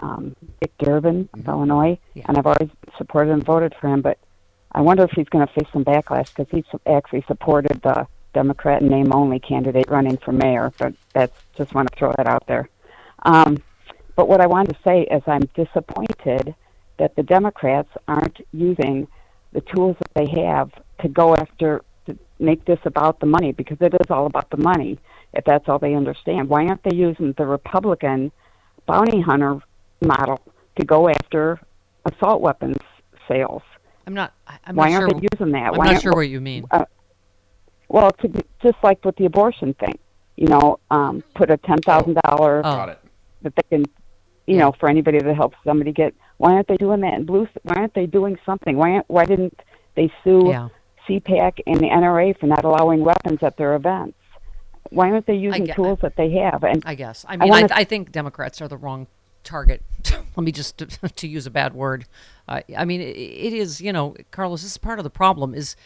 [0.00, 2.68] um, Dick Durbin of Illinois, and I've always
[2.98, 4.02] supported and voted for him.
[4.02, 4.18] But
[4.76, 8.82] I wonder if he's going to face some backlash because he actually supported the Democrat
[8.82, 10.70] name only candidate running for mayor.
[10.78, 12.68] But that's just want to throw that out there.
[13.22, 13.56] Um,
[14.16, 16.54] but what I wanted to say is I'm disappointed
[16.98, 19.08] that the Democrats aren't using
[19.52, 20.70] the tools that they have
[21.00, 24.58] to go after to make this about the money because it is all about the
[24.58, 24.98] money
[25.32, 26.50] if that's all they understand.
[26.50, 28.30] Why aren't they using the Republican
[28.84, 29.58] bounty hunter
[30.02, 30.38] model
[30.78, 31.58] to go after
[32.04, 32.76] assault weapons
[33.26, 33.62] sales?
[34.06, 34.32] I'm not.
[34.46, 35.20] I- I'm Why not aren't sure.
[35.20, 35.72] they using that?
[35.72, 36.66] I'm Why not sure what you mean.
[36.70, 36.84] Uh,
[37.88, 39.98] well, to, be- just like with the abortion thing,
[40.36, 42.94] you know, um, put a ten thousand dollar Oh.
[43.42, 43.84] That they can,
[44.46, 46.14] you know, for anybody that helps somebody get.
[46.38, 47.46] Why aren't they doing that in blue?
[47.62, 48.76] Why aren't they doing something?
[48.76, 49.60] Why aren't, why didn't
[49.94, 50.68] they sue Yeah.
[51.08, 54.16] CPAC and the NRA for not allowing weapons at their events?
[54.90, 56.62] Why aren't they using get- tools that they have?
[56.64, 57.24] And I guess.
[57.28, 59.06] I mean, I, wanna- I think Democrats are the wrong
[59.44, 59.82] target.
[60.36, 60.78] Let me just
[61.16, 62.06] to use a bad word.
[62.48, 63.80] Uh, I mean, it, it is.
[63.80, 64.62] You know, Carlos.
[64.62, 65.54] This is part of the problem.
[65.54, 65.76] Is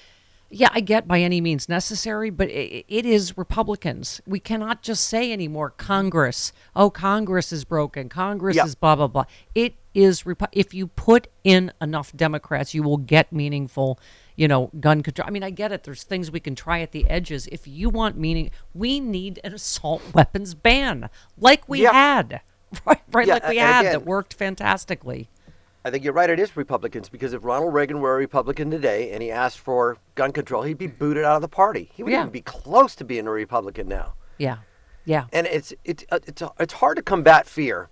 [0.53, 4.21] yeah, I get by any means necessary, but it, it is Republicans.
[4.27, 6.53] We cannot just say anymore Congress.
[6.75, 8.09] Oh, Congress is broken.
[8.09, 8.65] Congress Yeah.
[8.65, 9.25] is blah blah blah.
[9.55, 13.99] It is if you put in enough Democrats, you will get meaningful,
[14.37, 15.27] you know, gun control.
[15.27, 15.83] I mean, I get it.
[15.85, 17.49] There's things we can try at the edges.
[17.51, 21.93] If you want meaning, we need an assault weapons ban, like we Yeah.
[21.93, 22.41] had,
[22.87, 23.01] right?
[23.13, 25.29] Right, Yeah, like we and had again- that worked fantastically.
[25.83, 26.29] I think you're right.
[26.29, 29.97] It is Republicans because if Ronald Reagan were a Republican today and he asked for
[30.15, 31.91] gun control, he'd be booted out of the party.
[31.95, 32.23] He wouldn't Yeah.
[32.25, 34.13] even be close to being a Republican now.
[34.37, 34.59] Yeah,
[35.07, 35.25] yeah.
[35.33, 37.89] And it's it's uh, it's it's hard to combat fear,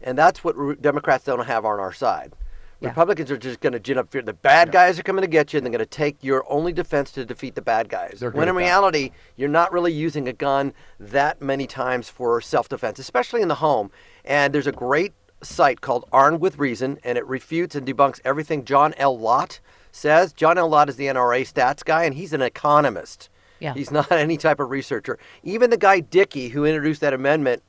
[0.00, 2.32] and that's what re- Democrats don't have on our side.
[2.80, 2.88] Yeah.
[2.90, 4.22] Republicans are just going to gin up fear.
[4.22, 6.72] The bad guys are coming to get you, and they're going to take your only
[6.72, 8.18] defense to defeat the bad guys.
[8.20, 8.58] They're when in at that.
[8.58, 13.56] reality, you're not really using a gun that many times for self-defense, especially in the
[13.56, 13.90] home.
[14.24, 15.12] And there's a great
[15.42, 19.18] site called Armed with Reason, and it refutes and debunks everything John L.
[19.18, 20.32] Lott says.
[20.32, 20.68] John L.
[20.68, 23.28] Lott is the NRA stats guy, and he's an economist.
[23.58, 23.74] Yeah.
[23.74, 25.18] He's not any type of researcher.
[25.42, 27.62] Even the guy Dickey who introduced that amendment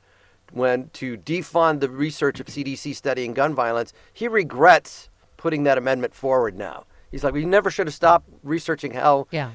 [0.52, 6.14] when to defund the research of CDC studying gun violence, he regrets putting that amendment
[6.14, 6.84] forward now.
[7.10, 9.52] He's like, we never should have stopped researching how Yeah.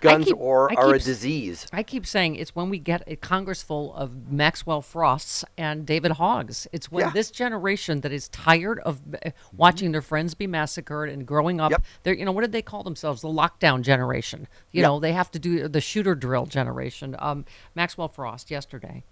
[0.00, 1.66] Guns keep- or I are a disease.
[1.72, 6.12] I keep saying it's when we get a Congress full of Maxwell Frosts and David
[6.12, 6.66] Hoggs.
[6.72, 7.10] It's when Yeah.
[7.12, 11.70] this generation that is tired of uh, watching their friends be massacred and growing up.
[11.70, 11.82] Yep.
[12.02, 13.22] They're, you know, what did they call themselves?
[13.22, 14.48] The lockdown generation.
[14.72, 14.88] You Yep.
[14.88, 17.16] know, they have to do the shooter drill generation.
[17.18, 17.44] Um,
[17.74, 19.04] Maxwell Frost yesterday.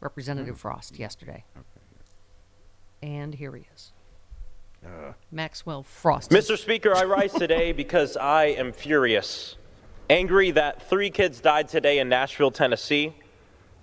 [0.00, 1.44] Representative Frost yesterday.
[1.56, 1.64] Okay.
[3.02, 3.92] And here he is.
[5.30, 6.30] Maxwell Frost.
[6.30, 6.56] Mr.
[6.56, 9.56] Speaker, I rise today because I am furious.
[10.08, 13.14] Angry that three kids died today in Nashville, Tennessee.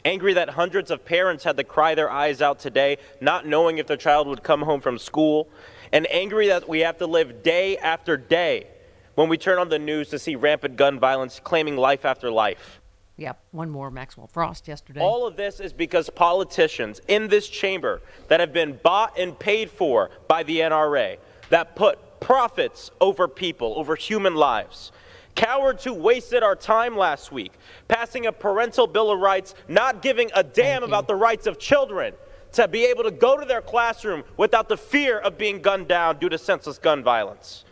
[0.05, 3.87] Angry that hundreds of parents had to cry their eyes out today, not knowing if
[3.87, 5.49] their child would come home from school.
[5.91, 8.67] And angry that we have to live day after day
[9.15, 12.81] when we turn on the news to see rampant gun violence claiming life after life.
[13.17, 14.99] Yep, one more Maxwell Frost yesterday.
[14.99, 19.69] All of this is because politicians in this chamber that have been bought and paid
[19.69, 21.17] for by the NRA,
[21.49, 24.91] that put profits over people, over human lives.
[25.35, 27.53] Cowards who wasted our time last week,
[27.87, 32.13] passing a parental bill of rights, not giving a damn about the rights of children
[32.53, 36.17] to be able to go to their classroom without the fear of being gunned down
[36.19, 37.65] due to senseless gun violence.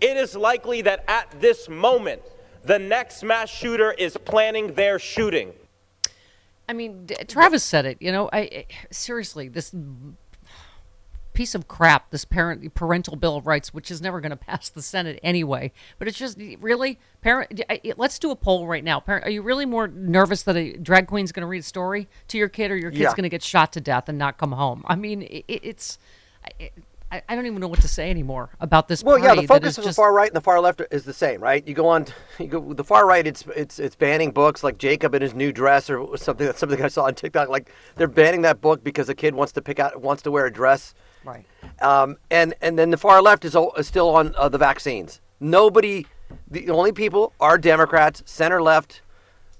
[0.00, 2.22] It is likely that at this moment,
[2.64, 5.52] the next mass shooter is planning their shooting.
[6.68, 7.98] I mean, Travis said it.
[8.00, 9.74] You know, I, I seriously this
[11.32, 14.68] piece of crap, this parent parental bill of rights, which is never going to pass
[14.68, 15.70] the Senate anyway.
[15.98, 17.60] But it's just really parent.
[17.96, 18.98] Let's do a poll right now.
[19.00, 22.08] Parent, are you really more nervous that a drag queen's going to read a story
[22.26, 23.10] to your kid, or your kid's Yeah.
[23.10, 24.82] going to get shot to death and not come home?
[24.86, 25.98] I mean, it, it's.
[26.44, 26.70] I,
[27.10, 29.02] I, I don't even know what to say anymore about this.
[29.02, 31.42] Well, yeah, the focus of the far right and the far left is the same,
[31.42, 31.66] right?
[31.66, 32.06] You go on,
[32.38, 33.26] you go the far right.
[33.26, 36.46] It's it's it's banning books like Jacob in his new dress or something.
[36.46, 37.48] That's something I saw on TikTok.
[37.48, 40.46] Like they're banning that book because a kid wants to pick out wants to wear
[40.46, 40.94] a dress.
[41.24, 41.46] Right.
[41.80, 45.20] Um, and and then the far left is, is still on uh, the vaccines.
[45.40, 46.06] Nobody,
[46.50, 49.02] the only people are Democrats, center left,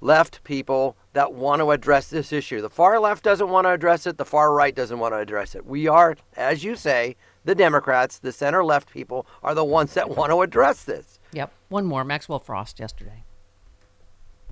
[0.00, 2.60] left people that want to address this issue.
[2.60, 4.18] The far left doesn't want to address it.
[4.18, 5.66] The far right doesn't want to address it.
[5.66, 10.10] We are, as you say, the Democrats, the center left people are the ones that
[10.16, 11.18] want to address this.
[11.32, 11.52] Yep.
[11.68, 13.24] One more Maxwell Frost yesterday.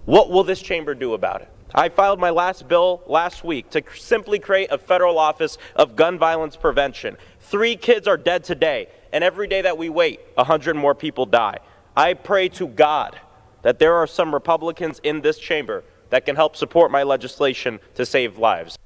[0.05, 1.49] What will this chamber do about it?
[1.75, 6.17] I filed my last bill last week to simply create a federal office of gun
[6.17, 7.17] violence prevention.
[7.41, 11.27] Three kids are dead today, and every day that we wait, a hundred more people
[11.27, 11.59] die.
[11.97, 13.19] I pray to God
[13.67, 18.07] that there are some Republicans in this chamber that can help support my legislation to
[18.07, 18.79] save lives.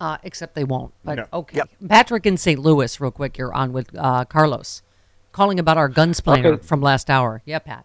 [0.00, 0.94] Uh, except they won't.
[1.04, 1.26] But No.
[1.34, 1.60] okay.
[1.86, 2.58] Patrick in St.
[2.58, 3.36] Louis, real quick.
[3.36, 4.80] You're on with uh, Carlos,
[5.32, 6.62] calling about our gunsplainer Okay.
[6.66, 7.42] from last hour.
[7.44, 7.84] Yeah, Pat.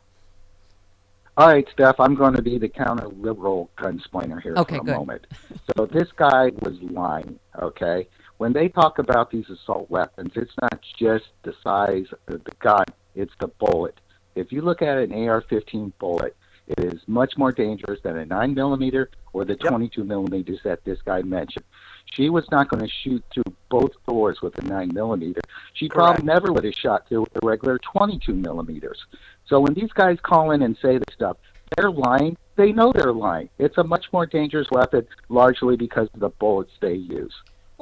[1.36, 4.86] All right, Steph, I'm going to be the counter liberal gunsplainer here Okay, for a
[4.86, 4.96] good.
[4.96, 5.28] moment.
[5.76, 8.08] So this guy was lying, okay?
[8.38, 12.86] When they talk about these assault weapons, it's not just the size of the gun,
[13.16, 14.00] it's the bullet.
[14.36, 16.36] If you look at an AR 15 bullet,
[16.68, 21.00] it is much more dangerous than a 9 millimeter or the 22 millimeters that this
[21.04, 21.66] guy mentioned.
[22.14, 25.42] She was not going to shoot through both doors with a 9 millimeter.
[25.74, 29.06] She probably never would have shot through with a regular 22 millimeters.
[29.48, 31.38] So when these guys call in and say this stuff,
[31.76, 32.38] they're lying.
[32.58, 33.50] They know they're lying.
[33.58, 37.34] It's a much more dangerous weapon, largely because of the bullets they use.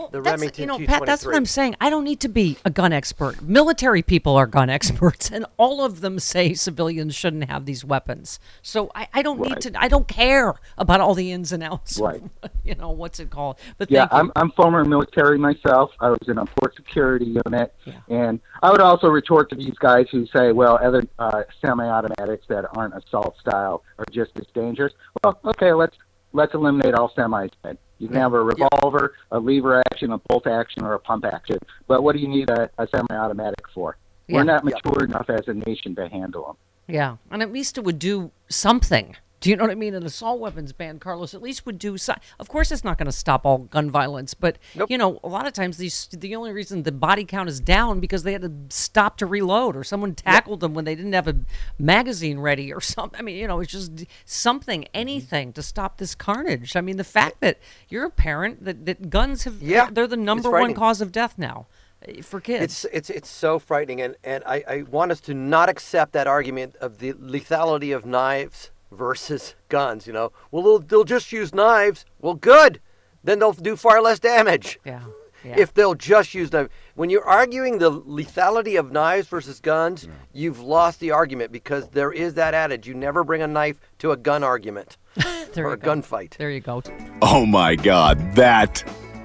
[0.07, 1.75] The That's, Remington you know, Pat, that's what I'm saying.
[1.81, 3.41] I don't need to be a gun expert.
[3.41, 8.39] Military people are gun experts, and all of them say civilians shouldn't have these weapons.
[8.61, 9.71] So I, I don't need to.
[9.79, 11.97] I don't care about all the ins and outs.
[11.97, 12.23] of, Right.
[12.63, 13.57] you know what's it called?
[13.77, 14.07] But yeah.
[14.11, 15.91] I'm, I'm former military myself.
[15.99, 17.73] I was in a port security unit,
[18.07, 22.65] and I would also retort to these guys who say, "Well, other uh, semi-automatics that
[22.75, 24.93] aren't assault style are just as dangerous."
[25.23, 25.95] Well, okay, let's
[26.33, 27.51] let's eliminate all semis.
[27.63, 31.25] Then you can have a revolver, a lever action, a bolt action, or a pump
[31.25, 31.57] action.
[31.87, 33.97] But what do you need a, a semi-automatic for?
[34.27, 34.35] Yeah.
[34.37, 34.71] We're not Yeah.
[34.83, 36.55] mature enough as a nation to handle them.
[36.87, 39.15] Yeah, and at least it would do something.
[39.39, 39.93] Do you know what I mean?
[39.93, 41.97] An assault weapons ban, Carlos, at least would do.
[41.97, 44.57] So- of course, it's not going to stop all gun violence, but
[44.89, 47.99] you know, a lot of times these the only reason the body count is down
[47.99, 51.27] because they had to stop to reload, or someone tackled them when they didn't have
[51.27, 51.35] a
[51.77, 53.19] magazine ready, or something.
[53.19, 54.89] I mean, you know, it's just something, Mm-hmm.
[54.93, 56.75] anything to stop this carnage.
[56.75, 60.17] I mean, the fact that you're a parent that that guns have yeah, they're the
[60.17, 61.67] number one cause of death now
[62.07, 62.63] eh, for kids.
[62.63, 66.27] It's it's it's so frightening, and and I, I want us to not accept that
[66.27, 70.07] argument of the lethality of knives versus guns.
[70.07, 72.05] You know, well they'll, they'll just use knives.
[72.19, 72.79] Well, good,
[73.23, 74.79] then they'll do far less damage.
[74.85, 75.01] Yeah.
[75.41, 75.55] Yeah.
[75.57, 76.69] if they'll just use knives.
[76.95, 82.11] When you're arguing the lethality of knives versus guns, you've lost the argument because there
[82.11, 84.97] is that adage: you never bring a knife to a gun argument
[85.55, 86.35] or a gunfight.
[86.35, 86.83] There you go.
[87.21, 88.83] Oh my God, that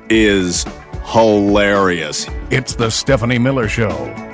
[0.09, 0.65] is
[1.07, 2.27] hilarious.
[2.51, 4.34] It's the Stephanie Miller Show.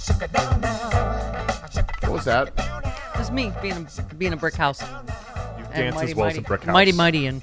[0.00, 0.92] Shaka, down, down.
[2.02, 2.52] What was that?
[3.16, 4.80] It's me being a, being a brick house.
[4.80, 6.72] And dance as well as a brick house.
[6.72, 7.42] Mighty, mighty, and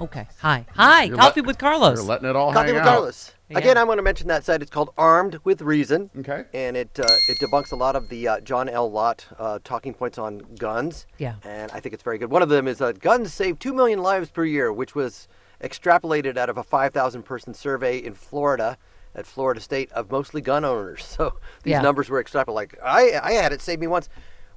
[0.00, 0.26] okay.
[0.40, 1.04] Hi, hi.
[1.04, 1.98] You're Coffee let- with Carlos.
[1.98, 2.88] you're letting it all Coffee hang with out.
[2.96, 3.32] Carlos.
[3.48, 3.58] Yeah.
[3.58, 4.60] Again, I want to mention that site.
[4.60, 6.10] It's called Armed with Reason.
[6.18, 6.44] Okay.
[6.52, 8.90] And it uh, it debunks a lot of the uh, John L.
[8.90, 11.06] Lott uh, talking points on guns.
[11.18, 11.36] Yeah.
[11.44, 12.30] And I think it's very good.
[12.30, 15.28] One of them is that guns save 2 million lives per year, which was
[15.62, 18.76] extrapolated out of a 5,000 person survey in Florida
[19.14, 21.04] at Florida State of mostly gun owners.
[21.16, 21.82] So these Yeah.
[21.82, 22.54] numbers were extrapolated.
[22.54, 24.08] Like, I, I had it save me once.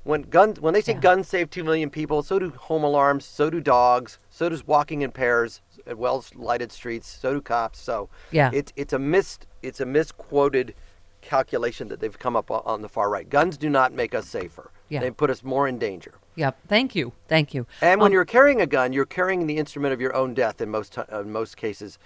[0.10, 3.52] When guns, when they say guns save 2 million people, so do home alarms, so
[3.52, 7.80] do dogs, so does walking in pairs at well lighted streets, so do cops.
[7.80, 8.50] So Yeah.
[8.52, 10.74] it's it's a mis it's a misquoted
[11.22, 13.30] calculation that they've come up on the far right.
[13.30, 14.72] Guns do not make us safer.
[14.88, 15.02] Yeah.
[15.02, 16.16] They put us more in danger.
[16.38, 16.58] Yep.
[16.68, 17.14] Thank you.
[17.28, 17.68] Thank you.
[17.80, 20.60] And when Um, you're carrying a gun, you're carrying the instrument of your own death
[20.60, 22.00] in most uh, in most cases.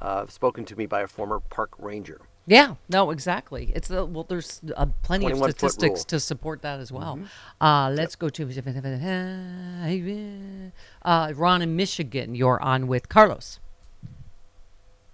[0.00, 2.22] Uh, spoken to me by a former park ranger.
[2.46, 3.70] Yeah, no, exactly.
[3.74, 4.24] It's the well.
[4.24, 6.00] There's uh, plenty of statistics.
[6.00, 6.08] Mm-hmm.
[6.08, 7.20] to support that as well.
[7.60, 8.42] Uh, let's go to
[11.04, 12.34] uh, Ron in Michigan.
[12.34, 13.60] You're on with Carlos.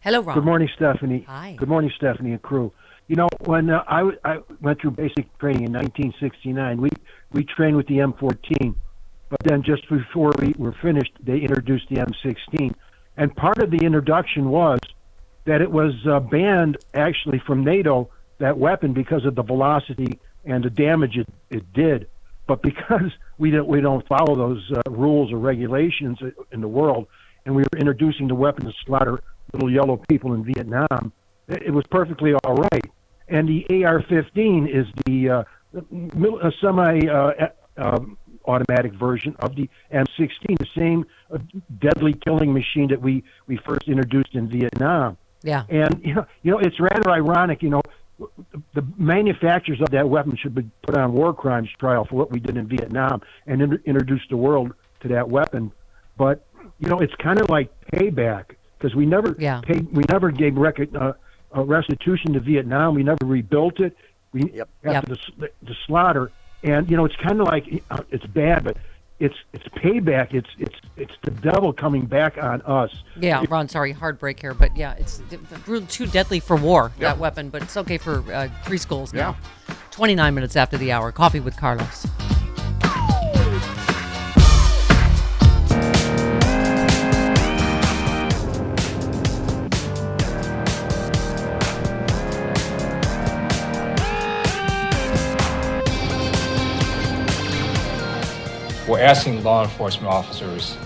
[0.00, 0.36] Hello, Ron.
[0.36, 1.24] Good morning, Stephanie.
[1.28, 1.56] Hi.
[1.58, 2.72] Good morning, Stephanie and crew.
[3.08, 6.90] You know, when uh, I, w- I went through basic training in 1969, we,
[7.32, 8.74] we trained with the M14,
[9.28, 12.74] but then just before we were finished, they introduced the M16.
[13.16, 14.78] And part of the introduction was
[15.48, 20.62] that it was uh, banned actually from NATO, that weapon, because of the velocity and
[20.62, 22.06] the damage it, it did.
[22.46, 26.18] But because we don't, we don't follow those uh, rules or regulations
[26.52, 27.06] in the world,
[27.44, 29.22] and we were introducing the weapon to slaughter
[29.52, 31.12] little yellow people in Vietnam,
[31.48, 32.84] it, was perfectly all right.
[33.28, 35.44] And the AR-15 is the uh,
[35.74, 37.48] uh, semi uh,
[37.78, 41.38] um, automatic version of the M16, the same uh,
[41.78, 45.16] deadly killing machine that we, we first introduced in Vietnam.
[45.42, 45.64] Yeah.
[45.68, 47.62] And you know, you know, it's rather ironic.
[47.62, 47.82] You know,
[48.74, 52.40] the manufacturers of that weapon should be put on war crimes trial for what we
[52.40, 55.72] did in Vietnam and in- introduce the world to that weapon.
[56.16, 56.44] But
[56.80, 59.60] you know, it's kind of like payback because we never Yeah.
[59.60, 61.12] paid, we never gave rec- uh,
[61.56, 62.94] uh, restitution to Vietnam.
[62.94, 63.96] We never rebuilt it.
[64.32, 64.68] We yep.
[64.84, 66.30] after the, sl- the slaughter,
[66.62, 68.76] and you know, it's kind of like uh, it's bad, but
[69.20, 70.32] it's it's payback.
[70.32, 72.90] It's it's it's the devil coming back on us.
[73.18, 73.68] Yeah, Ron.
[73.68, 75.20] Sorry, hard break here, but yeah, it's
[75.88, 76.92] too deadly for war.
[76.98, 77.08] Yeah.
[77.08, 79.36] That weapon, but it's okay for uh, preschools now.
[79.90, 81.10] Twenty nine minutes after the hour.
[81.10, 82.06] Coffee with Carlos.
[98.88, 100.76] We're asking law enforcement officers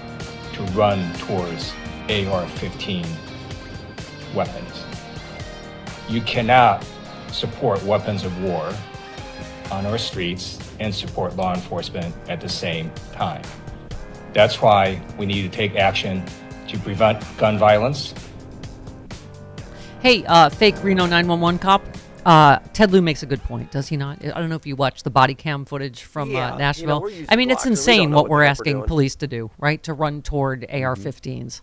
[0.54, 1.72] to run towards
[2.08, 3.06] AR 15
[4.34, 4.84] weapons.
[6.08, 6.84] You cannot
[7.30, 8.74] support weapons of war
[9.70, 13.42] on our streets and support law enforcement at the same time.
[14.32, 16.24] That's why we need to take action
[16.68, 18.14] to prevent gun violence
[20.02, 21.80] Hey, uh, fake Reno 911 cop.
[22.24, 24.24] Uh, Ted Lieu makes a good point, does he not?
[24.24, 27.02] I don't know if you watched the body cam footage from Yeah, uh, Nashville.
[27.02, 28.86] we're using I mean, it's Glock, we insane what what we're the we're asking doing.
[28.86, 29.82] police to do, right?
[29.82, 30.84] To run toward Mm-hmm.
[30.84, 31.62] AR-15s.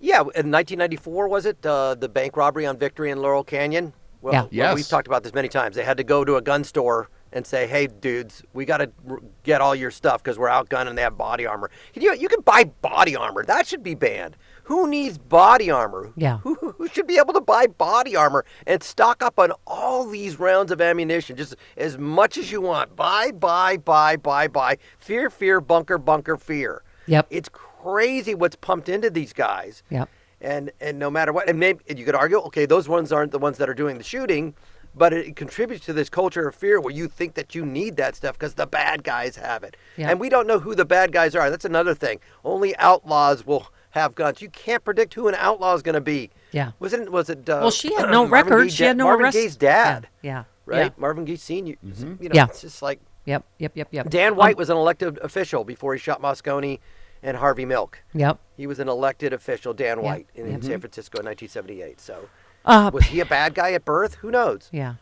[0.00, 3.92] Yeah, in 1994 was it uh, the bank robbery on Victory in Laurel Canyon?
[4.22, 4.40] Well, Yeah.
[4.42, 4.74] well, Yes.
[4.76, 5.74] we've talked about this many times.
[5.76, 8.90] They had to go to a gun store and say, "Hey, dudes, we got to
[9.10, 12.14] r- get all your stuff because we're outgunned and they have body armor." Can you
[12.14, 13.44] you can buy body armor?
[13.44, 14.36] That should be banned.
[14.66, 16.12] Who needs body armor?
[16.16, 16.38] Yeah.
[16.38, 20.38] Who, who should be able to buy body armor and stock up on all these
[20.40, 22.96] rounds of ammunition, just as much as you want?
[22.96, 24.78] Buy, buy, buy, buy, buy.
[24.98, 26.82] Fear, fear, bunker, bunker, fear.
[27.06, 27.28] Yep.
[27.30, 30.08] It's crazy what's pumped into these guys Yep.
[30.40, 33.30] and and no matter what, and maybe and you could argue, okay, those ones aren't
[33.30, 34.54] the ones that are doing the shooting,
[34.96, 38.16] but it contributes to this culture of fear where you think that you need that
[38.16, 40.10] stuff because the bad guys have it, Yeah.
[40.10, 41.48] and we don't know who the bad guys are.
[41.50, 42.18] That's another thing.
[42.44, 44.40] Only outlaws will have guns.
[44.40, 46.30] You can't predict who an outlaw is going to be.
[46.52, 46.72] Yeah.
[46.78, 47.48] Wasn't was it?
[47.48, 48.62] Uh, Well, she had no Marvin record.
[48.64, 50.08] Gaye's She had da- no Marvin arrest- Gaye's dad.
[50.22, 50.78] Yeah, yeah, Right.
[50.86, 50.88] yeah.
[50.96, 51.76] Marvin Gaye Senior.
[51.84, 52.22] Mm-hmm.
[52.22, 52.44] You know, Yeah.
[52.46, 54.08] it's just like Yep, yep, yep, yep.
[54.08, 56.78] Dan Um, White was an elected official before he shot Moscone
[57.24, 57.98] and Harvey Milk.
[58.14, 58.38] Yep.
[58.56, 60.04] He was an elected official, Dan Yep.
[60.04, 60.64] White, in, in Mhm.
[60.64, 62.00] San Francisco in 1978.
[62.00, 62.28] So,
[62.64, 64.16] Uh, was he a bad guy at birth?
[64.16, 64.68] Who knows?
[64.70, 64.94] Yeah.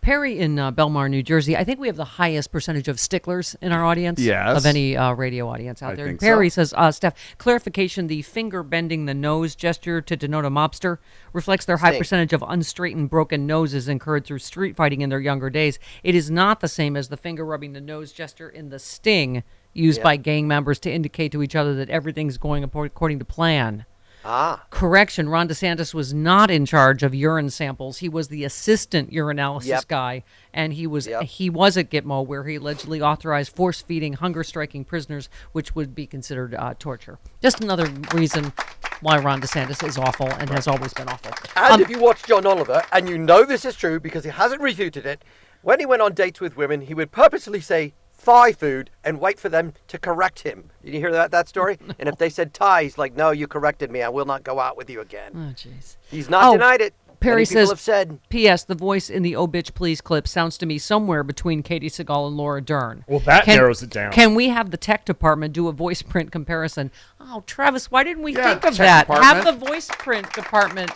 [0.00, 1.56] Perry in uh, Belmar, New Jersey.
[1.56, 4.56] I think we have the highest percentage of sticklers in our audience Yes.
[4.56, 6.06] of any uh, radio audience out I there.
[6.06, 6.54] think Perry so.
[6.62, 10.98] says, uh, Steph, clarification the finger bending the nose gesture to denote a mobster
[11.32, 12.00] reflects their high Sting.
[12.00, 15.78] percentage of unstraightened, broken noses incurred through street fighting in their younger days.
[16.02, 19.42] It is not the same as the finger rubbing the nose gesture in the sting
[19.74, 20.04] used Yeah.
[20.04, 23.84] by gang members to indicate to each other that everything's going according to plan.
[24.24, 24.64] Ah.
[24.70, 27.98] Correction, Ron DeSantis was not in charge of urine samples.
[27.98, 29.88] He was the assistant urinalysis Yep.
[29.88, 31.22] guy, and he was Yep.
[31.22, 35.94] he was at Gitmo where he allegedly authorized force feeding hunger striking prisoners, which would
[35.94, 37.18] be considered uh, torture.
[37.40, 38.52] Just another reason
[39.00, 41.32] why Ron DeSantis is awful and has always been awful.
[41.56, 44.30] And Um, if you watch John Oliver, and you know this is true because he
[44.30, 45.22] hasn't refuted it,
[45.62, 49.38] when he went on dates with women, he would purposely say Thai food and wait
[49.40, 50.70] for them to correct him.
[50.84, 51.78] Did you hear that that story?
[51.98, 54.02] And if they said Thai, he's like, "No, you corrected me.
[54.02, 55.96] I will not go out with you again." Oh, jeez.
[56.10, 56.94] He's not Oh, denied it.
[57.20, 58.62] Perry Many people says, have said P.S.
[58.64, 62.28] The voice in the "Oh Bitch Please" clip sounds to me somewhere between Katey Sagal
[62.28, 63.04] and Laura Dern.
[63.08, 64.12] Well, that Can- narrows it down.
[64.12, 66.90] Can we have the tech department do a voice print comparison?
[67.20, 69.22] Oh, Travis, why didn't we Yeah, think of tech that?
[69.24, 70.92] Have the voice print department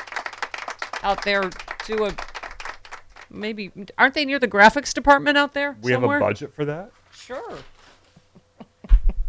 [1.02, 1.50] out there
[1.86, 2.12] do a
[3.30, 3.72] maybe?
[3.98, 5.76] Aren't they near the graphics department out there?
[5.82, 6.18] We somewhere?
[6.18, 6.90] have a budget for that.
[7.26, 7.58] Sure.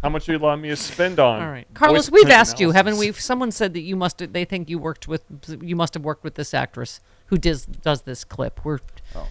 [0.02, 1.40] How much are you allowing me to spend on?
[1.40, 3.12] All right, Carlos, voice we've asked you, haven't we?
[3.12, 4.18] Someone said that you must.
[4.32, 5.22] They think you worked with.
[5.62, 8.62] You must have worked with this actress who does does this clip.
[8.64, 8.80] We're
[9.14, 9.26] Oh.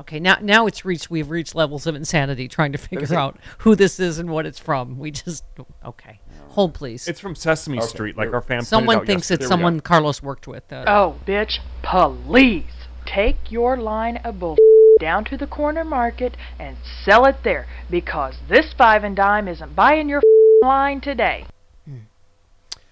[0.00, 0.20] okay.
[0.20, 1.10] Now, now it's reached.
[1.10, 4.60] We've reached levels of insanity trying to figure out who this is and what it's
[4.60, 4.96] from.
[4.98, 5.42] We just
[5.84, 6.20] okay.
[6.50, 7.08] Hold please.
[7.08, 8.58] It's from Sesame Okay, Street, like our fan.
[8.58, 9.34] pointed Someone thinks yesterday.
[9.34, 9.48] it's There we go.
[9.66, 10.70] someone Carlos worked with.
[10.72, 12.64] Uh, Oh, bitch, please
[13.06, 14.56] take your line of bull
[15.00, 19.74] down to the corner market and sell it there because this five and dime isn't
[19.74, 20.22] buying your
[20.62, 21.46] line today.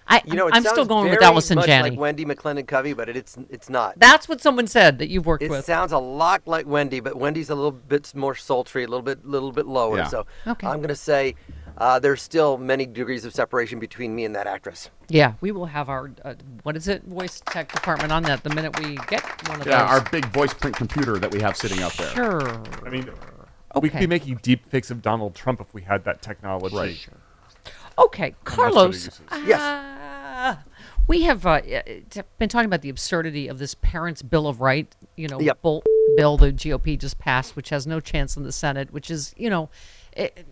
[0.07, 1.91] I, You know, it I'm still going with very Allison much Janney.
[1.91, 3.97] like Wendy McLendon Covey, but it, it's it's not.
[3.97, 5.59] That's what someone said that you've worked It with.
[5.59, 9.03] It sounds a lot like Wendy, but Wendy's a little bit more sultry, a little
[9.03, 9.99] bit little bit lower.
[9.99, 10.07] Yeah.
[10.07, 10.67] So Okay.
[10.67, 11.35] I'm gonna say
[11.81, 14.91] uh, there's still many degrees of separation between me and that actress.
[15.09, 18.51] Yeah, we will have our uh, what is it, voice tech department on that the
[18.51, 19.71] minute we get one of those.
[19.71, 20.03] Yeah, those.
[20.03, 22.09] our big voice print computer that we have sitting out there.
[22.11, 22.63] sure.
[22.85, 23.05] I mean,
[23.81, 23.99] we could Okay.
[24.01, 26.75] be making deep fakes of Donald Trump if we had that technology.
[26.75, 27.07] Right.
[27.97, 28.93] Okay, Carlos.
[28.93, 29.21] uses.
[29.47, 29.59] Yes.
[29.59, 30.55] uh,
[31.11, 34.87] we have uh, uh, been talking about the absurdity of this Parents' Bill of Right,
[35.17, 35.61] you know, Yep.
[35.61, 35.83] bull-
[36.15, 39.49] bill the GOP just passed, which has no chance in the Senate, which is, you
[39.49, 39.69] know,
[40.15, 40.45] it,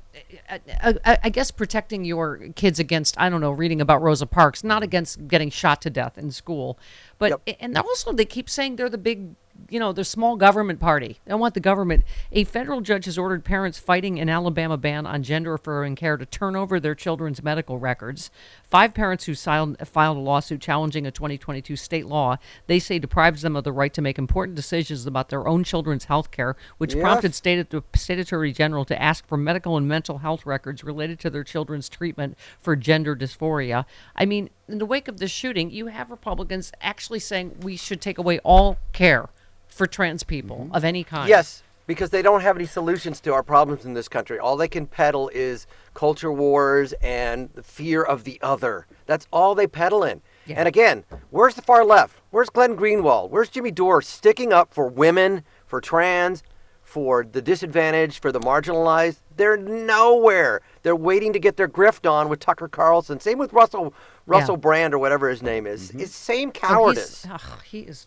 [0.49, 0.59] I,
[1.05, 4.83] I, I guess protecting your kids against, I don't know, reading about Rosa Parks, not
[4.83, 6.77] against getting shot to death in school,
[7.19, 9.35] but and also they keep saying they're the big,
[9.69, 11.19] you know, the small government party.
[11.23, 12.03] They don't want the government.
[12.33, 16.25] A federal judge has ordered parents fighting an Alabama ban on gender affirming care to
[16.25, 18.29] turn over their children's medical records.
[18.69, 22.37] Five parents who filed, filed a lawsuit challenging a 2022 state law
[22.67, 26.05] they say deprives them of the right to make important decisions about their own children's
[26.05, 27.01] health care, which Yes.
[27.01, 31.29] prompted state, state attorney general to ask for medical and mental health records related to
[31.29, 33.85] their children's treatment for gender dysphoria.
[34.15, 38.01] I mean, in the wake of this shooting, you have Republicans actually saying we should
[38.01, 39.29] take away all care
[39.67, 40.75] for trans people mm-hmm.
[40.75, 41.29] of any kind.
[41.29, 44.37] Yes, because they don't have any solutions to our problems in this country.
[44.37, 48.85] All they can peddle is culture wars and the fear of the other.
[49.07, 50.21] That's all they peddle in.
[50.45, 50.57] Yeah.
[50.59, 52.21] And again, where's the far left?
[52.29, 53.31] Where's Glenn Greenwald?
[53.31, 56.43] Where's Jimmy Dore sticking up for women, for trans,
[56.83, 59.17] for the disadvantaged, for the marginalized?
[59.35, 60.61] They're nowhere.
[60.83, 63.19] They're waiting to get their grift on with Tucker Carlson.
[63.19, 63.95] Same with Russell
[64.27, 65.89] Russell Brand or whatever his name is.
[65.89, 66.01] Mm-hmm.
[66.01, 67.25] It's same he's- cowardice.
[67.65, 68.05] he is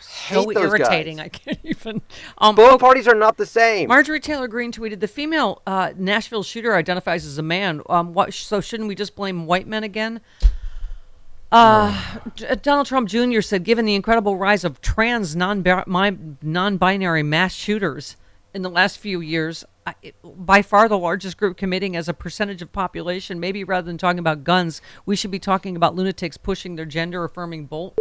[0.00, 1.16] so irritating.
[1.16, 1.26] guys.
[1.26, 2.02] I can't even.
[2.38, 3.88] Um, Both oh, parties are not the same.
[3.88, 7.82] Marjorie Taylor Greene tweeted: "The female uh, Nashville shooter identifies as a man.
[7.88, 10.20] Um, what, so shouldn't we just blame white men again?"
[11.52, 12.18] Uh,
[12.62, 13.40] Donald Trump Jr.
[13.40, 15.64] said, "Given the incredible rise of trans non
[16.42, 18.16] non-binary mass shooters
[18.54, 22.62] in the last few years, I, by far the largest group committing as a percentage
[22.62, 26.76] of population, maybe rather than talking about guns, we should be talking about lunatics pushing
[26.76, 27.98] their gender-affirming bolt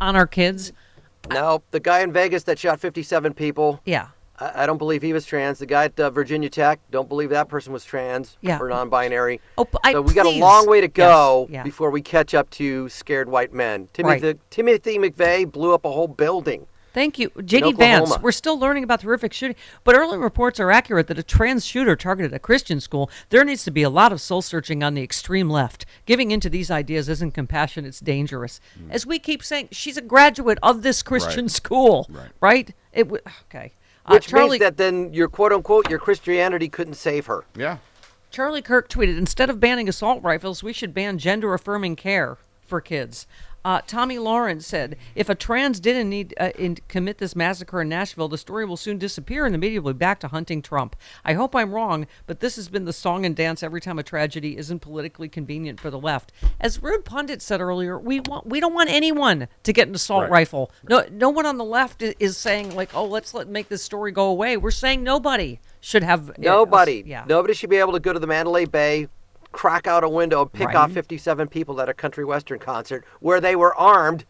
[0.00, 0.72] on our kids."
[1.30, 3.80] No, the guy in Vegas that shot 57 people.
[3.84, 4.08] Yeah.
[4.38, 5.58] I, I don't believe he was trans.
[5.58, 8.58] The guy at uh, Virginia Tech, don't believe that person was trans Yeah.
[8.60, 9.40] or non-binary.
[9.58, 10.40] Oh, but I- so we got a please.
[10.40, 11.62] long way to go Yes, yeah.
[11.62, 13.88] before we catch up to scared white men.
[13.92, 14.50] Timothy, Right.
[14.50, 16.66] Timothy McVeigh blew up a whole building.
[16.96, 17.28] Thank you.
[17.28, 19.54] JD Vance, we're still learning about the horrific shooting,
[19.84, 23.10] but early reports are accurate that a trans shooter targeted a Christian school.
[23.28, 25.84] There needs to be a lot of soul searching on the extreme left.
[26.06, 28.62] Giving into these ideas isn't compassion, it's dangerous.
[28.88, 31.50] As we keep saying, she's a graduate of this Christian Right.
[31.50, 32.30] school, Right.
[32.40, 32.74] right?
[32.94, 33.74] It w- okay.
[34.06, 37.44] Uh, Which Charlie, means that then your quote unquote your Christianity couldn't save her.
[37.54, 37.76] Yeah.
[38.30, 42.80] Charlie Kirk tweeted, instead of banning assault rifles, we should ban gender affirming care for
[42.80, 43.26] kids.
[43.66, 47.88] Uh, Tomi Lahren said, if a trans didn't need uh, in, commit this massacre in
[47.88, 50.94] Nashville, the story will soon disappear and the media will be back to hunting Trump.
[51.24, 54.04] I hope I'm wrong, but this has been the song and dance every time a
[54.04, 56.30] tragedy isn't politically convenient for the left.
[56.60, 60.22] As Rude Pundit said earlier, we want we don't want anyone to get an assault
[60.22, 60.30] Right.
[60.30, 60.70] rifle.
[60.88, 64.12] No, no one on the left is saying like, oh, let's let make this story
[64.12, 64.56] go away.
[64.56, 67.24] We're saying nobody should have uh, Nobody, yeah.
[67.28, 69.08] nobody should be able to go to the Mandalay Bay,
[69.56, 70.76] crack out a window, and pick Right.
[70.76, 74.26] off 57 people at a country western concert where they were armed.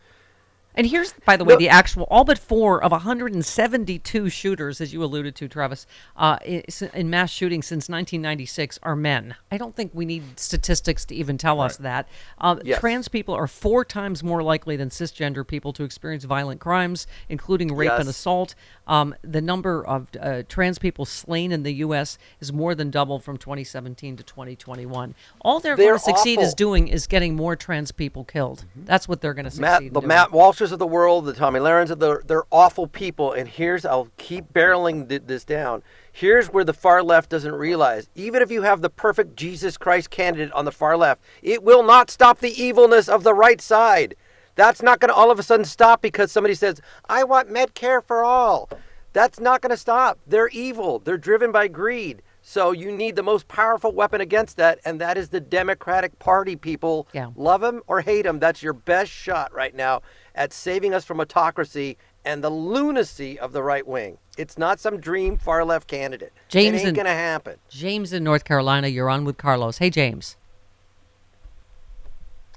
[0.78, 4.92] And here's, by the way, No- the actual all but four of 172 shooters, as
[4.92, 5.86] you alluded to, Travis,
[6.18, 9.36] uh, in mass shootings since 1996 are men.
[9.50, 12.06] I don't think we need statistics to even tell us that.
[12.38, 12.78] Uh, Yes.
[12.78, 17.74] Trans people are four times more likely than cisgender people to experience violent crimes, including
[17.74, 18.54] rape and assault.
[18.86, 22.18] Um, the number of uh, trans people slain in the U.S.
[22.40, 25.14] is more than double from 2017 to 2021.
[25.40, 28.64] All they're, They're going to succeed is doing is getting more trans people killed.
[28.76, 30.08] That's what they're going to succeed Matt, in the doing.
[30.08, 33.32] Matt Walshers of the world, the Tomi Lahrens of the, they're awful people.
[33.32, 35.82] And here's, I'll keep barreling th- this down.
[36.12, 38.08] Here's where the far left doesn't realize.
[38.14, 41.82] Even if you have the perfect Jesus Christ candidate on the far left, it will
[41.82, 44.14] not stop the evilness of the right side.
[44.56, 48.04] That's not going to all of a sudden stop because somebody says, I want Medcare
[48.04, 48.68] for all.
[49.12, 50.18] That's not going to stop.
[50.26, 50.98] They're evil.
[50.98, 52.22] They're driven by greed.
[52.42, 56.54] So you need the most powerful weapon against that, and that is the Democratic Party,
[56.54, 57.08] people.
[57.12, 57.30] Yeah.
[57.34, 60.02] Love them or hate them, that's your best shot right now
[60.34, 64.18] at saving us from autocracy and the lunacy of the right wing.
[64.36, 66.32] It's not some dream far left candidate.
[66.48, 67.56] James it ain't going to happen.
[67.68, 69.78] James in North Carolina, you're on with Carlos.
[69.78, 70.36] Hey, James.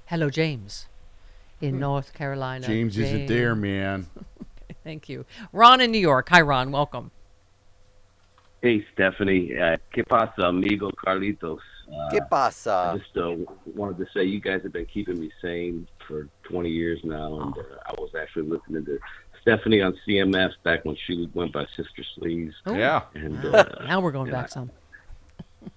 [0.06, 0.89] Hello, James.
[1.62, 2.66] In North Carolina.
[2.66, 4.08] James isn't there, man.
[4.84, 5.26] Thank you.
[5.52, 6.30] Ron in New York.
[6.30, 6.72] Hi, Ron.
[6.72, 7.12] Welcome.
[8.62, 9.58] Hey, Stephanie.
[9.58, 11.60] Uh, ¿Qué pasa, amigo Carlitos?
[11.88, 12.94] Uh, ¿Qué pasa?
[12.94, 16.70] I just uh, wanted to say you guys have been keeping me sane for 20
[16.70, 19.00] years now, and uh, I was actually listening to
[19.42, 22.54] Stephanie on CMS back when she went by Sister Sleeves.
[22.66, 22.76] Oh.
[22.76, 23.04] Yeah.
[23.14, 24.72] And uh, now we're going yeah, back some.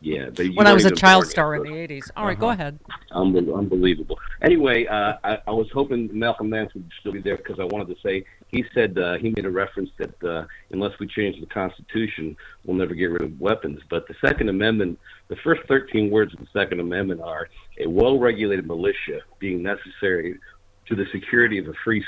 [0.01, 2.11] Yeah, but When I was a child star in the 80s.
[2.17, 2.55] All right, go Uh-huh.
[2.61, 2.79] ahead.
[3.13, 4.19] Unbel- unbelievable.
[4.41, 7.89] Anyway, uh, I, I was hoping Malcolm Nance would still be there because I wanted
[7.89, 11.47] to say he said uh, he made a reference that uh, unless we change the
[11.47, 13.81] Constitution, we'll never get rid of weapons.
[13.91, 14.99] But the Second Amendment,
[15.29, 17.49] the first 13 words of the Second Amendment are
[17.79, 20.39] a well-regulated militia being necessary
[20.87, 22.05] to the security of a free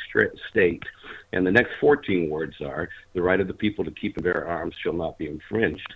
[0.50, 0.82] state.
[1.32, 4.46] And the next 14 words are the right of the people to keep and bear
[4.48, 5.94] arms shall not be infringed.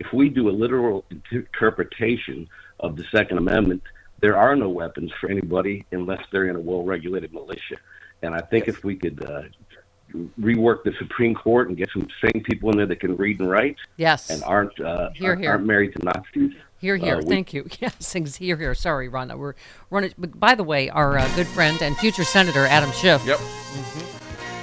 [0.00, 2.48] If we do a literal interpretation
[2.80, 3.82] of the Second Amendment,
[4.20, 7.76] there are no weapons for anybody unless they're in a well-regulated militia.
[8.22, 9.42] And I think if we could uh,
[10.40, 13.50] rework the Supreme Court and get some sane people in there that can read and
[13.50, 14.30] write, Yes.
[14.30, 15.50] and aren't uh, Here, aren't, here.
[15.52, 16.52] aren't married to Nazis.
[16.78, 17.16] Here, here.
[17.16, 17.66] uh, we- Thank you.
[17.80, 18.74] Yes, ex- here, here.
[18.74, 19.36] Sorry, Ron.
[19.38, 19.54] We're
[19.90, 20.12] running.
[20.18, 23.24] But by the way, our uh, good friend and future Senator Adam Schiff.
[23.26, 23.38] Yep.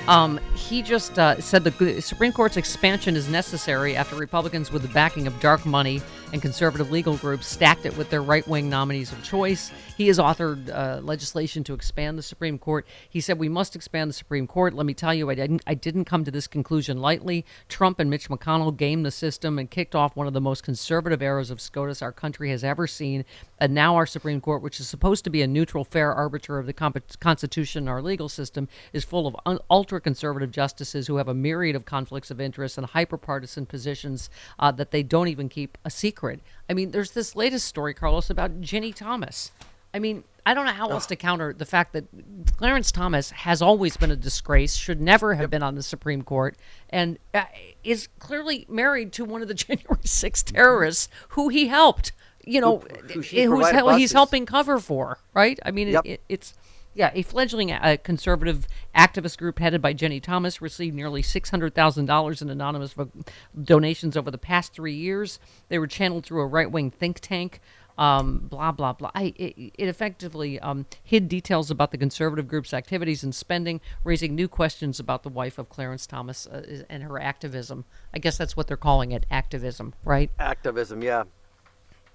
[0.07, 4.88] Um, he just uh, said the Supreme Court's expansion is necessary after Republicans, with the
[4.89, 6.01] backing of dark money
[6.34, 9.72] and conservative legal groups, stacked it with their right wing nominees of choice.
[9.95, 12.86] He has authored uh, legislation to expand the Supreme Court.
[13.10, 14.74] He said, We must expand the Supreme Court.
[14.74, 17.45] Let me tell you, I didn't, I didn't come to this conclusion lightly.
[17.70, 21.22] Trump and Mitch McConnell gamed the system and kicked off one of the most conservative
[21.22, 23.24] eras of SCOTUS our country has ever seen.
[23.60, 26.66] And now our Supreme Court, which is supposed to be a neutral, fair arbiter of
[26.66, 31.18] the comp- Constitution and our legal system, is full of un- ultra conservative justices who
[31.18, 34.30] have a myriad of conflicts of interest and hyper partisan positions
[34.60, 36.16] uh, that they don't even keep a secret.
[36.69, 39.52] I mean, there's this latest story, Carlos, about Ginni Thomas.
[39.94, 42.06] I mean, I don't know how else to counter the fact that
[42.57, 46.56] Clarence Thomas has always been a disgrace, should never have been on the Supreme Court,
[46.89, 47.44] and uh,
[47.84, 52.11] is clearly married to one of the January 6th terrorists who he helped.
[52.45, 53.65] You know, Who- who who's
[53.98, 55.60] he's helping cover for, right?
[55.65, 56.06] I mean, it- Yep.
[56.06, 56.53] it, it's
[56.98, 61.76] yeah, a fledgling uh, conservative activist group headed by Ginni Thomas received nearly six hundred
[61.76, 63.11] thousand dollars in anonymous vo-
[63.64, 65.40] donations over the past three years.
[65.69, 67.61] They were channeled through a right-wing think tank.
[67.99, 69.10] Um, blah blah blah.
[69.15, 74.36] I, it, it effectively um, hid details about the conservative group's activities and spending, raising
[74.36, 77.86] new questions about the wife of Clarence Thomas uh, and her activism.
[78.14, 80.30] I guess that's what they're calling it, activism, right?
[80.38, 81.24] Activism, yeah.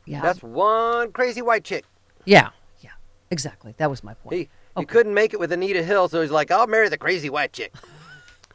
[0.05, 0.23] Yeah.
[0.23, 1.85] That's one crazy white chick.
[2.25, 2.51] Yeah,
[2.81, 2.91] yeah,
[3.31, 3.75] exactly.
[3.79, 4.37] That was my point.
[4.37, 7.31] He, he couldn't make it with Anita Hill, so he's like, I'll marry the crazy
[7.31, 7.73] white chick.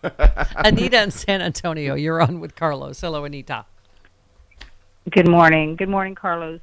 [0.55, 2.99] Anita in San Antonio, you're on with Carlos.
[3.01, 3.65] Hello, Anita.
[5.09, 5.75] Good morning.
[5.75, 6.59] Good morning, Carlos.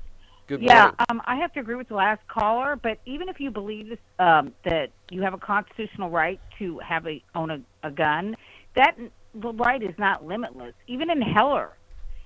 [0.46, 0.96] Good yeah, morning.
[1.08, 4.52] um, I have to agree with the last caller, but even if you believe um,
[4.64, 8.36] that you have a constitutional right to have a own a, a gun,
[8.76, 8.96] that
[9.34, 10.74] the right is not limitless.
[10.86, 11.70] Even in Heller,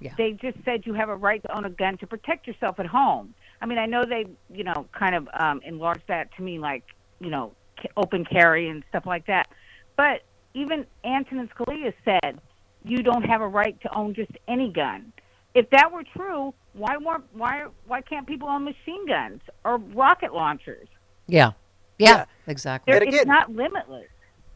[0.00, 0.14] Yeah.
[0.18, 2.86] they just said you have a right to own a gun to protect yourself at
[2.86, 3.34] home.
[3.60, 6.84] I mean, I know they, you know, kind of um, enlarged that to mean like,
[7.20, 7.52] you know,
[7.96, 9.48] open carry and stuff like that.
[9.96, 10.22] But
[10.54, 12.40] even Antonin Scalia said
[12.84, 15.12] you don't have a right to own just any gun.
[15.54, 20.32] If that were true, why weren't why why can't people own machine guns or rocket
[20.32, 20.88] launchers?
[21.26, 21.52] Yeah.
[21.98, 22.92] Yeah, exactly.
[22.94, 24.06] There, it's not limitless.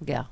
[0.00, 0.24] Yeah.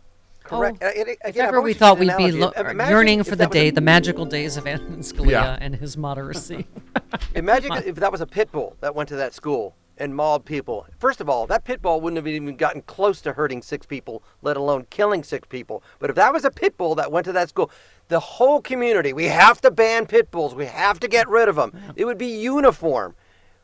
[0.45, 0.79] Correct.
[0.81, 2.53] Oh, Uh, it- it- if again, I've ever we thought we'd the be lo-
[2.89, 5.59] yearning for the day, a- the magical days of Antonin Scalia Yeah.
[5.61, 6.67] and his moderacy.
[7.35, 10.87] Imagine if that was a pit bull that went to that school and mauled people.
[10.99, 14.23] First of all, that pit bull wouldn't have even gotten close to hurting six people,
[14.43, 15.83] let alone killing six people.
[15.99, 17.71] But if that was a pit bull that went to that school,
[18.09, 20.55] the whole community, we have to ban pit bulls.
[20.55, 21.73] We have to get rid of them.
[21.95, 23.15] It would be uniform.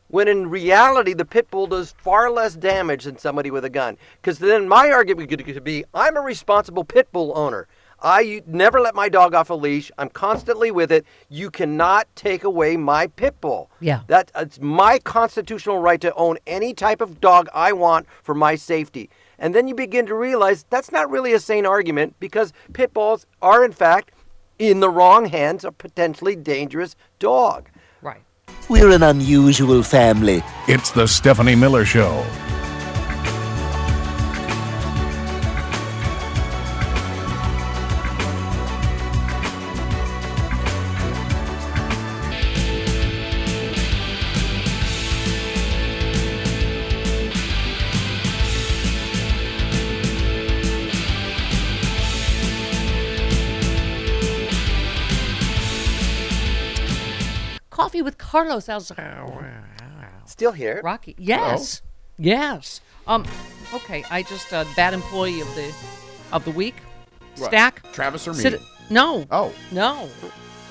[0.09, 3.97] When in reality, the pit bull does far less damage than somebody with a gun.
[4.21, 7.67] Because then my argument could be I'm a responsible pit bull owner.
[8.01, 9.91] I never let my dog off a leash.
[9.97, 11.05] I'm constantly with it.
[11.29, 13.71] You cannot take away my pit bull.
[13.79, 14.01] Yeah.
[14.07, 18.55] That it's my constitutional right to own any type of dog I want for my
[18.55, 19.09] safety.
[19.39, 23.25] And then you begin to realize that's not really a sane argument because pit bulls
[23.41, 24.11] are in fact
[24.59, 27.69] in the wrong hands a potentially dangerous dog.
[28.01, 28.23] Right.
[28.69, 30.43] We're an unusual family.
[30.67, 32.25] It's the Stephanie Miller Show.
[58.37, 58.91] Carlos Alz-
[60.25, 60.81] Still here.
[60.83, 61.15] Rocky.
[61.17, 61.81] Yes.
[62.19, 62.81] Yes.
[63.07, 63.25] Um.
[63.73, 64.03] Okay.
[64.11, 65.73] I just uh, bad employee of the
[66.31, 66.75] of the week.
[67.37, 67.91] What, Stack.
[67.93, 68.39] Travis or me?
[68.39, 68.61] Sit-
[68.91, 69.25] no.
[69.31, 69.53] Oh.
[69.71, 70.07] No.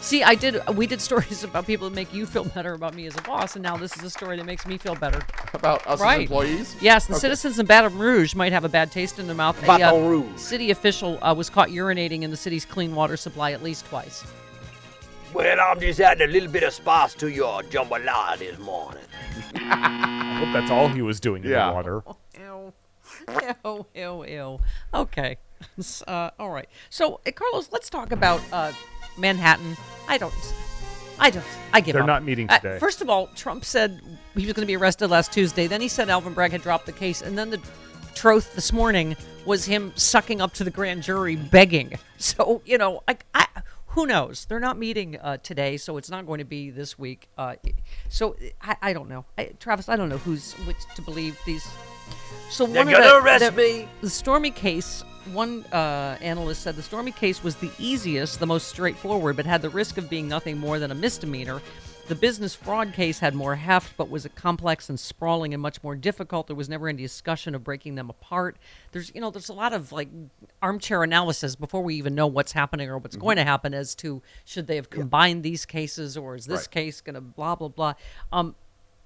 [0.00, 0.60] See, I did.
[0.76, 3.56] We did stories about people that make you feel better about me as a boss,
[3.56, 5.20] and now this is a story that makes me feel better
[5.52, 6.20] about us as right.
[6.20, 6.76] employees?
[6.80, 7.20] Yes, the Okay.
[7.22, 9.60] citizens in Baton Rouge might have a bad taste in their mouth.
[9.64, 10.38] A, uh, Baton Rouge.
[10.38, 14.22] city official uh, was caught urinating in the city's clean water supply at least twice.
[15.34, 19.02] Well, I'm just adding a little bit of spice to your jambalaya this morning.
[19.54, 21.68] I hope that's all he was doing in Yeah.
[21.68, 22.02] the water.
[22.38, 22.72] Ew.
[23.64, 24.60] Ew, ew, ew.
[24.94, 25.36] Okay.
[26.06, 26.68] Uh, all right.
[26.90, 28.72] So, uh, Carlos, let's talk about uh,
[29.16, 29.76] Manhattan.
[30.08, 30.34] I don't.
[31.18, 31.44] I don't.
[31.72, 31.94] I give up.
[31.94, 32.06] They're up.
[32.06, 32.78] not meeting Uh, today.
[32.78, 34.00] first of all, Trump said
[34.34, 35.66] he was going to be arrested last Tuesday.
[35.66, 37.22] Then he said Alvin Bragg had dropped the case.
[37.22, 37.60] And then the
[38.14, 39.16] truth this morning
[39.46, 41.98] was him sucking up to the grand jury begging.
[42.18, 43.46] So, you know, I, I,
[43.96, 44.44] who knows?
[44.44, 47.28] They're not meeting uh, today, so it's not going to be this week.
[47.38, 47.56] Uh,
[48.10, 49.24] so I, I don't know.
[49.38, 51.66] I, Travis, I don't know who's which to believe these.
[52.50, 53.88] So They're one of the, arrest the, me.
[54.02, 55.02] The Stormy case.
[55.32, 59.62] One uh, analyst said the Stormy case was the easiest, the most straightforward, but had
[59.62, 61.62] the risk of being nothing more than a misdemeanor.
[62.08, 65.82] The business fraud case had more heft, but was a complex and sprawling and much
[65.82, 66.46] more difficult.
[66.46, 68.58] There was never any discussion of breaking them apart.
[68.92, 70.08] There's, you know, there's a lot of like
[70.62, 74.22] armchair analysis before we even know what's happening or what's going to happen as to
[74.44, 76.70] should they have combined these cases or is this Right.
[76.70, 77.94] case going to blah blah blah.
[78.30, 78.54] Um,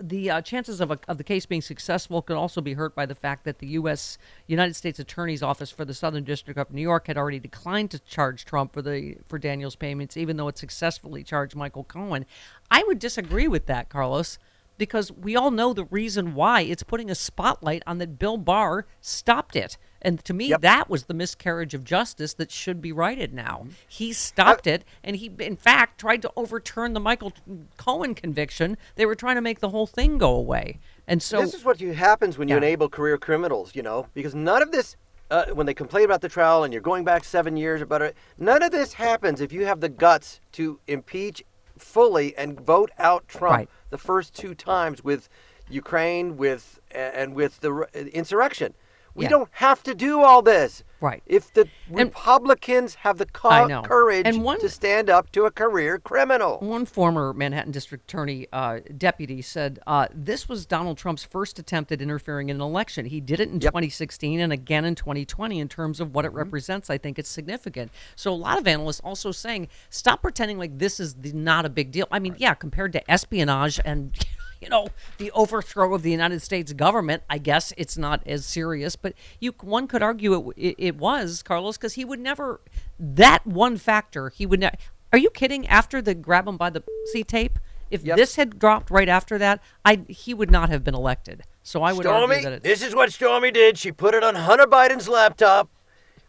[0.00, 3.06] the uh, chances of, a, of the case being successful could also be hurt by
[3.06, 4.18] the fact that the U.S.
[4.46, 7.98] United States Attorney's Office for the Southern District of New York had already declined to
[8.00, 12.26] charge Trump for the for Daniels payments, even though it successfully charged Michael Cohen.
[12.70, 14.38] I would disagree with that, Carlos,
[14.78, 16.62] because we all know the reason why.
[16.62, 19.76] It's putting a spotlight on that Bill Barr stopped it.
[20.02, 23.66] And to me, that was the miscarriage of justice that should be righted now.
[23.86, 27.32] He stopped it, and he, in fact, tried to overturn the Michael
[27.76, 28.76] Cohen conviction.
[28.96, 30.78] They were trying to make the whole thing go away.
[31.06, 32.58] And so this is what you, happens when you Yeah.
[32.58, 34.96] enable career criminals, you know, because none of this,
[35.30, 38.16] uh, when they complain about the trial and you're going back seven years about it,
[38.38, 41.42] none of this happens if you have the guts to impeach
[41.76, 43.68] fully and vote out Trump Right.
[43.90, 45.28] the first two times with
[45.68, 48.74] Ukraine, with and with the insurrection.
[49.14, 49.30] We Yeah.
[49.30, 50.82] don't have to do all this.
[51.00, 51.22] Right.
[51.26, 55.98] If the Republicans have the co- courage And one- to stand up to a career
[55.98, 56.58] criminal.
[56.58, 61.90] One former Manhattan District Attorney uh, deputy said uh, this was Donald Trump's first attempt
[61.90, 63.06] at interfering in an election.
[63.06, 66.90] He did it in 2016 and again in 2020 in terms of what it represents.
[66.90, 67.90] I think it's significant.
[68.16, 71.70] So a lot of analysts also saying stop pretending like this is the, not a
[71.70, 72.06] big deal.
[72.12, 74.14] I mean, yeah, compared to espionage and
[74.60, 74.88] you know,
[75.18, 77.22] the overthrow of the United States government.
[77.30, 81.42] I guess it's not as serious, but you one could argue it it, it was
[81.42, 82.60] Carlos because he would never
[82.98, 84.76] that one factor he would never.
[85.12, 85.66] Are you kidding?
[85.66, 87.58] After the grab him by the C tape,
[87.90, 91.42] if this had dropped right after that, I he would not have been elected.
[91.62, 93.78] So I would Stormy, argue that it's this is what Stormy did.
[93.78, 95.68] She put it on Hunter Biden's laptop.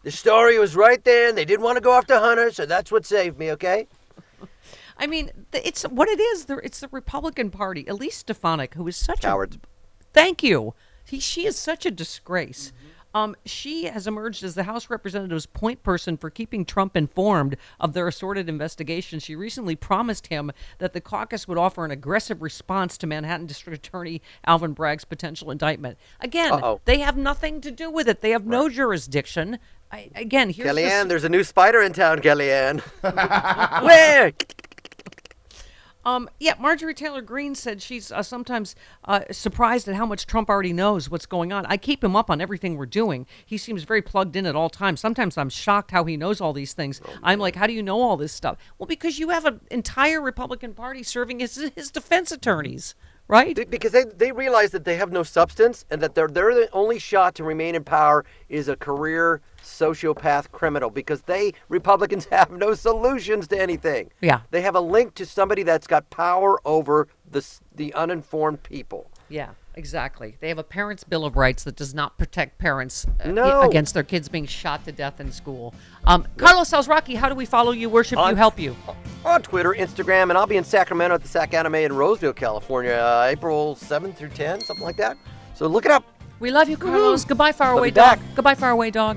[0.02, 2.90] The story was right there, and they didn't want to go after Hunter, so that's
[2.90, 3.52] what saved me.
[3.52, 3.86] Okay.
[4.98, 6.46] I mean, it's what it is.
[6.62, 7.86] It's the Republican Party.
[7.86, 9.56] Elise Stefanik, who is such Cowards.
[9.56, 9.60] a
[10.12, 10.74] thank you.
[11.04, 12.72] He, she is such a disgrace.
[13.14, 17.92] Um, she has emerged as the House Representatives' point person for keeping Trump informed of
[17.92, 19.22] their assorted investigations.
[19.22, 23.76] She recently promised him that the caucus would offer an aggressive response to Manhattan District
[23.86, 25.98] Attorney Alvin Bragg's potential indictment.
[26.20, 26.80] Again, Uh-oh.
[26.86, 28.22] they have nothing to do with it.
[28.22, 29.58] They have no jurisdiction.
[29.90, 32.80] I, again, here's this- Kellyanne, there's a new spider in town, Kellyanne.
[33.84, 34.32] Where?
[36.04, 38.74] Um, yeah, Marjorie Taylor Greene said she's uh, sometimes
[39.04, 41.64] uh, surprised at how much Trump already knows what's going on.
[41.66, 43.26] I keep him up on everything we're doing.
[43.46, 45.00] He seems very plugged in at all times.
[45.00, 47.00] Sometimes I'm shocked how he knows all these things.
[47.22, 48.58] I'm like, how do you know all this stuff?
[48.78, 52.96] Well, because you have an entire Republican Party serving as his defense attorneys,
[53.28, 53.70] right?
[53.70, 56.98] Because they, they realize that they have no substance and that their their the only
[56.98, 62.74] shot to remain in power is a career sociopath criminal because they Republicans have no
[62.74, 64.10] solutions to anything.
[64.20, 64.40] Yeah.
[64.50, 69.10] They have a link to somebody that's got power over the the uninformed people.
[69.28, 70.36] Yeah, exactly.
[70.40, 73.62] They have a parents' bill of rights that does not protect parents uh, No.
[73.62, 75.72] against their kids being shot to death in school.
[76.04, 78.76] Um, Carlos Alazraqui, how do we follow you, worship you, help you?
[79.24, 82.92] On Twitter, Instagram, and I'll be in Sacramento at the Sac Anime in Roseville, California,
[82.92, 85.16] uh, April 7th through 10, something like that.
[85.54, 86.04] So look it up.
[86.38, 87.24] We love you, Carlos.
[87.24, 88.18] Goodbye, Love faraway you back.
[88.18, 88.28] dog.
[88.34, 89.16] Goodbye, faraway dog.